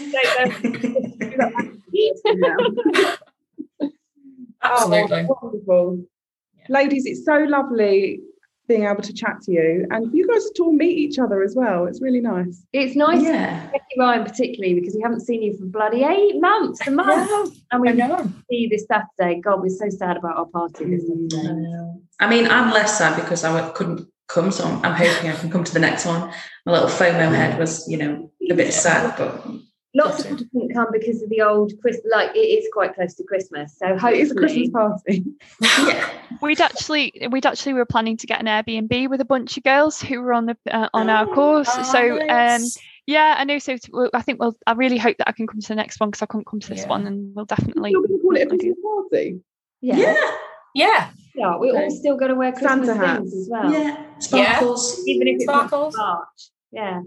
Absolutely. 4.63 5.27
Oh, 5.29 5.39
wonderful. 5.43 6.05
Ladies, 6.69 7.05
it's 7.07 7.25
so 7.25 7.35
lovely 7.49 8.21
being 8.71 8.85
able 8.85 9.03
to 9.03 9.13
chat 9.13 9.41
to 9.43 9.51
you. 9.51 9.85
And 9.91 10.15
you 10.15 10.29
guys 10.29 10.49
to 10.55 10.63
all 10.63 10.73
meet 10.73 10.97
each 10.97 11.19
other 11.19 11.43
as 11.43 11.57
well. 11.57 11.87
It's 11.87 12.01
really 12.01 12.21
nice. 12.21 12.65
It's 12.73 12.95
nice, 12.95 13.21
Yeah. 13.21 13.67
Becky 13.73 13.97
Ryan 13.99 14.23
particularly, 14.25 14.75
because 14.79 14.95
we 14.95 15.03
haven't 15.03 15.23
seen 15.23 15.43
you 15.43 15.59
for 15.59 15.67
bloody 15.67 16.05
eight 16.05 16.41
months, 16.41 16.87
a 16.87 16.93
month, 16.93 17.59
and 17.73 17.81
we 17.83 17.89
I 17.89 17.93
know. 17.93 18.33
see 18.49 18.59
you 18.63 18.69
this 18.69 18.87
Saturday. 18.87 19.41
God, 19.41 19.61
we're 19.61 19.71
so 19.71 19.89
sad 19.91 20.17
about 20.17 20.37
our 20.37 20.47
party 20.47 20.85
this 20.85 21.03
mm, 21.03 21.33
Saturday. 21.33 21.93
I 22.21 22.31
mean, 22.31 22.47
I'm 22.47 22.73
less 22.73 22.97
sad 22.97 23.17
because 23.21 23.43
I 23.43 23.71
couldn't 23.71 24.07
come, 24.29 24.53
so 24.53 24.65
I'm, 24.65 24.85
I'm 24.85 24.95
hoping 24.95 25.31
I 25.31 25.35
can 25.35 25.51
come 25.51 25.65
to 25.65 25.75
the 25.75 25.81
next 25.81 26.07
one. 26.07 26.31
My 26.65 26.71
little 26.73 26.89
FOMO 26.89 27.35
head 27.35 27.59
was, 27.59 27.89
you 27.89 27.97
know, 27.97 28.31
a 28.49 28.55
bit 28.55 28.73
sad, 28.73 29.17
but 29.19 29.45
Lots 29.95 30.21
of 30.21 30.29
people 30.39 30.47
didn't 30.53 30.73
come 30.75 30.87
because 30.93 31.21
of 31.21 31.29
the 31.31 31.41
old 31.43 31.73
Christmas. 31.83 32.07
Like 32.13 32.35
it 32.37 32.39
is 32.39 32.69
quite 32.73 32.95
close 32.95 33.15
to 33.15 33.25
Christmas, 33.25 33.77
so 33.77 33.89
hopefully 33.89 34.21
It's 34.21 34.31
a 34.31 34.35
Christmas 34.35 34.71
party. 34.71 35.25
yeah. 35.61 36.09
We'd 36.41 36.61
actually, 36.61 37.27
we'd 37.31 37.45
actually 37.45 37.73
were 37.75 37.85
planning 37.85 38.17
to 38.19 38.27
get 38.27 38.41
an 38.41 38.47
Airbnb 38.47 39.11
with 39.11 39.21
a 39.21 39.25
bunch 39.25 39.57
of 39.57 39.65
girls 39.65 40.01
who 40.01 40.21
were 40.23 40.33
on 40.33 40.47
the 40.47 40.57
uh, 40.71 40.89
on 40.95 41.11
our 41.11 41.27
course. 41.27 41.69
so 41.91 42.21
um, 42.29 42.63
yeah, 43.07 43.35
I 43.37 43.43
know. 43.45 43.59
So 43.59 43.77
I 44.15 44.23
think 44.23 44.39
well, 44.39 44.57
I 44.67 44.73
really 44.73 44.99
hope 44.99 45.17
that 45.19 45.29
I 45.29 45.33
can 45.33 45.49
come 45.49 45.61
to 45.61 45.69
the 45.69 45.75
next 45.75 45.99
one 45.99 46.11
because 46.11 46.23
I 46.23 46.27
couldn't 46.27 46.47
come 46.47 46.61
to 46.61 46.69
this 46.69 46.83
Yeah. 46.83 46.89
one, 46.89 47.07
and 47.09 47.35
we'll 47.35 47.45
definitely. 47.47 47.91
You're 47.91 48.03
going 48.07 48.19
to 48.19 48.23
call 48.23 48.37
it 48.37 48.43
a 48.43 48.47
Christmas 48.47 48.77
party? 49.11 49.41
yeah, 49.81 49.97
Yeah. 49.97 50.15
yeah. 50.75 51.11
yeah, 51.35 51.57
we're 51.57 51.75
all 51.77 51.91
still 51.91 52.17
going 52.17 52.31
to 52.31 52.37
wear 52.37 52.53
Christmas 52.53 52.87
Santa 52.87 52.95
hats. 52.95 53.19
things 53.23 53.35
as 53.35 53.49
well, 53.51 53.73
Yeah. 53.73 54.05
Sparkles. 54.21 55.03
even 55.09 55.27
if 55.27 55.37
it's 55.37 55.47
not 55.47 55.67
Sparkles. 55.69 55.97
March. 55.97 56.51
Yeah. 56.71 57.03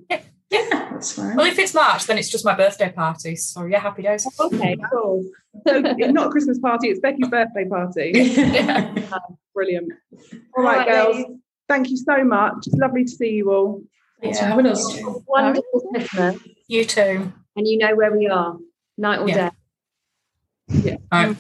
Yeah, 0.53 0.89
that's 0.91 1.13
fine. 1.13 1.35
Well, 1.35 1.45
if 1.47 1.57
it's 1.57 1.73
March, 1.73 2.05
then 2.05 2.17
it's 2.19 2.29
just 2.29 2.45
my 2.45 2.53
birthday 2.55 2.91
party. 2.91 3.35
So 3.35 3.65
yeah, 3.65 3.79
happy 3.79 4.03
days. 4.03 4.27
Okay. 4.39 4.77
Cool. 4.91 5.23
So 5.67 5.79
not 5.79 6.27
a 6.27 6.29
Christmas 6.29 6.59
party, 6.59 6.89
it's 6.89 6.99
Becky's 6.99 7.27
birthday 7.27 7.65
party. 7.67 8.11
Yeah. 8.15 8.93
Brilliant. 9.55 9.91
All 10.57 10.63
right, 10.63 10.87
girls. 10.87 11.15
ladies. 11.15 11.35
Thank 11.69 11.89
you 11.89 11.97
so 11.97 12.23
much. 12.23 12.53
It's 12.67 12.75
lovely 12.75 13.03
to 13.05 13.09
see 13.11 13.29
you 13.29 13.51
all. 13.51 13.81
Thanks 14.21 14.39
for 14.39 14.45
having 14.45 14.65
us. 14.67 14.99
Wonderful 15.27 15.81
Christmas, 15.93 16.37
You 16.67 16.85
too. 16.85 17.31
and 17.55 17.67
you 17.67 17.77
know 17.77 17.95
where 17.95 18.11
we 18.15 18.27
are, 18.27 18.57
night 18.97 19.19
or 19.19 19.27
Yeah. 19.29 19.49
day. 20.69 20.97
No, 21.11 21.35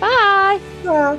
Bye. 0.00 0.61
Bye. 0.84 1.18